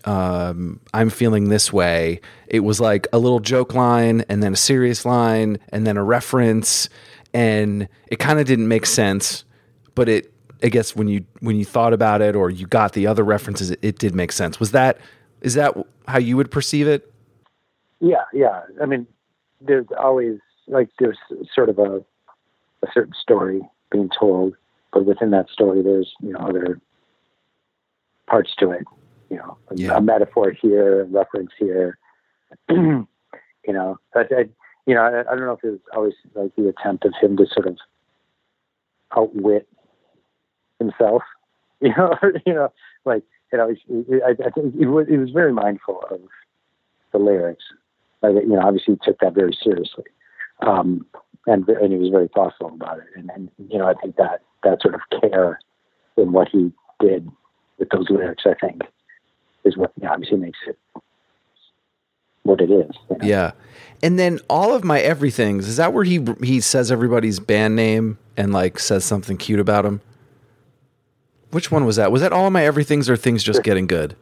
um, 0.05 0.79
I'm 0.93 1.09
feeling 1.09 1.49
this 1.49 1.71
way. 1.71 2.21
It 2.47 2.61
was 2.61 2.79
like 2.79 3.07
a 3.13 3.19
little 3.19 3.39
joke 3.39 3.73
line 3.73 4.23
and 4.29 4.41
then 4.41 4.53
a 4.53 4.57
serious 4.57 5.05
line 5.05 5.59
and 5.69 5.85
then 5.85 5.97
a 5.97 6.03
reference, 6.03 6.89
and 7.33 7.87
it 8.07 8.17
kind 8.17 8.39
of 8.39 8.45
didn't 8.45 8.67
make 8.67 8.85
sense. 8.85 9.43
But 9.95 10.09
it, 10.09 10.33
I 10.63 10.69
guess, 10.69 10.95
when 10.95 11.07
you 11.07 11.25
when 11.39 11.55
you 11.55 11.65
thought 11.65 11.93
about 11.93 12.21
it 12.21 12.35
or 12.35 12.49
you 12.49 12.67
got 12.67 12.93
the 12.93 13.07
other 13.07 13.23
references, 13.23 13.71
it, 13.71 13.79
it 13.81 13.99
did 13.99 14.15
make 14.15 14.31
sense. 14.31 14.59
Was 14.59 14.71
that 14.71 14.97
is 15.41 15.53
that 15.55 15.75
how 16.07 16.19
you 16.19 16.37
would 16.37 16.51
perceive 16.51 16.87
it? 16.87 17.11
Yeah, 17.99 18.23
yeah. 18.33 18.61
I 18.81 18.85
mean, 18.85 19.05
there's 19.59 19.87
always 19.99 20.39
like 20.67 20.89
there's 20.99 21.17
sort 21.53 21.69
of 21.69 21.77
a 21.79 22.03
a 22.83 22.87
certain 22.93 23.13
story 23.19 23.61
being 23.91 24.09
told, 24.17 24.55
but 24.93 25.05
within 25.05 25.31
that 25.31 25.49
story, 25.49 25.81
there's 25.81 26.11
you 26.21 26.31
know 26.33 26.39
other 26.39 26.79
parts 28.27 28.51
to 28.59 28.71
it. 28.71 28.85
You 29.29 29.37
know, 29.37 29.57
a- 29.69 29.75
Yeah. 29.75 29.97
a 29.97 30.01
metaphor 30.01 30.51
here, 30.51 31.01
a 31.01 31.05
reference 31.05 31.51
here. 31.57 31.97
you 32.69 33.07
know, 33.67 33.97
I, 34.15 34.19
I, 34.19 34.49
you 34.85 34.93
know, 34.95 35.01
I, 35.01 35.19
I 35.21 35.35
don't 35.35 35.45
know 35.45 35.53
if 35.53 35.63
it 35.63 35.69
was 35.71 35.79
always 35.95 36.13
like 36.35 36.53
the 36.55 36.67
attempt 36.69 37.05
of 37.05 37.13
him 37.21 37.37
to 37.37 37.45
sort 37.47 37.67
of 37.67 37.77
outwit 39.17 39.67
himself. 40.79 41.23
You 41.83 41.91
know, 41.97 42.15
you 42.45 42.53
know, 42.53 42.71
like 43.05 43.23
it 43.51 43.59
always. 43.59 43.79
I, 44.23 44.35
I 44.45 44.49
think 44.51 44.77
he 44.77 44.85
was, 44.85 45.07
he 45.09 45.17
was 45.17 45.31
very 45.31 45.51
mindful 45.51 46.03
of 46.11 46.19
the 47.11 47.17
lyrics. 47.17 47.63
Like, 48.21 48.35
you 48.35 48.49
know, 48.49 48.61
obviously 48.61 48.93
he 48.93 48.99
took 49.03 49.19
that 49.21 49.33
very 49.33 49.57
seriously, 49.63 50.03
um, 50.61 51.05
and 51.47 51.67
and 51.67 51.91
he 51.91 51.97
was 51.97 52.09
very 52.09 52.27
thoughtful 52.33 52.67
about 52.67 52.99
it. 52.99 53.05
And, 53.15 53.29
and 53.35 53.49
you 53.69 53.77
know, 53.77 53.87
I 53.87 53.93
think 53.95 54.15
that 54.17 54.41
that 54.63 54.81
sort 54.81 54.95
of 54.95 55.01
care 55.21 55.59
in 56.17 56.31
what 56.31 56.47
he 56.49 56.71
did 56.99 57.29
with 57.79 57.89
those 57.89 58.09
lyrics, 58.09 58.43
I 58.45 58.53
think, 58.53 58.81
is 59.63 59.75
what 59.77 59.91
you 59.99 60.05
know, 60.07 60.13
obviously 60.13 60.37
makes 60.37 60.59
it 60.67 60.77
what 62.43 62.59
it 62.61 62.71
is. 62.71 62.91
you 63.09 63.17
know? 63.17 63.25
Yeah, 63.25 63.51
and 64.03 64.17
then 64.19 64.39
all 64.49 64.73
of 64.73 64.83
my 64.83 64.99
everythings 64.99 65.67
is 65.67 65.77
that 65.77 65.93
where 65.93 66.03
he 66.03 66.25
he 66.43 66.59
says 66.59 66.91
everybody's 66.91 67.39
band 67.39 67.75
name 67.75 68.17
and 68.37 68.53
like 68.53 68.79
says 68.79 69.03
something 69.03 69.37
cute 69.37 69.59
about 69.59 69.85
him. 69.85 70.01
Which 71.51 71.69
one 71.69 71.85
was 71.85 71.97
that? 71.97 72.11
Was 72.11 72.21
that 72.21 72.31
all 72.31 72.47
of 72.47 72.53
my 72.53 72.63
everythings 72.63 73.09
or 73.09 73.17
things 73.17 73.43
just 73.43 73.61
getting 73.63 73.85
good? 73.85 74.15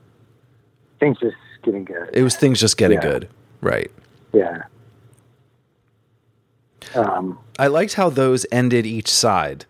Things 1.00 1.18
just 1.20 1.36
getting 1.64 1.86
good. 1.86 2.10
It 2.12 2.24
was 2.24 2.36
things 2.36 2.60
just 2.60 2.76
getting 2.76 2.98
Yeah. 2.98 3.08
good, 3.10 3.30
right? 3.62 3.92
yeah. 4.34 4.64
Um, 6.96 7.40
I 7.58 7.68
liked 7.68 7.94
how 7.94 8.10
those 8.10 8.46
ended 8.52 8.86
each 8.86 9.10
side. 9.10 9.66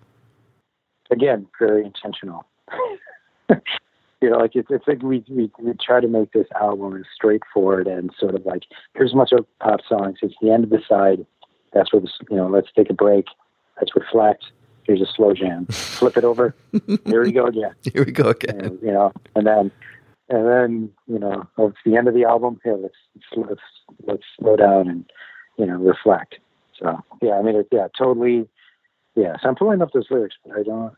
again, 1.12 1.48
very 1.60 1.86
intentional. 1.86 2.46
you 4.22 4.30
know, 4.30 4.38
like 4.38 4.56
it's, 4.56 4.68
it's 4.70 4.88
like 4.88 5.02
we, 5.02 5.24
we 5.30 5.52
we 5.60 5.74
try 5.74 6.00
to 6.00 6.08
make 6.08 6.32
this 6.34 6.48
album 6.60 6.96
as 6.96 7.06
straightforward 7.14 7.88
and 7.88 8.12
sort 8.20 8.36
of 8.36 8.46
like 8.46 8.64
here's 8.94 9.14
a 9.14 9.16
bunch 9.16 9.32
of 9.32 9.46
pop 9.60 9.80
songs. 9.88 10.20
It's 10.22 10.36
the 10.42 10.52
end 10.52 10.64
of 10.66 10.70
the 10.70 10.82
side. 10.88 11.26
That's 11.74 11.92
where 11.94 12.02
this 12.02 12.18
you 12.30 12.38
know. 12.38 12.48
Let's 12.48 12.70
take 12.76 12.90
a 12.90 12.94
break. 12.94 13.26
Let's 13.78 13.96
reflect. 13.96 14.46
Here's 14.84 15.02
a 15.02 15.06
slow 15.06 15.34
jam. 15.34 15.68
Flip 15.68 16.18
it 16.18 16.24
over. 16.24 16.56
Here 17.06 17.22
we 17.22 17.32
go 17.32 17.46
again. 17.46 17.76
Here 17.94 18.04
we 18.04 18.12
go 18.12 18.30
again. 18.30 18.60
And, 18.60 18.82
you 18.82 18.92
know, 18.92 19.14
and 19.36 19.46
then 19.46 19.72
and 20.30 20.48
then 20.48 20.92
you 21.08 21.20
know, 21.20 21.48
oh, 21.58 21.68
it's 21.68 21.78
the 21.86 21.96
end 21.96 22.08
of 22.08 22.14
the 22.14 22.24
album. 22.24 22.60
Here, 22.64 22.76
let's 22.76 22.96
let's 23.36 23.62
let's 24.06 24.24
slow 24.40 24.56
down 24.56 24.88
and 24.88 25.10
you 25.58 25.66
know 25.66 25.76
reflect. 25.76 26.40
So 26.80 27.04
yeah, 27.22 27.34
I 27.34 27.42
mean, 27.42 27.56
it, 27.56 27.68
yeah, 27.72 27.88
totally. 27.98 28.48
Yeah, 29.16 29.36
so 29.42 29.50
I'm 29.50 29.56
pulling 29.56 29.82
up 29.82 29.92
those 29.92 30.08
lyrics, 30.10 30.36
but 30.46 30.58
I 30.58 30.64
don't. 30.64 30.94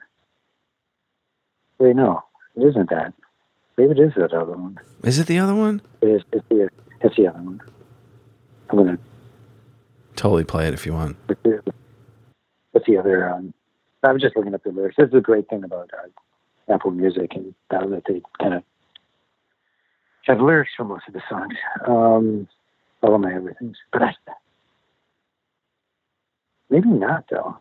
Wait, 1.79 1.95
no, 1.95 2.23
it 2.55 2.63
isn't 2.63 2.89
that. 2.89 3.13
Maybe 3.77 3.91
it 3.91 3.99
is 3.99 4.13
that 4.15 4.33
other 4.33 4.55
one. 4.55 4.79
Is 5.03 5.17
it 5.17 5.27
the 5.27 5.39
other 5.39 5.55
one? 5.55 5.81
It 6.01 6.07
is. 6.07 6.21
It's 6.31 6.45
the. 6.49 6.69
It's 7.01 7.15
the 7.15 7.27
other 7.27 7.41
one. 7.41 7.61
I'm 8.69 8.77
gonna. 8.77 8.99
Totally 10.15 10.43
play 10.43 10.67
it 10.67 10.73
if 10.73 10.85
you 10.85 10.93
want. 10.93 11.17
What's 11.25 11.41
the, 11.43 11.73
what's 12.71 12.85
the 12.85 12.97
other? 12.97 13.29
Um, 13.29 13.53
I 14.03 14.11
was 14.11 14.21
just 14.21 14.35
looking 14.35 14.53
up 14.53 14.63
the 14.63 14.71
lyrics. 14.71 14.97
This 14.97 15.07
is 15.07 15.13
a 15.13 15.21
great 15.21 15.47
thing 15.49 15.63
about 15.63 15.89
uh, 15.93 16.73
Apple 16.73 16.91
Music 16.91 17.31
and 17.33 17.53
now 17.71 17.87
that 17.87 18.03
they 18.07 18.21
kind 18.39 18.53
of 18.53 18.63
have 20.25 20.39
lyrics 20.39 20.71
for 20.75 20.83
most 20.83 21.07
of 21.07 21.13
the 21.13 21.21
songs. 21.29 21.55
Um, 21.87 22.47
all 23.01 23.15
of 23.15 23.21
my 23.21 23.33
everythings, 23.33 23.77
but 23.91 24.03
I, 24.03 24.15
maybe 26.71 26.89
not 26.89 27.25
though. 27.29 27.57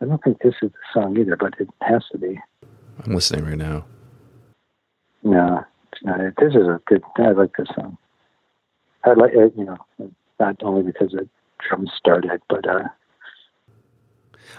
I 0.00 0.04
don't 0.06 0.22
think 0.22 0.40
this 0.42 0.54
is 0.62 0.70
the 0.70 1.00
song 1.00 1.18
either, 1.18 1.36
but 1.36 1.54
it 1.58 1.68
has 1.82 2.02
to 2.12 2.18
be. 2.18 2.40
I'm 3.04 3.14
listening 3.14 3.44
right 3.44 3.58
now. 3.58 3.84
No, 5.22 5.64
it's 5.92 6.02
not 6.02 6.20
it. 6.20 6.34
This 6.38 6.54
is 6.54 6.66
a 6.66 6.80
good. 6.86 7.02
I 7.18 7.32
like 7.32 7.56
this 7.58 7.68
song. 7.74 7.98
I 9.04 9.12
like 9.14 9.32
it. 9.34 9.52
You 9.56 9.64
know, 9.64 10.10
not 10.38 10.56
only 10.62 10.82
because 10.82 11.12
the 11.12 11.28
drums 11.66 11.90
started, 11.96 12.40
but 12.48 12.68
uh, 12.68 12.84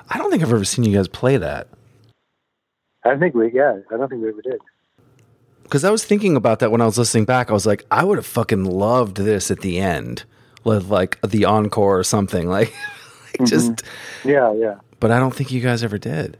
I 0.09 0.17
don't 0.17 0.31
think 0.31 0.43
I've 0.43 0.51
ever 0.51 0.65
seen 0.65 0.85
you 0.85 0.95
guys 0.95 1.07
play 1.07 1.37
that. 1.37 1.67
I 3.03 3.15
think 3.17 3.35
we. 3.35 3.51
Yeah, 3.53 3.79
I 3.91 3.97
don't 3.97 4.09
think 4.09 4.21
we 4.21 4.29
ever 4.29 4.41
did. 4.41 4.59
Because 5.63 5.83
I 5.83 5.91
was 5.91 6.05
thinking 6.05 6.35
about 6.35 6.59
that 6.59 6.71
when 6.71 6.81
I 6.81 6.85
was 6.85 6.97
listening 6.97 7.25
back. 7.25 7.49
I 7.49 7.53
was 7.53 7.65
like, 7.65 7.85
I 7.91 8.03
would 8.03 8.17
have 8.17 8.25
fucking 8.25 8.63
loved 8.63 9.17
this 9.17 9.51
at 9.51 9.59
the 9.59 9.79
end, 9.79 10.23
with 10.63 10.89
like 10.89 11.19
the 11.21 11.45
encore 11.45 11.99
or 11.99 12.03
something. 12.03 12.47
Like, 12.49 12.73
like 13.39 13.49
just. 13.49 13.83
Yeah, 14.25 14.53
yeah. 14.53 14.75
But 14.99 15.11
I 15.11 15.19
don't 15.19 15.33
think 15.35 15.51
you 15.51 15.61
guys 15.61 15.83
ever 15.83 15.97
did. 15.97 16.37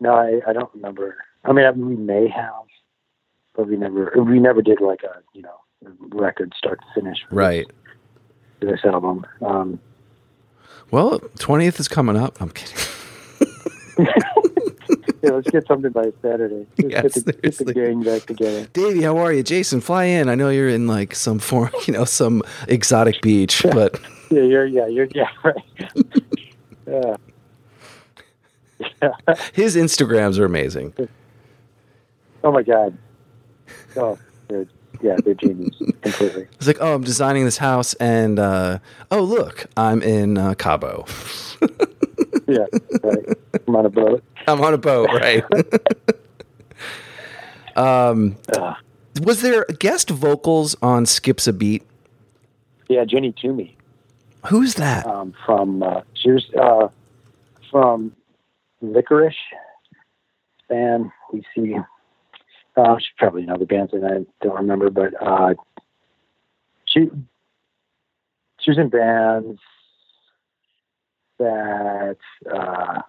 No, 0.00 0.12
I, 0.14 0.40
I 0.46 0.52
don't 0.52 0.70
remember. 0.74 1.16
I 1.44 1.52
mean, 1.52 1.64
I, 1.64 1.70
we 1.72 1.96
may 1.96 2.28
have, 2.28 2.64
but 3.54 3.68
we 3.68 3.76
never 3.76 4.12
we 4.16 4.38
never 4.38 4.62
did 4.62 4.80
like 4.80 5.02
a 5.02 5.20
you 5.34 5.42
know 5.42 5.56
record 6.10 6.52
start 6.56 6.80
to 6.80 7.00
finish 7.00 7.18
Right. 7.30 7.66
this, 8.60 8.70
this 8.70 8.84
album. 8.84 9.26
Um, 9.42 9.78
Well, 10.90 11.18
twentieth 11.38 11.78
is 11.80 11.88
coming 11.88 12.16
up. 12.16 12.40
I'm 12.40 12.50
kidding. 12.50 12.76
yeah, 15.22 15.30
let's 15.30 15.50
get 15.50 15.66
something 15.66 15.90
by 15.92 16.12
Saturday. 16.22 16.66
Let's 16.78 16.92
Yeah, 16.92 17.02
get, 17.02 17.12
the, 17.14 17.32
get 17.32 17.58
the 17.58 17.72
gang 17.74 18.02
back 18.02 18.22
together. 18.26 18.66
Davey, 18.72 19.02
how 19.02 19.16
are 19.18 19.32
you? 19.32 19.42
Jason, 19.42 19.80
fly 19.80 20.04
in. 20.04 20.28
I 20.28 20.34
know 20.34 20.50
you're 20.50 20.68
in 20.68 20.86
like 20.86 21.14
some 21.14 21.38
form, 21.38 21.70
you 21.86 21.94
know, 21.94 22.04
some 22.04 22.42
exotic 22.68 23.22
beach, 23.22 23.64
but 23.72 23.98
Yeah, 24.34 24.42
you're 24.42 24.66
yeah 24.66 24.86
you're 24.86 25.08
yeah 25.14 25.28
right. 25.44 25.54
yeah. 26.86 27.16
yeah. 29.02 29.34
his 29.52 29.76
Instagrams 29.76 30.38
are 30.38 30.44
amazing. 30.44 30.92
Oh 32.42 32.50
my 32.52 32.62
god. 32.62 32.96
Oh, 33.96 34.18
yeah, 35.02 35.16
they're 35.24 35.34
genius 35.34 35.76
completely. 36.02 36.46
It's 36.54 36.66
like, 36.66 36.78
oh, 36.80 36.94
I'm 36.94 37.04
designing 37.04 37.44
this 37.44 37.58
house, 37.58 37.94
and 37.94 38.38
uh, 38.38 38.78
oh, 39.10 39.22
look, 39.22 39.66
I'm 39.76 40.02
in 40.02 40.36
uh, 40.38 40.54
Cabo. 40.54 41.06
Yeah, 42.46 42.66
right. 43.02 43.24
I'm 43.66 43.74
on 43.74 43.86
a 43.86 43.90
boat. 43.90 44.22
I'm 44.46 44.60
on 44.60 44.74
a 44.74 44.78
boat, 44.78 45.08
right? 45.08 45.42
um, 47.74 48.36
Uh, 48.54 48.74
was 49.22 49.40
there 49.40 49.64
guest 49.78 50.10
vocals 50.10 50.76
on 50.82 51.06
"Skips 51.06 51.46
a 51.46 51.54
Beat"? 51.54 51.82
yeah, 52.90 53.04
Jenny 53.06 53.32
Toomey. 53.32 53.76
Who's 54.48 54.74
that? 54.74 55.06
um, 55.06 55.34
from 55.44 55.82
uh, 55.82 56.02
uh, 56.60 56.88
from 57.70 58.12
Licorice. 58.82 59.34
band. 60.68 61.10
We 61.32 61.42
see. 61.54 61.76
Uh, 62.76 62.98
she 62.98 63.06
probably 63.18 63.42
know 63.42 63.56
the 63.56 63.66
bands 63.66 63.92
and 63.92 64.04
I 64.04 64.26
don't 64.42 64.56
remember, 64.56 64.90
but 64.90 65.14
uh, 65.20 65.54
she 66.86 67.10
she 68.60 68.70
was 68.70 68.78
in 68.78 68.88
bands 68.88 69.60
that. 71.38 72.16
Uh, 72.52 73.00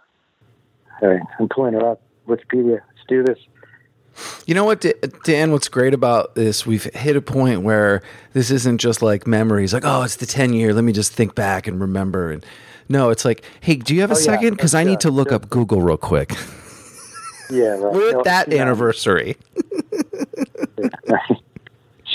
I'm 1.01 1.49
pulling 1.49 1.73
her 1.73 1.91
up. 1.91 2.01
Wikipedia. 2.27 2.79
Let's 2.87 3.05
do 3.07 3.23
this. 3.23 3.37
You 4.45 4.55
know 4.55 4.63
what, 4.63 4.85
Dan? 5.23 5.51
What's 5.51 5.67
great 5.67 5.93
about 5.93 6.35
this? 6.35 6.65
We've 6.65 6.83
hit 6.93 7.15
a 7.15 7.21
point 7.21 7.61
where 7.63 8.01
this 8.33 8.49
isn't 8.51 8.77
just 8.79 9.01
like 9.01 9.27
memories, 9.27 9.73
like 9.73 9.83
oh, 9.85 10.03
it's 10.03 10.15
the 10.17 10.25
ten 10.25 10.53
year. 10.53 10.73
Let 10.73 10.83
me 10.83 10.93
just 10.93 11.11
think 11.13 11.35
back 11.35 11.67
and 11.67 11.79
remember. 11.81 12.31
And 12.31 12.45
no, 12.87 13.09
it's 13.09 13.25
like, 13.25 13.43
hey, 13.61 13.75
do 13.75 13.93
you 13.93 14.01
have 14.01 14.11
a 14.11 14.13
Oh, 14.13 14.17
second? 14.17 14.51
Because 14.51 14.73
I 14.75 14.83
need 14.83 14.99
to 15.01 15.11
look 15.11 15.29
sure. 15.29 15.35
up 15.35 15.49
Google 15.49 15.81
real 15.81 15.97
quick. 15.97 16.35
Yeah, 17.47 17.73
right. 17.77 17.93
We're 17.93 18.11
No, 18.13 18.17
at 18.19 18.23
that 18.25 18.51
yeah. 18.51 18.59
anniversary. 18.63 19.37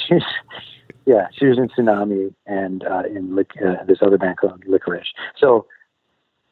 she's 0.08 0.22
yeah, 1.06 1.28
she 1.32 1.46
was 1.46 1.56
in 1.56 1.68
Tsunami 1.68 2.34
and 2.46 2.84
uh, 2.84 3.02
in 3.06 3.38
uh, 3.38 3.84
this 3.86 3.98
other 4.02 4.18
band 4.18 4.38
called 4.38 4.64
Licorice. 4.66 5.06
So 5.38 5.66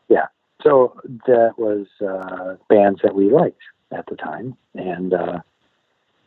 yeah, 0.08 0.26
so 0.62 0.94
that 1.26 1.54
was 1.58 1.86
uh, 2.00 2.54
bands 2.68 3.00
that 3.02 3.16
we 3.16 3.30
liked 3.32 3.60
at 3.92 4.06
the 4.06 4.16
time, 4.16 4.56
and 4.74 5.14
uh, 5.14 5.38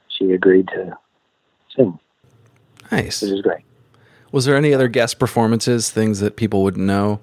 she 0.07 0.31
agreed 0.31 0.67
to 0.69 0.97
sing, 1.75 1.99
Nice. 2.91 3.21
which 3.21 3.31
is 3.31 3.41
great. 3.41 3.61
Was 4.31 4.45
there 4.45 4.55
any 4.55 4.73
other 4.73 4.87
guest 4.87 5.19
performances, 5.19 5.89
things 5.91 6.19
that 6.21 6.35
people 6.37 6.63
wouldn't 6.63 6.85
know? 6.85 7.19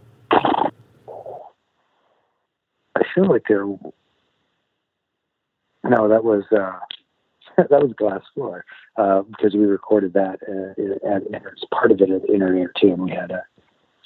I 2.94 3.02
feel 3.14 3.28
like 3.28 3.42
there. 3.48 3.64
No, 5.84 6.08
that 6.08 6.24
was 6.24 6.44
uh, 6.52 6.78
that 7.56 7.70
was 7.70 7.92
Glass 7.96 8.20
Floor 8.34 8.64
uh, 8.96 9.22
because 9.22 9.54
we 9.54 9.64
recorded 9.64 10.12
that 10.14 10.38
uh, 10.48 11.14
at, 11.14 11.22
as 11.34 11.64
part 11.72 11.92
of 11.92 12.00
it 12.00 12.10
at 12.10 12.28
Inner 12.28 12.54
Ear 12.56 12.72
too, 12.80 12.88
and 12.88 13.02
we 13.04 13.10
had 13.10 13.30
uh, 13.32 13.40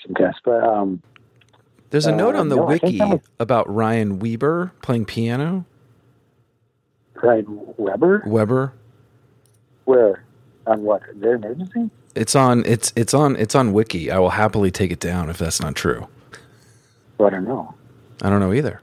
some 0.04 0.14
guests. 0.14 0.40
But 0.44 0.62
um, 0.62 1.02
There's 1.90 2.06
a 2.06 2.12
Uh, 2.12 2.16
note 2.16 2.36
on 2.36 2.48
the 2.50 2.56
no, 2.56 2.64
wiki 2.66 2.98
was- 3.00 3.20
about 3.40 3.72
Ryan 3.72 4.18
Weber 4.18 4.72
playing 4.82 5.06
piano. 5.06 5.64
Ryan 7.22 7.44
Weber, 7.76 8.22
Weber. 8.26 8.72
where 9.84 10.24
on 10.66 10.82
what 10.82 11.02
their 11.14 11.36
agency? 11.36 11.90
It's 12.14 12.34
on. 12.34 12.64
It's 12.66 12.92
it's 12.96 13.14
on. 13.14 13.36
It's 13.36 13.54
on 13.54 13.72
wiki. 13.72 14.10
I 14.10 14.18
will 14.18 14.30
happily 14.30 14.70
take 14.70 14.90
it 14.90 15.00
down 15.00 15.30
if 15.30 15.38
that's 15.38 15.60
not 15.60 15.74
true. 15.74 16.08
Well, 17.18 17.28
I 17.28 17.30
don't 17.30 17.44
know. 17.44 17.74
I 18.22 18.28
don't 18.30 18.40
know 18.40 18.52
either. 18.52 18.80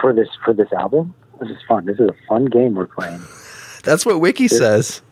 For 0.00 0.12
this 0.12 0.28
for 0.44 0.54
this 0.54 0.72
album, 0.72 1.14
this 1.40 1.50
is 1.50 1.58
fun. 1.68 1.84
This 1.86 1.98
is 1.98 2.08
a 2.08 2.14
fun 2.28 2.46
game 2.46 2.74
we're 2.74 2.86
playing. 2.86 3.20
That's 3.84 4.06
what 4.06 4.20
wiki 4.20 4.48
says. 4.48 5.02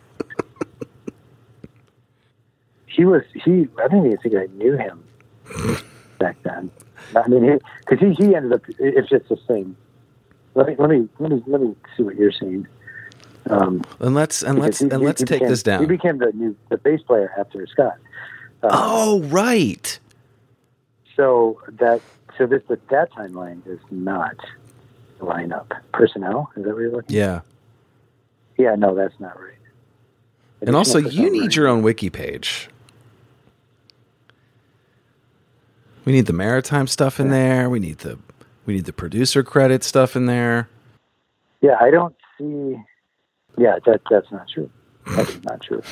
He 2.86 3.04
was 3.04 3.22
he. 3.34 3.68
I 3.78 3.86
even 3.86 4.16
think 4.22 4.34
I 4.34 4.46
knew 4.56 4.76
him 4.76 5.04
back 6.18 6.36
then. 6.42 6.70
I 7.16 7.26
mean, 7.28 7.58
because 7.80 7.98
he, 7.98 8.14
he 8.24 8.34
ended 8.34 8.52
up. 8.52 8.62
It's 8.78 9.08
just 9.08 9.28
the 9.28 9.38
same. 9.48 9.76
Let 10.54 10.66
me 10.66 10.74
let 10.78 10.90
me 10.90 11.08
let 11.18 11.30
me 11.32 11.42
let 11.46 11.60
me 11.60 11.74
see 11.96 12.02
what 12.02 12.16
you're 12.16 12.32
saying. 12.32 12.66
Um, 13.48 13.82
And 14.00 14.14
let's 14.14 14.42
and 14.42 14.58
let's 14.58 14.78
he- 14.80 14.84
and 14.90 15.00
he- 15.00 15.06
let's 15.06 15.20
he 15.20 15.26
take 15.26 15.38
became- 15.40 15.48
this 15.48 15.62
down. 15.62 15.80
He 15.80 15.86
became 15.86 16.18
the 16.18 16.32
new 16.32 16.56
the 16.68 16.76
bass 16.76 17.00
player 17.02 17.32
after 17.38 17.66
Scott. 17.66 17.96
Uh, 18.62 18.68
oh 18.72 19.20
right. 19.24 19.98
So 21.16 21.60
that 21.78 22.00
so 22.36 22.46
this 22.46 22.62
but 22.68 22.86
that 22.88 23.12
timeline 23.12 23.66
is 23.66 23.78
not 23.90 24.36
the 25.18 25.24
lineup. 25.26 25.66
Personnel 25.92 26.50
is 26.56 26.64
that 26.64 26.72
what 26.72 26.80
you're 26.80 26.90
looking? 26.90 27.16
Yeah. 27.16 27.40
Yeah, 28.58 28.74
no, 28.74 28.94
that's 28.94 29.18
not 29.20 29.40
right. 29.40 29.54
And 30.62 30.76
also, 30.76 30.98
you 30.98 31.30
need 31.30 31.54
your 31.56 31.66
own 31.66 31.80
wiki 31.82 32.10
page. 32.10 32.68
We 36.04 36.12
need 36.12 36.26
the 36.26 36.34
maritime 36.34 36.86
stuff 36.86 37.18
in 37.20 37.30
there. 37.30 37.70
We 37.70 37.78
need 37.78 37.98
the 37.98 38.18
we 38.66 38.74
need 38.74 38.84
the 38.84 38.92
producer 38.92 39.42
credit 39.42 39.82
stuff 39.84 40.16
in 40.16 40.26
there. 40.26 40.68
Yeah, 41.60 41.76
I 41.80 41.90
don't 41.90 42.14
see. 42.38 42.76
Yeah, 43.58 43.78
that 43.84 44.00
that's 44.10 44.30
not 44.30 44.48
true. 44.48 44.70
That's 45.06 45.42
not 45.44 45.60
true. 45.60 45.82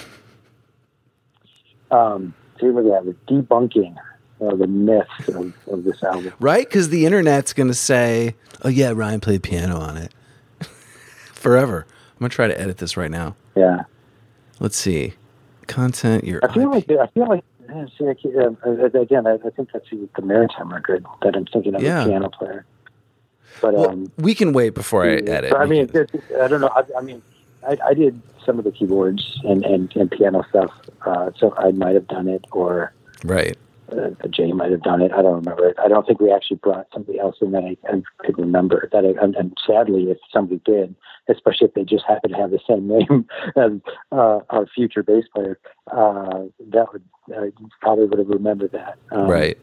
Um, 1.90 2.34
so 2.60 2.68
at 2.68 3.04
the 3.04 3.16
debunking 3.26 3.96
of 4.40 4.58
the 4.58 4.66
myths 4.66 5.28
of, 5.28 5.52
of 5.68 5.84
this 5.84 6.02
album. 6.02 6.32
Right? 6.38 6.66
Because 6.66 6.90
the 6.90 7.06
internet's 7.06 7.52
going 7.52 7.68
to 7.68 7.74
say, 7.74 8.34
oh, 8.62 8.68
yeah, 8.68 8.92
Ryan 8.94 9.20
played 9.20 9.42
piano 9.42 9.78
on 9.78 9.96
it. 9.96 10.12
Forever. 11.32 11.86
I'm 11.88 12.18
going 12.20 12.30
to 12.30 12.34
try 12.34 12.46
to 12.46 12.60
edit 12.60 12.78
this 12.78 12.96
right 12.96 13.10
now. 13.10 13.36
Yeah, 13.56 13.84
Let's 14.60 14.76
see. 14.76 15.14
Content, 15.66 16.24
your. 16.24 16.40
I 16.42 16.52
feel 16.52 16.72
IP. 16.74 16.88
like 16.88 16.98
I 16.98 17.06
feel 17.08 17.28
like 17.28 17.44
see, 17.96 18.06
I, 18.06 18.44
um, 18.44 18.56
uh, 18.66 18.84
again, 19.00 19.26
I, 19.26 19.34
I 19.34 19.50
think 19.50 19.70
that's 19.72 19.88
the 19.90 20.22
Maritime 20.22 20.72
record 20.72 21.04
that 21.22 21.36
I'm 21.36 21.46
thinking 21.46 21.74
of 21.74 21.82
Yeah. 21.82 22.04
the 22.04 22.10
piano 22.10 22.30
player. 22.30 22.64
But 23.60 23.74
Well, 23.74 23.90
um, 23.90 24.12
we 24.18 24.34
can 24.34 24.52
wait 24.52 24.74
before 24.74 25.04
I 25.04 25.14
edit. 25.16 25.50
But, 25.50 25.60
I 25.60 25.66
mean, 25.66 25.88
can- 25.88 26.06
I 26.40 26.48
don't 26.48 26.60
know. 26.60 26.68
I, 26.74 26.82
I 26.96 27.00
mean, 27.02 27.22
I, 27.66 27.76
I 27.86 27.94
did 27.94 28.20
some 28.44 28.58
of 28.58 28.64
the 28.64 28.70
keyboards 28.72 29.40
and, 29.44 29.64
and, 29.64 29.94
and 29.96 30.10
piano 30.10 30.44
stuff, 30.48 30.70
uh, 31.04 31.30
so 31.38 31.54
I 31.56 31.70
might 31.72 31.94
have 31.94 32.06
done 32.08 32.28
it, 32.28 32.44
or 32.52 32.92
right. 33.24 33.56
Uh, 33.92 34.10
Jay 34.28 34.52
might 34.52 34.70
have 34.70 34.82
done 34.82 35.00
it. 35.00 35.12
I 35.12 35.22
don't 35.22 35.36
remember. 35.36 35.74
I 35.82 35.88
don't 35.88 36.06
think 36.06 36.20
we 36.20 36.32
actually 36.32 36.58
brought 36.58 36.88
somebody 36.92 37.18
else 37.18 37.36
in 37.40 37.52
that 37.52 37.64
I, 37.64 37.76
I 37.88 38.02
could 38.18 38.38
remember. 38.38 38.88
That 38.92 39.04
I, 39.04 39.22
and, 39.22 39.34
and 39.36 39.56
sadly, 39.66 40.04
if 40.10 40.18
somebody 40.32 40.60
did, 40.64 40.94
especially 41.28 41.68
if 41.68 41.74
they 41.74 41.84
just 41.84 42.04
happen 42.06 42.30
to 42.30 42.36
have 42.36 42.50
the 42.50 42.60
same 42.68 42.88
name 42.98 43.26
as 43.56 43.72
uh, 44.12 44.40
our 44.50 44.66
future 44.74 45.02
bass 45.02 45.24
player, 45.34 45.58
uh, 45.90 46.44
that 46.70 46.86
would 46.92 47.04
uh, 47.34 47.46
probably 47.80 48.06
would 48.06 48.18
have 48.18 48.28
remembered 48.28 48.72
that. 48.72 48.98
Um, 49.10 49.28
right. 49.28 49.58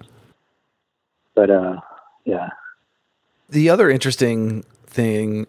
But 1.36 1.50
uh, 1.50 1.82
yeah, 2.24 2.50
The 3.50 3.70
other 3.70 3.90
interesting 3.90 4.64
thing 4.88 5.48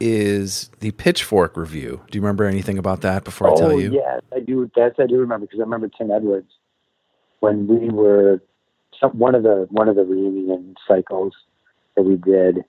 is 0.00 0.70
the 0.80 0.90
Pitchfork 0.92 1.56
review. 1.56 2.02
Do 2.10 2.16
you 2.18 2.22
remember 2.22 2.44
anything 2.44 2.78
about 2.78 3.02
that 3.02 3.24
before 3.24 3.48
I 3.48 3.52
oh 3.52 3.56
tell 3.56 3.80
you? 3.80 3.92
yeah, 3.92 4.20
I 4.34 4.40
do. 4.40 4.70
That's 4.74 4.98
I 4.98 5.06
do 5.06 5.18
remember 5.18 5.46
because 5.46 5.60
I 5.60 5.62
remember 5.62 5.88
Tim 5.88 6.10
Edwards 6.10 6.50
when 7.40 7.66
we 7.66 7.88
were 7.88 8.40
some, 9.00 9.10
one 9.18 9.34
of 9.34 9.42
the 9.42 9.66
one 9.70 9.88
of 9.88 9.96
the 9.96 10.04
reunion 10.04 10.74
cycles 10.86 11.34
that 11.96 12.02
we 12.02 12.16
did 12.16 12.64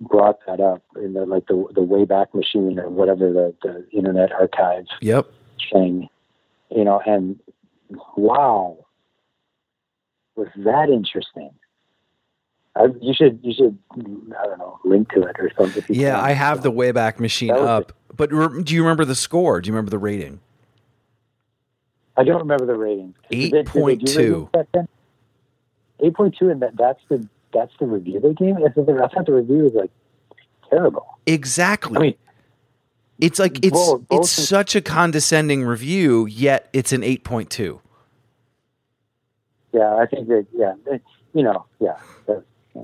brought 0.00 0.38
that 0.46 0.60
up 0.60 0.82
in 0.96 1.12
the 1.12 1.26
like 1.26 1.46
the 1.46 1.66
the 1.74 1.80
Wayback 1.80 2.34
Machine 2.34 2.78
or 2.78 2.88
whatever 2.88 3.32
the 3.32 3.54
the 3.62 3.86
Internet 3.96 4.32
Archive 4.32 4.86
Yep. 5.00 5.26
thing, 5.72 6.08
you 6.70 6.84
know, 6.84 7.00
and 7.06 7.38
wow, 8.16 8.86
was 10.36 10.48
that 10.56 10.88
interesting? 10.88 11.50
I, 12.76 12.86
you 13.00 13.14
should 13.14 13.40
you 13.42 13.52
should 13.52 13.78
I 13.94 14.46
don't 14.46 14.58
know 14.58 14.78
link 14.84 15.10
to 15.10 15.22
it 15.22 15.36
or 15.38 15.50
something. 15.58 15.84
Yeah, 15.88 16.14
can. 16.14 16.24
I 16.24 16.32
have 16.32 16.62
the 16.62 16.72
Wayback 16.72 17.18
Machine 17.18 17.50
up. 17.50 17.92
But 18.16 18.32
re- 18.32 18.62
do 18.62 18.74
you 18.74 18.82
remember 18.82 19.04
the 19.04 19.14
score? 19.14 19.60
Do 19.60 19.68
you 19.68 19.72
remember 19.72 19.90
the 19.90 19.98
rating? 19.98 20.40
I 22.16 22.24
don't 22.24 22.40
remember 22.40 22.66
the 22.66 22.74
rating. 22.76 23.14
Did 23.30 23.52
they- 23.52 23.62
did 23.62 23.66
they 23.66 23.96
do 23.96 24.06
8.2. 24.06 24.16
ratings 24.16 24.48
back 24.52 24.66
then? 24.74 24.88
Eight 26.02 26.14
point 26.14 26.34
two, 26.38 26.48
and 26.48 26.62
that 26.62 26.76
that's 26.76 27.00
the 27.08 27.26
that's 27.52 27.72
the 27.78 27.86
review 27.86 28.20
they 28.20 28.32
gave. 28.32 28.56
I 28.56 28.68
thought 28.70 28.86
the, 28.86 28.94
I 29.04 29.08
thought 29.08 29.26
the 29.26 29.34
review 29.34 29.64
was 29.64 29.74
like 29.74 29.90
terrible. 30.70 31.06
Exactly. 31.26 31.96
I 31.96 32.00
mean, 32.00 32.14
it's 33.20 33.38
like 33.38 33.58
it's 33.64 33.70
both- 33.70 34.08
both 34.08 34.20
it's 34.20 34.30
such 34.30 34.74
a 34.74 34.80
condescending 34.80 35.62
review, 35.64 36.24
yet 36.26 36.68
it's 36.72 36.92
an 36.92 37.02
8.2. 37.02 37.80
yeah, 39.72 39.94
I 39.96 40.06
think 40.06 40.28
that 40.28 40.46
yeah, 40.56 40.74
it, 40.86 41.02
you 41.34 41.42
know, 41.42 41.66
yeah, 41.80 41.96
that, 42.26 42.42
yeah, 42.74 42.82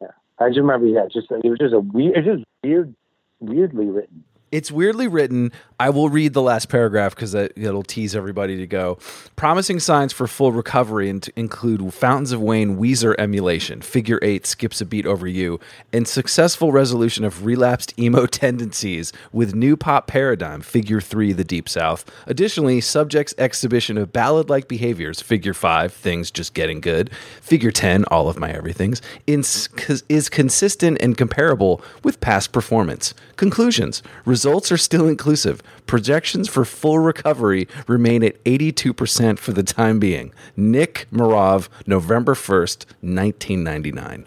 yeah. 0.00 0.08
I 0.38 0.48
just 0.48 0.58
remember, 0.60 0.86
yeah, 0.86 1.06
just 1.12 1.30
it 1.32 1.44
was 1.50 1.58
just 1.58 1.74
a 1.74 1.80
weird, 1.80 2.16
it 2.16 2.24
was 2.26 2.38
just 2.38 2.46
weird, 2.62 2.94
weirdly 3.40 3.86
written. 3.86 4.22
It's 4.52 4.72
weirdly 4.72 5.06
written. 5.06 5.52
I 5.78 5.90
will 5.90 6.08
read 6.08 6.34
the 6.34 6.42
last 6.42 6.68
paragraph 6.68 7.14
because 7.14 7.34
it'll 7.34 7.84
tease 7.84 8.16
everybody 8.16 8.56
to 8.56 8.66
go. 8.66 8.98
Promising 9.36 9.78
signs 9.78 10.12
for 10.12 10.26
full 10.26 10.50
recovery 10.50 11.08
include 11.36 11.94
Fountains 11.94 12.32
of 12.32 12.42
Wayne 12.42 12.76
Weezer 12.76 13.14
emulation, 13.16 13.80
Figure 13.80 14.18
Eight 14.22 14.44
skips 14.44 14.80
a 14.80 14.86
beat 14.86 15.06
over 15.06 15.28
you, 15.28 15.60
and 15.92 16.06
successful 16.06 16.72
resolution 16.72 17.24
of 17.24 17.46
relapsed 17.46 17.98
emo 17.98 18.26
tendencies 18.44 19.12
with 19.32 19.54
new 19.54 19.76
pop 19.76 20.08
paradigm, 20.08 20.60
Figure 20.60 21.00
Three, 21.00 21.32
The 21.32 21.44
Deep 21.44 21.68
South. 21.68 22.04
Additionally, 22.26 22.80
subjects 22.80 23.32
exhibition 23.38 23.96
of 23.96 24.12
ballad-like 24.12 24.66
behaviors, 24.66 25.20
Figure 25.20 25.54
Five, 25.54 25.92
Things 25.92 26.30
Just 26.30 26.54
Getting 26.54 26.80
Good, 26.80 27.10
Figure 27.40 27.70
Ten, 27.70 28.04
All 28.06 28.28
of 28.28 28.38
My 28.38 28.50
Everythings, 28.50 29.00
is, 29.28 29.68
is 30.08 30.28
consistent 30.28 31.00
and 31.00 31.16
comparable 31.16 31.80
with 32.02 32.20
past 32.20 32.52
performance. 32.52 33.14
Conclusions. 33.36 34.02
Are 34.46 34.76
still 34.76 35.06
inclusive. 35.08 35.62
Projections 35.86 36.48
for 36.48 36.64
full 36.64 36.98
recovery 36.98 37.68
remain 37.86 38.22
at 38.24 38.42
82% 38.44 39.38
for 39.38 39.52
the 39.52 39.62
time 39.62 39.98
being. 39.98 40.32
Nick 40.56 41.06
Mirov, 41.12 41.68
November 41.86 42.34
1st, 42.34 42.86
1999. 43.02 44.26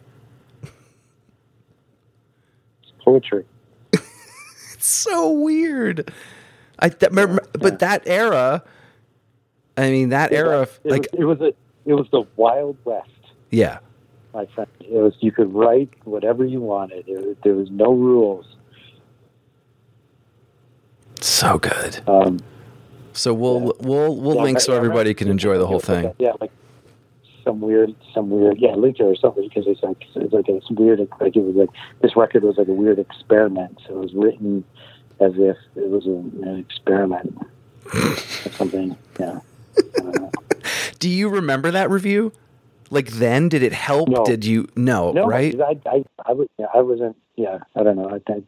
poetry. 3.03 3.45
It's 4.73 4.87
so 4.87 5.31
weird. 5.31 6.11
I 6.79 6.89
that, 6.89 7.11
remember- 7.11 7.45
but 7.53 7.79
that 7.79 8.03
era. 8.05 8.63
I 9.77 9.89
mean, 9.89 10.09
that 10.09 10.33
era, 10.33 10.67
it 10.83 10.91
like 10.91 11.07
was, 11.13 11.19
it 11.19 11.23
was 11.23 11.41
a 11.41 11.53
it 11.89 11.93
was 11.93 12.07
the 12.11 12.23
Wild 12.35 12.77
West, 12.83 13.09
yeah, 13.49 13.79
my 14.33 14.45
friend. 14.47 14.69
It 14.81 14.91
was 14.91 15.13
you 15.19 15.31
could 15.31 15.53
write 15.53 15.89
whatever 16.03 16.45
you 16.45 16.59
wanted. 16.59 17.07
It, 17.07 17.41
there 17.43 17.55
was 17.55 17.71
no 17.71 17.93
rules. 17.93 18.45
So 21.23 21.57
good. 21.59 22.01
Um, 22.07 22.39
So 23.13 23.33
we'll 23.33 23.73
we'll 23.79 24.15
we'll 24.15 24.35
yeah, 24.35 24.41
link 24.41 24.59
so 24.59 24.73
everybody 24.73 25.13
can 25.13 25.27
enjoy 25.29 25.57
the 25.57 25.67
whole 25.67 25.77
it 25.79 25.87
was 25.87 25.89
like 25.89 26.03
thing. 26.03 26.13
Yeah, 26.19 26.33
like 26.41 26.51
some 27.43 27.61
weird, 27.61 27.95
some 28.13 28.29
weird, 28.29 28.57
yeah, 28.59 28.73
link 28.75 28.99
it 28.99 29.03
or 29.03 29.15
something 29.15 29.47
because 29.47 29.67
it's 29.67 29.83
like 29.83 30.03
it's 30.15 30.33
like 30.33 30.49
it's 30.49 30.69
weird. 30.71 30.99
Like 31.19 31.35
it 31.35 31.41
was 31.41 31.55
like 31.55 31.69
this 32.01 32.15
record 32.15 32.43
was 32.43 32.57
like 32.57 32.67
a 32.67 32.73
weird 32.73 32.99
experiment. 32.99 33.79
So 33.87 33.97
it 33.97 33.99
was 33.99 34.13
written 34.13 34.63
as 35.19 35.33
if 35.35 35.57
it 35.75 35.89
was 35.89 36.05
a, 36.07 36.47
an 36.47 36.59
experiment 36.59 37.37
or 37.93 38.15
something. 38.51 38.95
Yeah. 39.19 39.39
Do 40.99 41.09
you 41.09 41.29
remember 41.29 41.69
that 41.71 41.89
review? 41.89 42.31
Like 42.89 43.07
then, 43.11 43.49
did 43.49 43.63
it 43.63 43.73
help? 43.73 44.09
No. 44.09 44.23
Did 44.25 44.45
you 44.45 44.67
no, 44.75 45.11
No, 45.11 45.25
right? 45.27 45.59
I, 45.59 45.77
I, 45.85 46.03
I, 46.25 46.33
was, 46.33 46.47
yeah, 46.57 46.65
I 46.73 46.81
wasn't. 46.81 47.15
Yeah, 47.35 47.59
I 47.75 47.83
don't 47.83 47.95
know. 47.95 48.09
I 48.09 48.19
think 48.19 48.45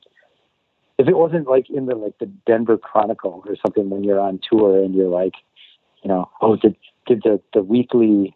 if 0.97 1.07
it 1.07 1.17
wasn't 1.17 1.47
like 1.47 1.69
in 1.69 1.85
the 1.85 1.95
like 1.95 2.17
the 2.19 2.27
Denver 2.45 2.77
Chronicle 2.77 3.43
or 3.45 3.55
something 3.65 3.89
when 3.89 4.03
you're 4.03 4.19
on 4.19 4.39
tour 4.49 4.83
and 4.83 4.95
you're 4.95 5.09
like, 5.09 5.33
you 6.03 6.09
know, 6.09 6.29
oh, 6.41 6.55
did 6.55 6.75
did 7.05 7.21
the 7.23 7.41
the 7.53 7.61
weekly. 7.61 8.35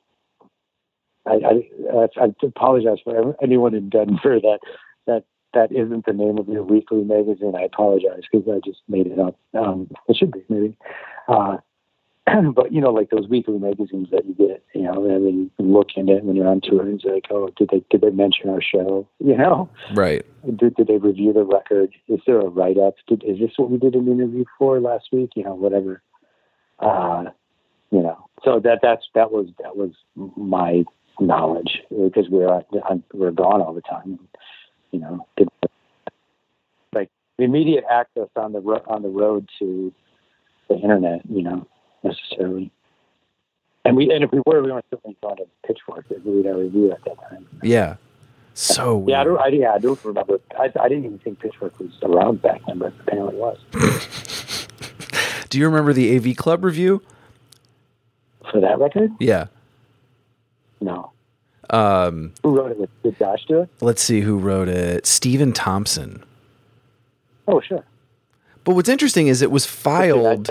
I 1.25 1.39
I, 1.93 2.07
I 2.21 2.33
apologize 2.43 2.97
for 3.03 3.35
anyone 3.41 3.75
in 3.75 3.89
Denver 3.89 4.39
that 4.41 4.59
that 5.07 5.23
that 5.53 5.71
isn't 5.71 6.05
the 6.05 6.13
name 6.13 6.37
of 6.37 6.47
your 6.47 6.63
weekly 6.63 7.03
magazine. 7.03 7.53
I 7.57 7.63
apologize 7.63 8.23
because 8.31 8.47
I 8.49 8.59
just 8.63 8.81
made 8.87 9.07
it 9.07 9.19
up. 9.19 9.37
Um, 9.57 9.89
it 10.07 10.17
should 10.17 10.31
be 10.31 10.43
maybe. 10.49 10.75
Uh, 11.27 11.57
but 12.55 12.71
you 12.71 12.81
know, 12.81 12.91
like 12.91 13.09
those 13.09 13.27
weekly 13.27 13.57
magazines 13.57 14.09
that 14.11 14.25
you 14.25 14.33
get, 14.33 14.63
you 14.73 14.83
know, 14.83 15.05
and 15.05 15.25
then 15.25 15.39
you 15.43 15.51
can 15.57 15.73
look 15.73 15.89
in 15.95 16.09
it 16.09 16.23
when 16.23 16.35
you're 16.35 16.47
on 16.47 16.61
tour 16.61 16.81
and 16.81 16.95
it's 16.95 17.05
like, 17.05 17.25
oh, 17.31 17.49
did 17.57 17.69
they 17.71 17.83
did 17.89 18.01
they 18.01 18.09
mention 18.11 18.49
our 18.49 18.61
show? 18.61 19.07
You 19.19 19.37
know, 19.37 19.69
right. 19.93 20.25
did, 20.57 20.75
did 20.75 20.87
they 20.87 20.97
review 20.97 21.33
the 21.33 21.43
record? 21.43 21.93
Is 22.07 22.19
there 22.25 22.39
a 22.39 22.47
write 22.47 22.77
up? 22.79 22.95
Did, 23.07 23.23
is 23.23 23.37
this 23.37 23.51
what 23.57 23.69
we 23.69 23.77
did 23.77 23.93
an 23.93 24.07
interview 24.07 24.43
for 24.57 24.79
last 24.79 25.09
week? 25.11 25.31
You 25.35 25.43
know, 25.43 25.53
whatever. 25.53 26.01
Uh, 26.79 27.25
you 27.91 28.01
know, 28.01 28.27
so 28.43 28.59
that 28.63 28.79
that's 28.81 29.03
that 29.13 29.31
was 29.31 29.47
that 29.61 29.75
was 29.75 29.91
my 30.35 30.83
knowledge 31.19 31.81
because 31.89 32.27
we're 32.29 32.47
on- 32.47 33.03
we're 33.13 33.31
gone 33.31 33.61
all 33.61 33.73
the 33.73 33.81
time. 33.81 34.17
You 34.91 34.99
know, 34.99 35.27
did, 35.37 35.49
like 36.93 37.09
immediate 37.37 37.83
access 37.89 38.29
on 38.35 38.53
the 38.53 38.61
ro- 38.61 38.83
on 38.87 39.03
the 39.03 39.09
road 39.09 39.47
to 39.59 39.93
the 40.69 40.75
internet. 40.75 41.21
You 41.29 41.43
know, 41.43 41.67
necessarily. 42.03 42.71
And 43.85 43.95
we 43.95 44.11
and 44.13 44.23
if 44.23 44.31
we 44.31 44.41
were, 44.45 44.61
we 44.61 44.71
weren't 44.71 44.85
certainly 44.89 45.15
going 45.21 45.37
to 45.37 45.45
Pitchfork 45.65 46.07
to 46.09 46.15
read 46.25 46.45
our 46.47 46.57
review 46.57 46.91
at 46.91 47.03
that 47.05 47.17
time. 47.29 47.47
Yeah. 47.63 47.95
So 48.53 48.97
weird. 48.97 49.09
Yeah, 49.09 49.21
I 49.21 49.23
don't. 49.23 49.39
I, 49.39 49.47
yeah, 49.47 49.73
I 49.73 49.77
don't 49.79 50.03
remember. 50.03 50.39
I, 50.59 50.65
I 50.79 50.89
didn't 50.89 51.05
even 51.05 51.19
think 51.19 51.39
Pitchfork 51.39 51.79
was 51.79 51.91
around 52.03 52.41
back 52.41 52.61
then, 52.67 52.79
but 52.79 52.93
apparently 52.99 53.35
it 53.35 53.39
was. 53.39 53.57
Do 55.49 55.57
you 55.57 55.65
remember 55.65 55.93
the 55.93 56.15
AV 56.15 56.35
Club 56.35 56.63
review? 56.63 57.01
For 58.51 58.59
that 58.61 58.79
record, 58.79 59.11
Yeah. 59.19 59.47
no. 60.81 61.11
Um, 61.71 62.33
Who 62.43 62.57
wrote 62.57 62.71
it? 62.71 62.79
With, 62.79 62.89
did 63.03 63.17
Josh 63.19 63.45
do 63.47 63.61
it? 63.61 63.69
let's 63.79 64.01
see 64.01 64.21
who 64.21 64.39
wrote 64.39 64.67
it. 64.67 65.05
Stephen 65.05 65.53
Thompson. 65.53 66.23
Oh, 67.47 67.61
sure. 67.61 67.83
But 68.63 68.75
what's 68.75 68.89
interesting 68.89 69.27
is 69.27 69.41
it 69.41 69.51
was 69.51 69.65
filed 69.65 70.49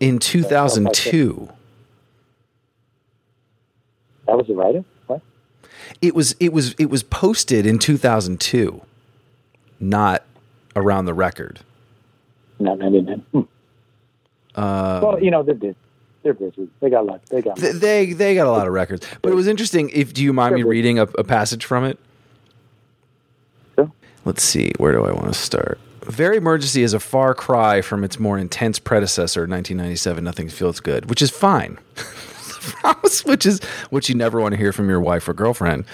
in 0.00 0.18
2002. 0.18 1.48
that 4.26 4.36
was 4.36 4.46
the 4.46 4.54
writer. 4.54 4.84
What? 5.06 5.20
It 6.02 6.14
was 6.14 6.34
it 6.40 6.52
was 6.52 6.74
it 6.78 6.86
was 6.90 7.02
posted 7.02 7.66
in 7.66 7.78
2002, 7.78 8.80
not 9.78 10.24
around 10.74 11.04
the 11.04 11.14
record. 11.14 11.60
No, 12.58 12.72
I 12.74 12.90
didn't. 12.90 13.20
Hmm. 13.32 13.40
Uh, 14.54 15.00
well, 15.02 15.22
you 15.22 15.30
know 15.30 15.42
they're 15.42 15.54
busy. 15.54 15.76
They're 16.22 16.34
busy. 16.34 16.68
They 16.80 16.90
got 16.90 17.00
a 17.02 17.06
lot. 17.06 17.24
They 17.26 17.40
got. 17.42 17.56
th- 17.56 17.76
they 17.76 18.12
they 18.12 18.34
got 18.34 18.46
a 18.46 18.50
lot 18.50 18.66
of 18.66 18.72
records, 18.72 19.06
but 19.22 19.30
it 19.32 19.34
was 19.34 19.46
interesting. 19.46 19.90
If 19.90 20.12
do 20.12 20.22
you 20.22 20.32
mind 20.32 20.54
me 20.54 20.62
reading 20.62 20.98
a, 20.98 21.02
a 21.04 21.24
passage 21.24 21.64
from 21.64 21.84
it? 21.84 21.98
Sure. 23.76 23.90
Let's 24.24 24.42
see. 24.42 24.72
Where 24.78 24.92
do 24.92 25.04
I 25.04 25.12
want 25.12 25.28
to 25.32 25.38
start? 25.38 25.78
Very 26.10 26.36
Emergency 26.36 26.82
is 26.82 26.92
a 26.92 27.00
far 27.00 27.34
cry 27.34 27.80
from 27.80 28.04
its 28.04 28.18
more 28.18 28.38
intense 28.38 28.78
predecessor, 28.78 29.42
1997. 29.42 30.22
Nothing 30.22 30.48
feels 30.48 30.80
good, 30.80 31.08
which 31.08 31.22
is 31.22 31.30
fine. 31.30 31.78
Which 33.24 33.46
is 33.46 33.60
what 33.88 34.08
you 34.08 34.14
never 34.14 34.40
want 34.40 34.52
to 34.52 34.58
hear 34.58 34.72
from 34.72 34.88
your 34.88 35.00
wife 35.00 35.28
or 35.28 35.32
girlfriend. 35.32 35.84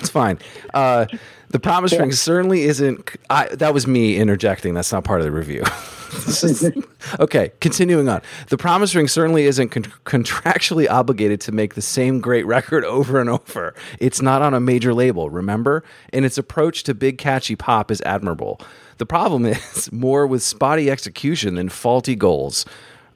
It's 0.00 0.10
fine. 0.10 0.38
Uh, 0.74 1.06
the 1.52 1.60
Promise 1.60 1.92
Ring 1.92 2.12
certainly 2.12 2.62
isn't. 2.62 3.10
I, 3.30 3.46
that 3.54 3.72
was 3.72 3.86
me 3.86 4.16
interjecting. 4.16 4.74
That's 4.74 4.92
not 4.92 5.04
part 5.04 5.20
of 5.20 5.24
the 5.24 5.30
review. 5.32 5.62
Is- 6.12 6.70
okay, 7.20 7.52
continuing 7.60 8.08
on. 8.08 8.20
The 8.48 8.58
Promise 8.58 8.94
Ring 8.94 9.08
certainly 9.08 9.44
isn't 9.44 9.70
con- 9.70 9.84
contractually 10.04 10.88
obligated 10.88 11.40
to 11.42 11.52
make 11.52 11.74
the 11.74 11.82
same 11.82 12.20
great 12.20 12.46
record 12.46 12.84
over 12.86 13.20
and 13.20 13.30
over. 13.30 13.74
It's 13.98 14.20
not 14.20 14.42
on 14.42 14.54
a 14.54 14.60
major 14.60 14.92
label, 14.92 15.30
remember? 15.30 15.84
And 16.12 16.24
its 16.24 16.36
approach 16.38 16.82
to 16.84 16.94
big 16.94 17.18
catchy 17.18 17.56
pop 17.56 17.90
is 17.90 18.02
admirable. 18.02 18.60
The 18.98 19.06
problem 19.06 19.46
is 19.46 19.90
more 19.90 20.26
with 20.26 20.42
spotty 20.42 20.90
execution 20.90 21.54
than 21.54 21.68
faulty 21.68 22.14
goals. 22.14 22.64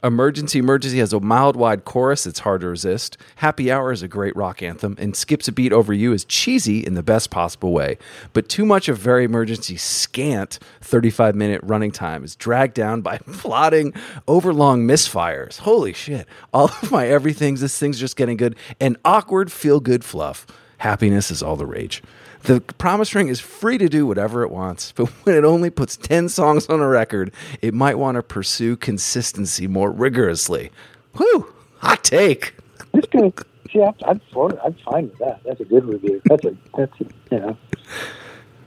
Emergency 0.07 0.61
Emergency 0.61 0.98
has 0.98 1.12
a 1.12 1.18
mild 1.18 1.57
wide 1.57 1.84
chorus 1.84 2.24
that's 2.24 2.38
hard 2.38 2.61
to 2.61 2.68
resist. 2.68 3.18
Happy 3.36 3.72
Hour 3.72 3.90
is 3.90 4.02
a 4.02 4.09
great 4.09 4.36
rock 4.36 4.62
anthem, 4.62 4.94
and 4.98 5.16
Skips 5.16 5.48
a 5.48 5.52
Beat 5.52 5.72
Over 5.72 5.92
You 5.92 6.12
is 6.12 6.24
cheesy 6.24 6.78
in 6.78 6.94
the 6.94 7.02
best 7.02 7.30
possible 7.30 7.72
way. 7.72 7.98
But 8.32 8.48
too 8.48 8.64
much 8.64 8.88
of 8.88 8.98
Very 8.98 9.24
Emergency's 9.24 9.82
scant 9.82 10.61
35 10.80 11.34
minute 11.34 11.61
running 11.64 11.90
time 11.90 12.22
is 12.22 12.36
dragged 12.36 12.74
down 12.74 13.00
by 13.00 13.18
plotting, 13.32 13.94
overlong 14.28 14.86
misfires. 14.86 15.59
Holy 15.59 15.92
shit. 15.92 16.28
All 16.54 16.66
of 16.66 16.92
my 16.92 17.09
everythings, 17.09 17.61
this 17.61 17.76
thing's 17.76 17.98
just 17.98 18.16
getting 18.16 18.36
good, 18.36 18.54
and 18.78 18.96
awkward 19.04 19.50
feel 19.50 19.80
good 19.80 20.04
fluff. 20.04 20.46
Happiness 20.78 21.32
is 21.32 21.42
all 21.42 21.57
the 21.57 21.66
rage. 21.66 22.02
The 22.47 22.61
Promise 22.61 23.12
Ring 23.16 23.26
is 23.26 23.40
free 23.40 23.76
to 23.76 23.88
do 23.88 24.07
whatever 24.07 24.44
it 24.44 24.53
wants, 24.53 24.92
but 24.97 25.09
when 25.24 25.34
it 25.34 25.44
only 25.44 25.68
puts 25.68 25.97
10 25.97 26.28
songs 26.28 26.66
on 26.68 26.78
a 26.80 26.86
record, 26.86 27.32
it 27.61 27.74
might 27.74 27.99
want 27.99 28.14
to 28.14 28.22
pursue 28.22 28.76
consistency 28.76 29.66
more 29.66 29.90
rigorously. 29.90 30.70
Whew, 31.16 31.53
hot 31.78 32.05
take. 32.05 32.55
This 32.92 33.05
good. 33.11 33.32
See, 33.72 33.82
I'm, 33.82 33.94
I'm 34.07 34.20
for. 34.32 34.57
I'm 34.64 34.76
fine 34.84 35.09
with 35.09 35.18
that. 35.18 35.40
That's 35.44 35.61
a 35.61 35.64
good 35.64 35.84
review. 35.84 36.22
That's 36.26 36.44
a. 36.44 36.57
That's 36.76 36.92
a, 37.01 37.05
you 37.34 37.40
know. 37.40 37.57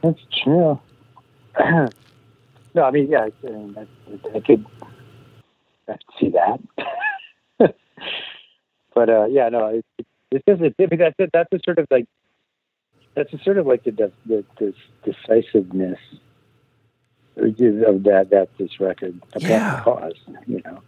That's 0.03 0.19
true. 0.43 0.79
no, 2.75 2.83
I 2.83 2.91
mean, 2.91 3.09
yeah, 3.09 3.27
I, 3.27 3.47
I, 3.47 4.35
I 4.35 4.39
could. 4.41 4.65
I 5.87 5.95
see 6.19 6.31
that. 6.31 6.59
but 8.93 9.09
uh, 9.09 9.25
yeah, 9.27 9.47
no, 9.47 9.67
it, 9.67 9.85
it's 10.31 10.45
just 10.45 10.61
I 10.61 10.85
mean, 10.85 10.99
that's 10.99 11.15
it. 11.17 11.29
That's 11.31 11.49
a 11.53 11.59
sort 11.63 11.79
of 11.79 11.87
like 11.89 12.07
that's 13.19 13.33
a 13.33 13.43
sort 13.43 13.57
of 13.57 13.67
like 13.67 13.83
the 13.83 13.91
the, 13.91 14.11
the, 14.25 14.45
the 14.59 14.73
decisiveness 15.11 15.99
of 17.35 18.03
that 18.03 18.27
that 18.31 18.47
this 18.57 18.79
record 18.79 19.19
Yeah. 19.37 19.81
caused. 19.83 20.19
You 20.47 20.61
know. 20.65 20.79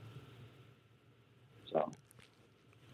So. 1.72 1.90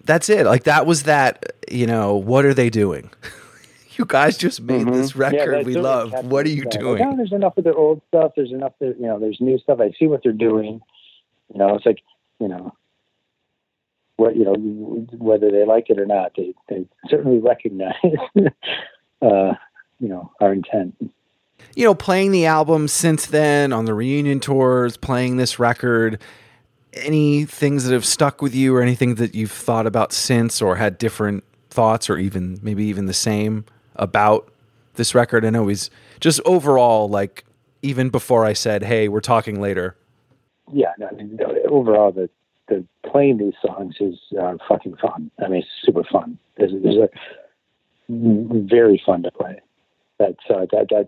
That's 0.03 0.29
it. 0.29 0.45
Like, 0.45 0.63
that 0.63 0.85
was 0.85 1.03
that, 1.03 1.43
you 1.69 1.85
know, 1.87 2.15
what 2.15 2.45
are 2.45 2.53
they 2.53 2.69
doing? 2.69 3.09
you 3.97 4.05
guys 4.05 4.37
just 4.37 4.61
made 4.61 4.87
this 4.87 5.13
Mhm. 5.13 5.15
Yeah, 5.15 5.39
record 5.39 5.53
that's 5.55 5.65
we 5.65 5.73
love. 5.75 6.13
What 6.25 6.45
are 6.45 6.49
you 6.49 6.61
stuff. 6.61 6.73
doing? 6.81 6.99
Like, 6.99 7.07
oh, 7.13 7.17
there's 7.17 7.31
enough 7.33 7.57
of 7.57 7.63
the 7.63 7.73
old 7.73 8.01
stuff. 8.07 8.31
There's 8.35 8.51
enough 8.51 8.73
that 8.79 8.95
you 8.99 9.07
know. 9.07 9.19
There's 9.19 9.37
new 9.41 9.57
stuff. 9.59 9.79
I 9.81 9.91
see 9.99 10.07
what 10.07 10.21
they're 10.23 10.31
doing. 10.31 10.81
You 11.53 11.59
know, 11.59 11.75
it's 11.75 11.85
like 11.85 11.99
you 12.39 12.47
know, 12.47 12.73
what 14.17 14.35
you 14.35 14.45
know, 14.45 14.53
whether 15.17 15.49
they 15.51 15.65
like 15.65 15.89
it 15.89 15.99
or 15.99 16.05
not, 16.05 16.33
they 16.37 16.53
they 16.69 16.85
certainly 17.09 17.39
recognize, 17.39 17.93
uh, 19.21 19.53
you 19.99 20.07
know, 20.07 20.31
our 20.39 20.53
intent. 20.53 20.95
you 21.75 21.83
know, 21.83 21.93
playing 21.95 22.31
the 22.31 22.45
album 22.45 22.87
since 22.87 23.27
then 23.27 23.71
on 23.73 23.85
the 23.85 23.93
reunion 23.93 24.39
tours, 24.39 24.97
playing 24.97 25.37
this 25.37 25.59
record, 25.59 26.19
any 26.93 27.45
things 27.45 27.83
that 27.85 27.93
have 27.93 28.05
stuck 28.05 28.41
with 28.41 28.55
you 28.55 28.75
or 28.75 28.81
anything 28.81 29.15
that 29.15 29.35
you've 29.35 29.51
thought 29.51 29.85
about 29.85 30.11
since 30.11 30.61
or 30.61 30.75
had 30.75 30.97
different 30.97 31.43
thoughts 31.69 32.09
or 32.09 32.17
even 32.17 32.57
maybe 32.61 32.85
even 32.85 33.05
the 33.05 33.13
same 33.13 33.65
about 33.95 34.51
this 34.95 35.13
record? 35.13 35.45
I 35.45 35.51
know 35.51 35.67
he's 35.67 35.89
just 36.19 36.41
overall, 36.45 37.07
like, 37.07 37.45
even 37.83 38.09
before 38.09 38.43
I 38.45 38.53
said, 38.53 38.83
hey, 38.83 39.07
we're 39.07 39.19
talking 39.19 39.61
later. 39.61 39.95
Yeah, 40.73 40.93
no, 40.97 41.07
I 41.07 41.13
mean, 41.13 41.39
overall, 41.69 42.11
the 42.11 42.29
the 42.67 42.83
playing 43.09 43.37
these 43.37 43.53
songs 43.65 43.95
is 44.01 44.15
uh, 44.37 44.57
fucking 44.67 44.97
fun. 44.97 45.31
I 45.39 45.47
mean, 45.47 45.61
it's 45.61 45.69
super 45.83 46.03
fun. 46.03 46.37
There's, 46.57 46.73
there's 46.83 46.97
a 46.97 47.07
very 48.09 49.01
fun 49.05 49.23
to 49.23 49.31
play. 49.31 49.59
That's 50.19 50.35
uh, 50.49 50.65
that 50.71 50.87
that 50.89 51.07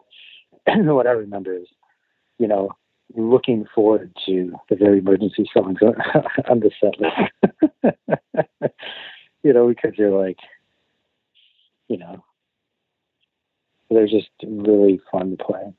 what 0.85 1.07
I 1.07 1.11
remember 1.11 1.53
is 1.53 1.67
you 2.39 2.47
know, 2.47 2.71
looking 3.15 3.65
forward 3.75 4.11
to 4.25 4.53
the 4.69 4.75
very 4.75 4.99
emergency 4.99 5.47
songs 5.53 5.77
on 6.49 6.61
the 6.61 6.71
set 6.81 6.99
list. 6.99 8.73
you 9.43 9.53
know, 9.53 9.67
because 9.67 9.91
they're 9.97 10.09
like, 10.09 10.39
you 11.87 11.97
know, 11.97 12.23
they're 13.89 14.07
just 14.07 14.29
really 14.43 14.99
fun 15.11 15.35
to 15.37 15.43
play. 15.43 15.73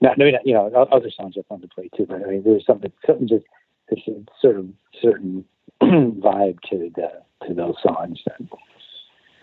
Not, 0.00 0.12
I 0.12 0.24
mean, 0.24 0.34
you 0.44 0.54
know, 0.54 0.66
other 0.90 1.10
songs 1.14 1.36
are 1.36 1.42
fun 1.42 1.60
to 1.60 1.68
play 1.68 1.90
too, 1.94 2.06
but 2.08 2.22
I 2.22 2.30
mean, 2.30 2.42
there's 2.42 2.64
something, 2.64 2.92
something 3.06 3.28
just, 3.28 3.44
there's 3.90 4.08
a 4.08 4.24
sort 4.40 4.56
of 4.56 4.68
certain 5.02 5.44
vibe 5.82 6.60
to 6.70 6.90
the 6.94 7.10
to 7.46 7.54
those 7.54 7.74
songs 7.82 8.20
that 8.26 8.40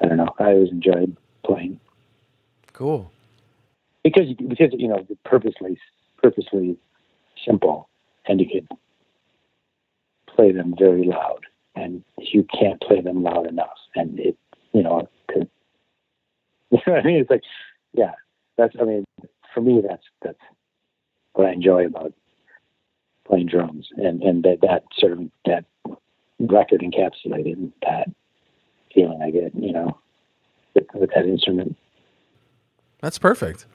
I 0.01 0.07
don't 0.07 0.17
know. 0.17 0.33
I 0.39 0.51
always 0.51 0.71
enjoyed 0.71 1.15
playing 1.45 1.79
Cool. 2.73 3.11
because 4.03 4.33
because 4.47 4.69
you 4.73 4.87
know 4.87 5.05
purposely 5.25 5.79
purposely 6.21 6.77
simple, 7.45 7.89
and 8.27 8.39
you 8.39 8.47
could 8.47 8.67
play 10.27 10.51
them 10.51 10.75
very 10.77 11.03
loud, 11.03 11.45
and 11.75 12.03
you 12.19 12.43
can't 12.43 12.79
play 12.81 13.01
them 13.01 13.23
loud 13.23 13.47
enough, 13.47 13.77
and 13.95 14.19
it 14.19 14.37
you 14.73 14.83
know 14.83 15.07
to, 15.29 15.39
you 16.71 16.79
know 16.85 16.93
what 16.93 16.99
I 16.99 17.03
mean. 17.03 17.17
It's 17.17 17.29
like 17.29 17.43
yeah, 17.93 18.13
that's 18.57 18.75
I 18.79 18.83
mean 18.83 19.05
for 19.53 19.61
me 19.61 19.81
that's 19.87 20.03
that's 20.21 20.39
what 21.33 21.47
I 21.47 21.51
enjoy 21.53 21.85
about 21.85 22.13
playing 23.27 23.47
drums, 23.47 23.87
and 23.97 24.21
and 24.21 24.43
that 24.43 24.59
that 24.61 24.83
sort 24.97 25.13
of 25.13 25.19
that 25.45 25.65
record 26.39 26.81
encapsulated 26.81 27.71
that 27.81 28.09
feeling 28.93 29.21
I 29.21 29.31
get, 29.31 29.55
you 29.55 29.71
know, 29.71 29.97
with, 30.73 30.85
with 30.93 31.09
that 31.15 31.25
instrument. 31.25 31.75
That's 33.01 33.17
perfect. 33.17 33.65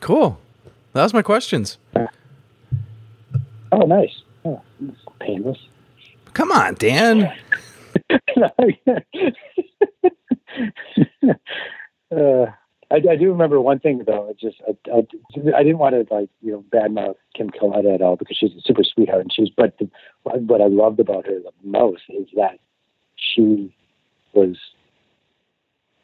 Cool. 0.00 0.38
That 0.92 1.02
was 1.02 1.14
my 1.14 1.22
questions. 1.22 1.78
Oh, 3.72 3.86
nice. 3.86 4.22
Oh, 4.44 4.62
painless. 5.20 5.58
Come 6.34 6.52
on, 6.52 6.74
Dan. 6.74 7.32
uh, 12.14 12.46
I, 12.90 12.96
I 13.10 13.16
do 13.16 13.30
remember 13.30 13.60
one 13.60 13.80
thing 13.80 14.02
though. 14.06 14.30
It 14.30 14.38
just 14.38 14.60
I, 14.68 14.76
I, 14.92 14.98
I 15.56 15.62
didn't 15.62 15.78
want 15.78 15.94
to 15.94 16.14
like 16.14 16.30
you 16.40 16.52
know 16.52 16.64
badmouth 16.72 17.16
Kim 17.34 17.50
Coletta 17.50 17.94
at 17.94 18.02
all 18.02 18.16
because 18.16 18.36
she's 18.36 18.52
a 18.52 18.60
super 18.60 18.84
sweetheart 18.84 19.22
and 19.22 19.32
she's. 19.32 19.50
But 19.50 19.76
the, 19.78 19.90
what 20.22 20.60
I 20.60 20.66
loved 20.66 21.00
about 21.00 21.26
her 21.26 21.38
the 21.40 21.52
most 21.64 22.02
is 22.08 22.28
that 22.36 22.58
she 23.16 23.74
was 24.34 24.56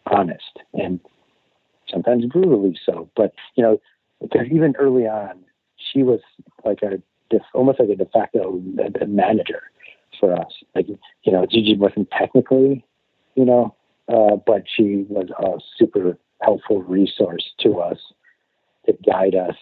honest 0.07 0.59
and 0.75 1.01
sometimes 1.91 2.25
brutally 2.27 2.79
so. 2.85 3.09
But 3.17 3.33
you 3.55 3.63
know, 3.63 3.81
because 4.21 4.47
even 4.51 4.75
early 4.79 5.07
on, 5.07 5.41
she 5.77 6.03
was 6.03 6.21
like 6.65 6.81
a 6.83 7.03
almost 7.55 7.81
like 7.81 7.89
a 7.89 7.97
de 7.97 8.07
facto 8.07 8.61
manager 9.07 9.63
for 10.19 10.35
us. 10.35 10.53
Like 10.75 10.89
you 10.89 11.33
know, 11.33 11.47
Gigi 11.47 11.77
wasn't 11.77 12.11
technically, 12.11 12.85
you 13.35 13.45
know, 13.45 13.75
uh, 14.09 14.37
but 14.37 14.65
she 14.75 15.07
was 15.09 15.29
a 15.39 15.59
super 15.79 16.19
helpful 16.41 16.83
resource 16.83 17.53
to 17.61 17.79
us 17.79 17.99
to 18.87 18.93
guide 19.07 19.35
us, 19.35 19.55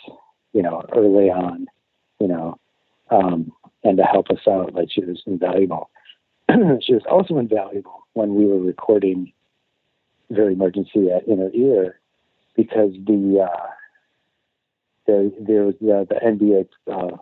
you 0.52 0.62
know, 0.62 0.82
early 0.94 1.28
on, 1.28 1.66
you 2.20 2.28
know, 2.28 2.58
um, 3.10 3.52
and 3.84 3.98
to 3.98 4.04
help 4.04 4.30
us 4.30 4.38
out. 4.48 4.74
Like 4.74 4.88
she 4.90 5.04
was 5.04 5.22
invaluable. 5.26 5.90
she 6.80 6.94
was 6.94 7.02
also 7.10 7.38
invaluable 7.38 8.06
when 8.14 8.34
we 8.34 8.46
were 8.46 8.58
recording 8.58 9.32
Very 10.30 10.54
Emergency 10.54 11.10
at 11.10 11.26
Inner 11.28 11.50
Ear 11.54 12.00
because 12.56 12.92
the 13.06 13.46
uh, 13.50 13.66
there 15.06 15.30
there 15.40 15.64
was 15.64 15.74
the, 15.80 16.06
the 16.08 16.16
NBA 16.16 16.68
uh, 16.92 17.16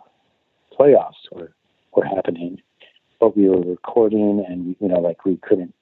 playoffs 0.77 1.29
were 1.31 1.53
were 1.95 2.05
happening, 2.05 2.61
but 3.19 3.35
we 3.37 3.49
were 3.49 3.61
recording 3.61 4.45
and 4.47 4.75
you 4.79 4.87
know 4.87 4.99
like 4.99 5.25
we 5.25 5.37
couldn't 5.37 5.73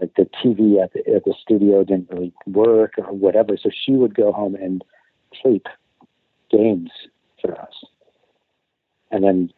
like 0.00 0.14
the 0.16 0.28
TV 0.42 0.82
at 0.82 0.92
the 0.92 1.00
at 1.14 1.24
the 1.24 1.34
studio 1.40 1.84
didn't 1.84 2.10
really 2.10 2.32
work 2.46 2.94
or 2.98 3.12
whatever. 3.12 3.56
So 3.56 3.70
she 3.70 3.92
would 3.92 4.14
go 4.14 4.32
home 4.32 4.54
and 4.54 4.82
tape 5.42 5.66
games 6.50 6.90
for 7.40 7.58
us, 7.60 7.84
and 9.10 9.24
then 9.24 9.52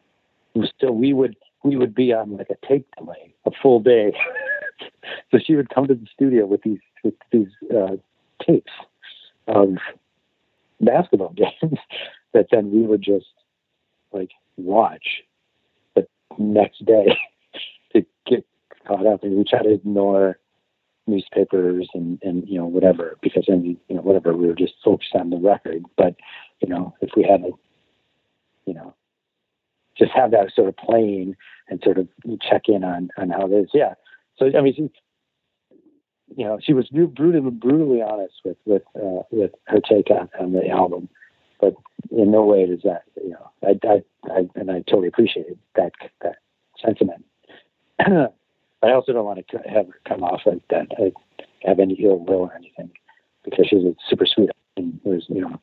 still 0.77 0.93
we 0.93 1.13
would 1.13 1.37
we 1.67 1.77
would 1.77 1.95
be 1.95 2.13
on 2.13 2.37
like 2.37 2.51
a 2.51 2.67
tape 2.67 2.87
delay 2.97 3.35
a 3.45 3.51
full 3.63 3.81
day. 3.81 4.13
so 5.31 5.39
she 5.45 5.57
would 5.57 5.71
come 5.71 5.87
to 5.87 5.95
the 5.95 6.07
studio 6.13 6.47
with 6.47 6.63
these 6.63 6.79
with 7.03 7.15
these 7.33 7.49
uh, 7.75 7.97
tapes 8.45 8.73
of 9.49 9.75
basketball 10.81 11.33
games 11.37 11.79
that 12.33 12.47
then 12.51 12.71
we 12.71 12.83
would 12.83 13.03
just 13.03 13.27
like 14.13 14.31
watch 14.57 15.23
the 15.95 16.07
next 16.39 16.85
day 16.85 17.17
to 17.93 18.05
get 18.27 18.45
caught 18.87 19.07
up 19.07 19.23
and 19.23 19.37
we 19.37 19.45
try 19.45 19.63
to 19.63 19.73
ignore 19.73 20.39
newspapers 21.07 21.89
and, 21.95 22.19
and 22.23 22.49
you 22.49 22.59
know 22.59 22.67
whatever 22.67 23.17
because 23.23 23.45
then 23.47 23.79
you 23.89 23.95
know 23.95 24.03
whatever 24.03 24.37
we 24.37 24.47
were 24.47 24.55
just 24.55 24.75
focused 24.85 25.15
on 25.15 25.31
the 25.31 25.37
record 25.37 25.85
but 25.97 26.17
you 26.61 26.69
know 26.69 26.95
if 27.01 27.11
we 27.17 27.23
had 27.23 27.41
a 27.43 27.51
you 28.67 28.75
know 28.75 28.93
just 29.99 30.13
have 30.13 30.31
that 30.31 30.53
sort 30.55 30.69
of 30.69 30.77
playing 30.77 31.37
and 31.69 31.81
sort 31.83 31.99
of 31.99 32.09
check 32.41 32.63
in 32.69 32.85
on 32.85 33.11
on 33.17 33.31
how 33.31 33.47
it 33.47 33.53
is. 33.53 33.71
Yeah. 33.73 33.95
So 34.39 34.51
i 34.57 34.61
mean 34.61 34.75
she, 34.75 34.91
you 36.37 36.45
know 36.45 36.59
she 36.63 36.73
was 36.73 36.89
brutally 36.89 37.51
brutally 37.51 38.03
honest 38.03 38.35
with 38.45 38.57
with 38.65 38.83
uh, 38.97 39.23
with 39.31 39.53
her 39.67 39.81
take 39.81 40.11
on, 40.11 40.29
on 40.39 40.53
the 40.53 40.69
album. 40.69 41.09
But 41.61 41.75
in 42.11 42.31
no 42.31 42.45
way 42.45 42.67
does 42.67 42.83
that 42.85 43.03
you 43.23 43.31
know 43.31 43.51
I, 43.65 43.79
I, 43.89 44.03
I 44.33 44.49
and 44.55 44.71
I 44.71 44.81
totally 44.81 45.09
appreciate 45.09 45.47
that 45.75 45.93
that 46.23 46.37
sentiment. 46.85 47.25
I 48.83 48.93
also 48.93 49.13
don't 49.13 49.25
want 49.25 49.47
to 49.49 49.59
have 49.69 49.87
her 49.87 50.01
come 50.07 50.23
off 50.23 50.43
like 50.45 50.61
that, 50.69 50.89
have 51.65 51.81
any 51.81 51.95
ill 51.95 52.19
will 52.19 52.35
or 52.35 52.55
anything, 52.55 52.91
because 53.45 53.67
she's 53.69 53.85
a 53.85 53.95
super 54.09 54.27
sweet. 54.27 54.51
And 54.77 55.01
you 55.05 55.41
know, 55.41 55.61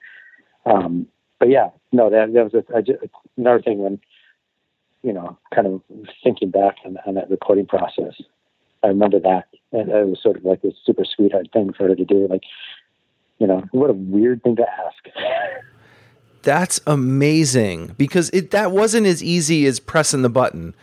um, 0.65 1.07
but 1.39 1.49
yeah, 1.49 1.69
no, 1.91 2.09
that 2.09 2.33
that 2.33 2.51
was 2.51 2.53
a, 2.53 2.75
I 2.75 2.81
just, 2.81 2.99
another 3.37 3.61
thing 3.61 3.79
when, 3.79 3.99
you 5.03 5.13
know, 5.13 5.37
kind 5.53 5.67
of 5.67 5.81
thinking 6.23 6.49
back 6.49 6.77
on, 6.85 6.97
on 7.05 7.15
that 7.15 7.29
recording 7.29 7.65
process. 7.65 8.13
I 8.83 8.87
remember 8.87 9.19
that, 9.19 9.47
and 9.71 9.89
it 9.89 10.07
was 10.07 10.19
sort 10.21 10.37
of 10.37 10.45
like 10.45 10.61
this 10.61 10.73
super 10.85 11.03
sweetheart 11.05 11.47
thing 11.53 11.73
for 11.73 11.87
her 11.87 11.95
to 11.95 12.05
do. 12.05 12.27
Like, 12.29 12.43
you 13.39 13.47
know, 13.47 13.63
what 13.71 13.89
a 13.89 13.93
weird 13.93 14.43
thing 14.43 14.55
to 14.57 14.63
ask. 14.63 15.15
That's 16.43 16.81
amazing 16.85 17.95
because 17.97 18.29
it 18.31 18.51
that 18.51 18.71
wasn't 18.71 19.07
as 19.07 19.23
easy 19.23 19.65
as 19.65 19.79
pressing 19.79 20.23
the 20.23 20.29
button. 20.29 20.75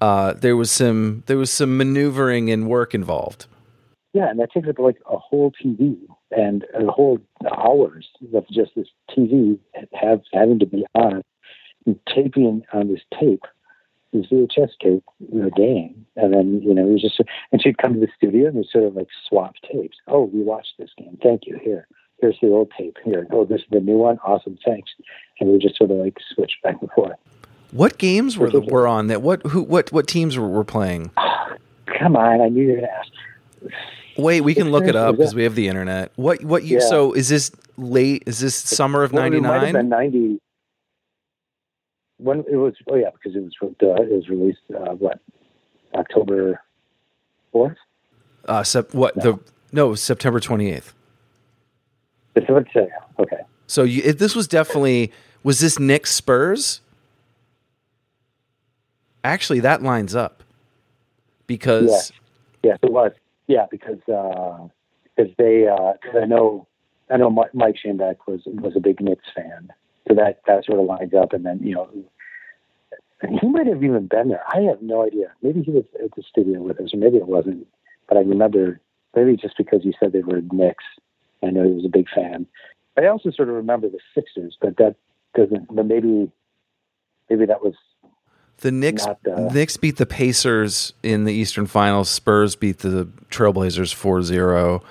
Uh, 0.00 0.34
there 0.34 0.56
was 0.56 0.70
some 0.70 1.22
there 1.26 1.38
was 1.38 1.50
some 1.50 1.78
maneuvering 1.78 2.50
and 2.50 2.68
work 2.68 2.94
involved. 2.94 3.46
Yeah, 4.12 4.28
and 4.28 4.38
that 4.40 4.52
takes 4.52 4.68
up 4.68 4.78
like 4.78 4.96
a 5.10 5.16
whole 5.16 5.52
TV 5.52 5.96
and 6.30 6.64
a 6.74 6.86
whole 6.86 7.18
hours 7.56 8.08
of 8.34 8.46
just 8.48 8.72
this 8.76 8.88
TV 9.10 9.58
have 9.94 10.20
having 10.32 10.58
to 10.58 10.66
be 10.66 10.84
on 10.94 11.22
and 11.86 11.98
taping 12.14 12.62
on 12.72 12.88
this 12.88 13.00
tape, 13.18 13.44
this 14.12 14.26
VHS 14.26 14.70
tape 14.82 15.04
we 15.30 15.40
were 15.40 15.50
game. 15.50 16.06
And 16.16 16.32
then, 16.32 16.62
you 16.62 16.74
know, 16.74 16.86
he 16.86 16.92
was 16.92 17.02
just, 17.02 17.20
and 17.52 17.62
she'd 17.62 17.78
come 17.78 17.94
to 17.94 18.00
the 18.00 18.08
studio 18.16 18.48
and 18.48 18.56
we 18.56 18.68
sort 18.70 18.84
of 18.84 18.94
like 18.94 19.08
swap 19.28 19.54
tapes. 19.70 19.96
Oh, 20.06 20.24
we 20.24 20.42
watched 20.42 20.74
this 20.78 20.90
game. 20.96 21.18
Thank 21.22 21.42
you. 21.46 21.58
Here, 21.62 21.86
here's 22.20 22.38
the 22.40 22.48
old 22.48 22.72
tape. 22.76 22.96
Here, 23.04 23.26
oh, 23.30 23.44
this 23.44 23.60
is 23.60 23.66
the 23.70 23.80
new 23.80 23.98
one. 23.98 24.18
Awesome. 24.24 24.58
Thanks. 24.64 24.90
And 25.40 25.50
we 25.50 25.58
just 25.58 25.76
sort 25.76 25.90
of 25.90 25.98
like 25.98 26.16
switch 26.34 26.52
back 26.62 26.76
and 26.80 26.90
forth. 26.92 27.18
What 27.72 27.98
games 27.98 28.38
were, 28.38 28.50
the, 28.50 28.60
were 28.60 28.86
on 28.86 29.08
that? 29.08 29.22
What, 29.22 29.44
who, 29.46 29.62
what, 29.62 29.92
what 29.92 30.06
teams 30.06 30.38
were, 30.38 30.48
were 30.48 30.64
playing? 30.64 31.10
Oh, 31.16 31.56
come 31.98 32.16
on. 32.16 32.40
I 32.40 32.48
knew 32.48 32.62
you 32.62 32.68
were 32.68 32.80
going 32.80 32.86
to 32.86 32.92
ask. 32.92 33.12
Wait, 34.18 34.40
we 34.40 34.54
can 34.54 34.70
look 34.70 34.84
it 34.84 34.96
up 34.96 35.16
because 35.16 35.34
we 35.34 35.42
have 35.42 35.54
the 35.54 35.68
internet. 35.68 36.10
What, 36.16 36.42
what 36.42 36.64
you, 36.64 36.78
yeah. 36.78 36.88
so 36.88 37.12
is 37.12 37.28
this 37.28 37.50
late? 37.76 38.22
Is 38.24 38.38
this 38.38 38.54
summer 38.54 39.02
of 39.02 39.12
99? 39.12 39.42
Well, 39.42 40.40
when 42.18 42.40
it 42.50 42.56
was, 42.56 42.74
oh 42.90 42.96
yeah, 42.96 43.10
because 43.10 43.36
it 43.36 43.40
was 43.40 43.54
uh, 43.82 44.02
it 44.02 44.10
was 44.10 44.28
released 44.28 44.60
uh, 44.74 44.94
what 44.94 45.20
October 45.94 46.60
fourth. 47.52 47.76
Uh, 48.46 48.62
sep- 48.62 48.94
what 48.94 49.14
the 49.16 49.38
no 49.72 49.94
September 49.94 50.40
twenty 50.40 50.70
eighth. 50.70 50.94
It's 52.34 52.48
what 52.48 52.66
say. 52.74 52.88
Okay, 53.18 53.40
So 53.66 53.82
you, 53.82 54.02
it, 54.04 54.18
this 54.18 54.34
was 54.34 54.46
definitely 54.46 55.12
was 55.42 55.60
this 55.60 55.78
Knicks 55.78 56.10
Spurs? 56.10 56.80
Actually, 59.24 59.60
that 59.60 59.82
lines 59.82 60.14
up 60.14 60.42
because 61.46 61.90
yes, 61.90 62.12
yes 62.62 62.78
it 62.82 62.92
was. 62.92 63.12
Yeah, 63.48 63.66
because 63.70 63.98
uh, 64.08 64.68
because 65.16 65.32
they 65.38 65.66
because 66.00 66.16
I 66.22 66.26
know 66.26 66.66
I 67.10 67.16
know 67.16 67.30
Mike 67.30 67.76
Schoenbeck 67.84 68.16
was 68.26 68.42
was 68.46 68.74
a 68.76 68.80
big 68.80 69.00
Knicks 69.00 69.24
fan, 69.34 69.72
so 70.08 70.14
that 70.14 70.40
that 70.46 70.64
sort 70.64 70.78
of 70.78 70.86
lines 70.86 71.12
up. 71.14 71.32
And 71.32 71.44
then 71.44 71.60
you 71.62 71.74
know, 71.74 71.88
and 73.22 73.38
he 73.40 73.48
might 73.48 73.66
have 73.66 73.82
even 73.82 74.06
been 74.06 74.28
there. 74.28 74.42
I 74.48 74.60
have 74.62 74.82
no 74.82 75.04
idea. 75.04 75.32
Maybe 75.42 75.62
he 75.62 75.70
was 75.70 75.84
at 76.02 76.14
the 76.14 76.22
studio 76.22 76.62
with 76.62 76.80
us, 76.80 76.92
or 76.92 76.98
maybe 76.98 77.16
it 77.16 77.26
wasn't. 77.26 77.66
But 78.08 78.18
I 78.18 78.20
remember 78.20 78.80
maybe 79.14 79.36
just 79.36 79.56
because 79.56 79.84
you 79.84 79.92
said 79.98 80.12
they 80.12 80.20
were 80.20 80.42
Knicks, 80.52 80.84
I 81.42 81.50
know 81.50 81.64
he 81.64 81.72
was 81.72 81.84
a 81.84 81.90
big 81.90 82.06
fan. 82.14 82.46
I 82.96 83.06
also 83.06 83.30
sort 83.30 83.48
of 83.48 83.54
remember 83.54 83.88
the 83.88 83.98
Sixers, 84.14 84.56
but 84.60 84.76
that 84.76 84.96
doesn't. 85.34 85.74
But 85.74 85.86
maybe 85.86 86.30
maybe 87.28 87.46
that 87.46 87.62
was 87.62 87.74
The 88.58 88.70
Knicks 88.70 89.06
Not, 89.06 89.18
uh, 89.30 89.52
Knicks 89.52 89.76
beat 89.76 89.96
the 89.96 90.06
Pacers 90.06 90.92
in 91.02 91.24
the 91.24 91.32
Eastern 91.32 91.66
Finals. 91.66 92.08
Spurs 92.08 92.56
beat 92.56 92.78
the 92.78 93.06
Trailblazers 93.30 93.94
4-0 93.94 94.82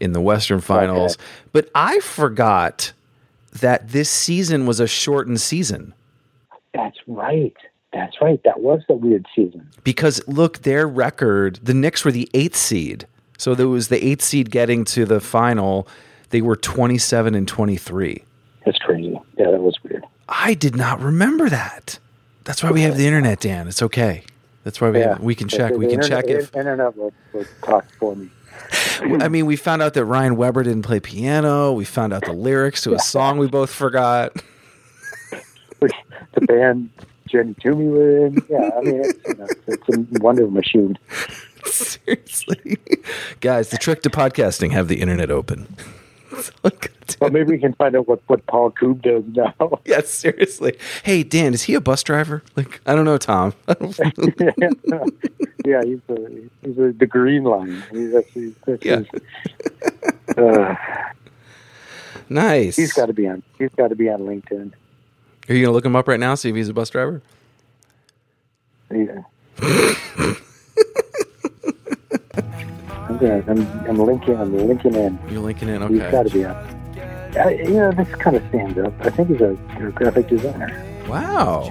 in 0.00 0.12
the 0.12 0.20
Western 0.20 0.60
Finals. 0.60 1.18
But 1.52 1.70
I 1.74 2.00
forgot 2.00 2.92
that 3.52 3.88
this 3.90 4.08
season 4.10 4.66
was 4.66 4.80
a 4.80 4.86
shortened 4.86 5.40
season 5.40 5.94
that's 6.74 6.96
right. 7.06 7.54
That's 7.92 8.16
right. 8.22 8.40
That 8.44 8.60
was 8.60 8.80
the 8.88 8.94
weird 8.94 9.26
season. 9.36 9.68
because 9.84 10.26
look, 10.26 10.60
their 10.60 10.88
record, 10.88 11.60
the 11.62 11.74
Knicks 11.74 12.02
were 12.02 12.10
the 12.12 12.30
8th 12.32 12.54
seed. 12.54 13.06
So 13.36 13.54
there 13.54 13.68
was 13.68 13.88
the 13.88 14.00
8th 14.00 14.22
seed 14.22 14.50
getting 14.50 14.84
to 14.86 15.04
the 15.04 15.20
final. 15.20 15.86
They 16.30 16.40
were 16.40 16.56
27 16.56 17.34
and 17.34 17.46
23. 17.46 18.24
That's 18.64 18.78
crazy. 18.78 19.20
Yeah, 19.36 19.50
that 19.50 19.60
was 19.60 19.76
weird. 19.84 20.02
I 20.30 20.54
did 20.54 20.74
not 20.76 20.98
remember 21.00 21.50
that. 21.50 21.98
That's 22.44 22.62
why 22.62 22.70
we 22.70 22.80
have 22.82 22.96
the 22.96 23.06
internet, 23.06 23.40
Dan. 23.40 23.68
It's 23.68 23.82
okay. 23.82 24.22
That's 24.64 24.80
why 24.80 24.88
we 24.88 25.00
Yeah, 25.00 25.08
have, 25.10 25.20
we 25.20 25.34
can 25.34 25.48
check. 25.48 25.72
the 25.72 25.78
We 25.78 25.86
can 25.86 25.96
internet, 26.02 26.24
check 26.26 26.30
if 26.30 26.56
internet 26.56 26.96
will, 26.96 27.12
will 27.34 27.44
talk 27.62 27.84
for 27.98 28.16
me. 28.16 28.30
I 29.00 29.28
mean, 29.28 29.46
we 29.46 29.56
found 29.56 29.82
out 29.82 29.94
that 29.94 30.04
Ryan 30.04 30.36
Weber 30.36 30.62
didn't 30.62 30.82
play 30.82 31.00
piano. 31.00 31.72
We 31.72 31.84
found 31.84 32.12
out 32.12 32.24
the 32.24 32.32
lyrics 32.32 32.82
to 32.82 32.94
a 32.94 32.98
song 32.98 33.38
we 33.38 33.48
both 33.48 33.70
forgot. 33.70 34.32
the 35.80 36.40
band 36.42 36.90
Jenny 37.28 37.54
Toomey 37.60 37.86
were 37.88 38.26
in. 38.26 38.44
Yeah, 38.48 38.70
I 38.76 38.80
mean, 38.82 39.00
it's, 39.04 39.20
you 39.26 39.34
know, 39.34 39.46
it's 39.66 39.88
a 39.88 40.22
wonder 40.22 40.46
machine. 40.46 40.98
Seriously. 41.64 42.76
Guys, 43.40 43.70
the 43.70 43.78
trick 43.78 44.02
to 44.02 44.10
podcasting 44.10 44.72
have 44.72 44.88
the 44.88 45.00
internet 45.00 45.30
open. 45.30 45.74
Well, 47.20 47.30
maybe 47.30 47.52
we 47.52 47.58
can 47.58 47.72
find 47.74 47.94
out 47.96 48.08
what, 48.08 48.20
what 48.26 48.44
Paul 48.46 48.70
Coob 48.72 49.02
does 49.02 49.24
now. 49.26 49.80
yes, 49.84 50.08
seriously. 50.10 50.76
Hey, 51.04 51.22
Dan, 51.22 51.54
is 51.54 51.64
he 51.64 51.74
a 51.74 51.80
bus 51.80 52.02
driver? 52.02 52.42
Like, 52.56 52.80
I 52.86 52.94
don't 52.94 53.04
know, 53.04 53.18
Tom. 53.18 53.54
yeah, 53.68 53.74
he's 55.84 56.00
a, 56.08 56.28
he's 56.62 56.78
a, 56.78 56.92
the 56.92 57.06
green 57.08 57.44
line. 57.44 57.82
He's 57.90 58.14
actually, 58.14 58.54
that's 58.66 58.84
Yeah. 58.84 59.00
his- 59.00 60.38
uh, 60.38 60.74
nice. 62.28 62.76
he's 62.76 62.92
got 62.92 63.06
to 63.06 63.12
be 63.12 63.26
on. 63.28 63.42
He's 63.58 63.70
got 63.76 63.88
to 63.88 63.94
be 63.96 64.08
on 64.08 64.20
LinkedIn. 64.20 64.72
Are 65.48 65.54
you 65.54 65.62
going 65.62 65.66
to 65.66 65.70
look 65.72 65.84
him 65.84 65.96
up 65.96 66.08
right 66.08 66.20
now, 66.20 66.34
see 66.34 66.48
if 66.50 66.56
he's 66.56 66.68
a 66.68 66.74
bus 66.74 66.90
driver? 66.90 67.22
Yeah. 68.90 69.22
I'm, 73.22 73.48
I'm, 73.48 73.90
I'm 73.90 73.98
linking. 73.98 74.36
I'm 74.36 74.56
linking 74.56 74.94
in. 74.94 75.18
You're 75.30 75.40
linking 75.42 75.68
in. 75.68 75.82
Okay. 75.82 75.94
He's 75.94 76.10
got 76.10 76.26
to 76.26 76.30
be 76.30 76.44
on. 76.44 76.54
I, 77.38 77.54
you 77.54 77.70
know, 77.74 77.92
this 77.92 78.14
kind 78.16 78.36
of 78.36 78.46
stands 78.48 78.78
up. 78.78 78.92
I 79.00 79.10
think 79.10 79.28
he's 79.30 79.40
a, 79.40 79.56
a 79.80 79.90
graphic 79.92 80.28
designer. 80.28 80.84
Wow. 81.08 81.70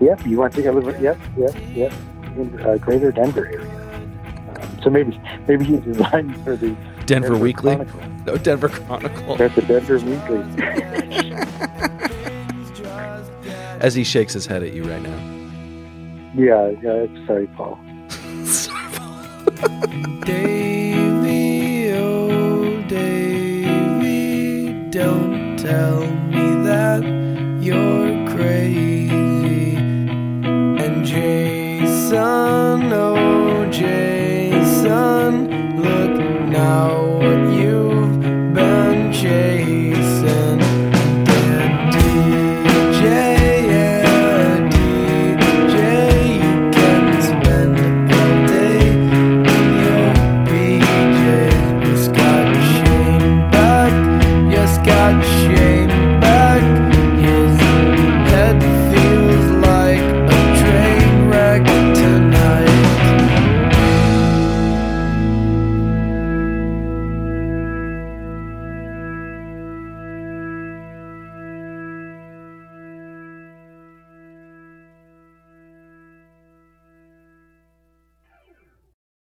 Yep, 0.00 0.26
you 0.26 0.36
want 0.38 0.52
to 0.54 0.62
go? 0.62 0.78
Yep, 0.78 1.18
yep, 1.38 1.54
yep. 1.74 1.92
In 2.36 2.60
uh, 2.60 2.76
Greater 2.76 3.10
Denver 3.10 3.46
area. 3.46 3.70
Um, 4.54 4.82
so 4.82 4.90
maybe 4.90 5.18
maybe 5.48 5.64
he 5.64 5.78
designed 5.78 6.36
for 6.44 6.56
the 6.56 6.76
Denver, 7.06 7.38
Weekly? 7.38 7.76
Chronicle. 7.76 8.00
No, 8.26 8.36
Denver 8.36 8.68
Chronicle. 8.68 9.36
That's 9.36 9.54
the 9.54 9.62
Denver 9.62 9.98
Weekly. 9.98 10.44
As 13.80 13.94
he 13.94 14.04
shakes 14.04 14.32
his 14.34 14.44
head 14.46 14.62
at 14.62 14.72
you 14.72 14.84
right 14.84 15.00
now. 15.02 15.16
yeah, 16.34 16.70
yeah. 16.82 17.26
Sorry, 17.26 17.46
Paul. 17.56 17.78
Davy, 20.24 21.92
oh 21.92 22.82
don't 24.90 25.58
tell 25.58 26.00
me 26.30 26.46
that 26.64 27.02
you're 27.60 28.28
crazy. 28.34 29.76
And 29.76 31.04
Jason, 31.04 32.92
oh 32.92 33.70
Jason, 33.70 35.32
look 35.82 36.20
now 36.48 37.18
what 37.18 37.52
you. 37.54 37.65